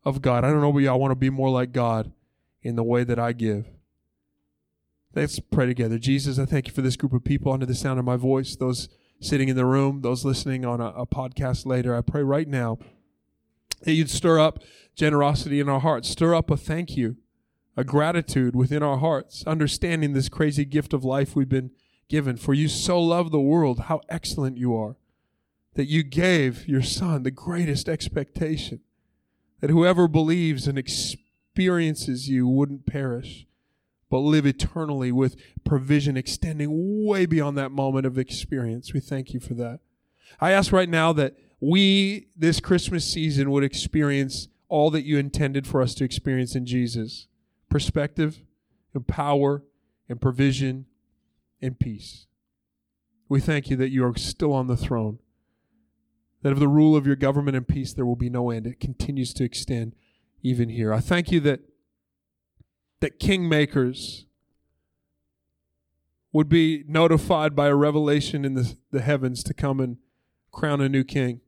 of 0.05 0.21
God. 0.21 0.43
I 0.43 0.51
don't 0.51 0.61
know, 0.61 0.71
but 0.71 0.85
I 0.85 0.93
want 0.93 1.11
to 1.11 1.15
be 1.15 1.29
more 1.29 1.49
like 1.49 1.71
God 1.71 2.11
in 2.61 2.75
the 2.75 2.83
way 2.83 3.03
that 3.03 3.19
I 3.19 3.33
give. 3.33 3.67
Let's 5.15 5.39
pray 5.39 5.65
together. 5.65 5.99
Jesus, 5.99 6.39
I 6.39 6.45
thank 6.45 6.67
you 6.67 6.73
for 6.73 6.81
this 6.81 6.95
group 6.95 7.13
of 7.13 7.23
people 7.23 7.51
under 7.51 7.65
the 7.65 7.75
sound 7.75 7.99
of 7.99 8.05
my 8.05 8.15
voice, 8.15 8.55
those 8.55 8.89
sitting 9.21 9.47
in 9.47 9.55
the 9.55 9.65
room, 9.65 10.01
those 10.01 10.25
listening 10.25 10.65
on 10.65 10.81
a, 10.81 10.87
a 10.87 11.05
podcast 11.05 11.65
later. 11.65 11.95
I 11.95 12.01
pray 12.01 12.23
right 12.23 12.47
now 12.47 12.79
that 13.81 13.93
you'd 13.93 14.09
stir 14.09 14.39
up 14.39 14.59
generosity 14.95 15.59
in 15.59 15.69
our 15.69 15.79
hearts, 15.79 16.09
stir 16.09 16.33
up 16.33 16.49
a 16.49 16.57
thank 16.57 16.97
you, 16.97 17.17
a 17.77 17.83
gratitude 17.83 18.55
within 18.55 18.83
our 18.83 18.97
hearts, 18.97 19.43
understanding 19.45 20.13
this 20.13 20.29
crazy 20.29 20.65
gift 20.65 20.93
of 20.93 21.03
life 21.03 21.35
we've 21.35 21.49
been 21.49 21.71
given. 22.13 22.37
For 22.37 22.53
you 22.53 22.67
so 22.67 23.01
love 23.01 23.31
the 23.31 23.39
world, 23.39 23.85
how 23.85 24.01
excellent 24.07 24.59
you 24.59 24.75
are, 24.75 24.97
that 25.73 25.87
you 25.87 26.03
gave 26.03 26.67
your 26.67 26.83
Son 26.83 27.23
the 27.23 27.31
greatest 27.31 27.89
expectation, 27.89 28.81
that 29.61 29.71
whoever 29.71 30.07
believes 30.07 30.67
and 30.67 30.77
experiences 30.77 32.29
you 32.29 32.47
wouldn't 32.47 32.85
perish, 32.85 33.47
but 34.11 34.19
live 34.19 34.45
eternally 34.45 35.11
with 35.11 35.35
provision 35.65 36.15
extending 36.15 37.03
way 37.03 37.25
beyond 37.25 37.57
that 37.57 37.71
moment 37.71 38.05
of 38.05 38.19
experience. 38.19 38.93
We 38.93 38.99
thank 38.99 39.33
you 39.33 39.39
for 39.39 39.55
that. 39.55 39.79
I 40.39 40.51
ask 40.51 40.71
right 40.71 40.89
now 40.89 41.13
that 41.13 41.35
we, 41.59 42.27
this 42.37 42.59
Christmas 42.59 43.11
season, 43.11 43.49
would 43.49 43.63
experience 43.63 44.49
all 44.69 44.91
that 44.91 45.03
you 45.03 45.17
intended 45.17 45.65
for 45.65 45.81
us 45.81 45.95
to 45.95 46.03
experience 46.03 46.55
in 46.55 46.67
Jesus 46.67 47.25
perspective 47.71 48.41
and 48.93 49.07
power 49.07 49.63
and 50.07 50.21
provision 50.21 50.85
and 51.63 51.79
peace. 51.79 52.27
We 53.29 53.39
thank 53.39 53.69
you 53.69 53.77
that 53.77 53.89
you 53.89 54.05
are 54.05 54.15
still 54.17 54.53
on 54.53 54.67
the 54.67 54.77
throne, 54.77 55.19
that 56.43 56.51
of 56.51 56.59
the 56.59 56.67
rule 56.67 56.95
of 56.95 57.07
your 57.07 57.15
government 57.15 57.57
and 57.57 57.67
peace 57.67 57.93
there 57.93 58.05
will 58.05 58.15
be 58.15 58.29
no 58.29 58.51
end. 58.51 58.67
It 58.67 58.79
continues 58.79 59.33
to 59.35 59.43
extend 59.43 59.95
even 60.43 60.69
here. 60.69 60.93
I 60.93 60.99
thank 60.99 61.31
you 61.31 61.39
that 61.39 61.61
that 62.99 63.19
kingmakers 63.19 64.25
would 66.31 66.49
be 66.49 66.83
notified 66.87 67.55
by 67.55 67.67
a 67.67 67.75
revelation 67.75 68.43
in 68.43 68.53
the, 68.55 68.75
the 68.91 69.01
heavens 69.01 69.43
to 69.43 69.53
come 69.53 69.79
and 69.79 69.97
crown 70.51 70.81
a 70.81 70.89
new 70.89 71.03
king. 71.03 71.41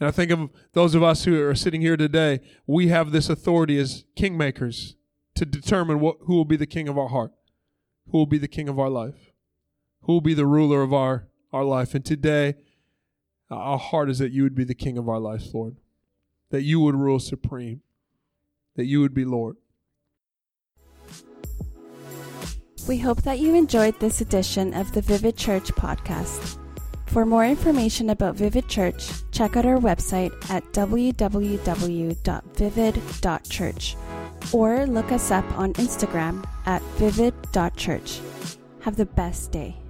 And 0.00 0.08
I 0.08 0.10
think 0.10 0.30
of 0.30 0.50
those 0.72 0.94
of 0.94 1.02
us 1.02 1.24
who 1.24 1.40
are 1.44 1.54
sitting 1.54 1.80
here 1.80 1.96
today, 1.96 2.40
we 2.66 2.88
have 2.88 3.12
this 3.12 3.28
authority 3.28 3.78
as 3.78 4.04
kingmakers 4.16 4.94
to 5.34 5.44
determine 5.44 6.00
what, 6.00 6.16
who 6.22 6.34
will 6.34 6.44
be 6.44 6.56
the 6.56 6.66
king 6.66 6.88
of 6.88 6.98
our 6.98 7.08
heart, 7.08 7.32
who 8.10 8.18
will 8.18 8.26
be 8.26 8.38
the 8.38 8.48
king 8.48 8.68
of 8.68 8.78
our 8.78 8.90
life, 8.90 9.32
who 10.02 10.14
will 10.14 10.20
be 10.20 10.34
the 10.34 10.46
ruler 10.46 10.82
of 10.82 10.92
our, 10.92 11.28
our 11.52 11.64
life. 11.64 11.94
And 11.94 12.04
today, 12.04 12.54
our 13.50 13.78
heart 13.78 14.10
is 14.10 14.18
that 14.18 14.32
you 14.32 14.42
would 14.42 14.54
be 14.54 14.64
the 14.64 14.74
king 14.74 14.98
of 14.98 15.08
our 15.08 15.18
lives, 15.18 15.54
Lord, 15.54 15.76
that 16.50 16.62
you 16.62 16.80
would 16.80 16.94
rule 16.94 17.18
supreme 17.18 17.82
that 18.76 18.86
you 18.86 19.00
would 19.00 19.14
be 19.14 19.24
Lord. 19.24 19.56
We 22.88 22.98
hope 22.98 23.22
that 23.22 23.38
you 23.38 23.54
enjoyed 23.54 24.00
this 24.00 24.20
edition 24.20 24.74
of 24.74 24.92
the 24.92 25.00
Vivid 25.02 25.36
Church 25.36 25.68
podcast. 25.72 26.58
For 27.06 27.24
more 27.24 27.44
information 27.44 28.10
about 28.10 28.34
Vivid 28.34 28.68
Church, 28.68 29.08
check 29.30 29.56
out 29.56 29.64
our 29.66 29.78
website 29.78 30.32
at 30.50 30.64
www.vivid.church 30.72 31.12
or 34.52 34.86
look 34.86 35.12
us 35.12 35.30
up 35.30 35.46
on 35.58 35.72
Instagram 35.74 36.44
at 36.66 36.82
vivid.church. 36.98 38.20
Have 38.80 38.96
the 38.96 39.06
best 39.06 39.52
day. 39.52 39.81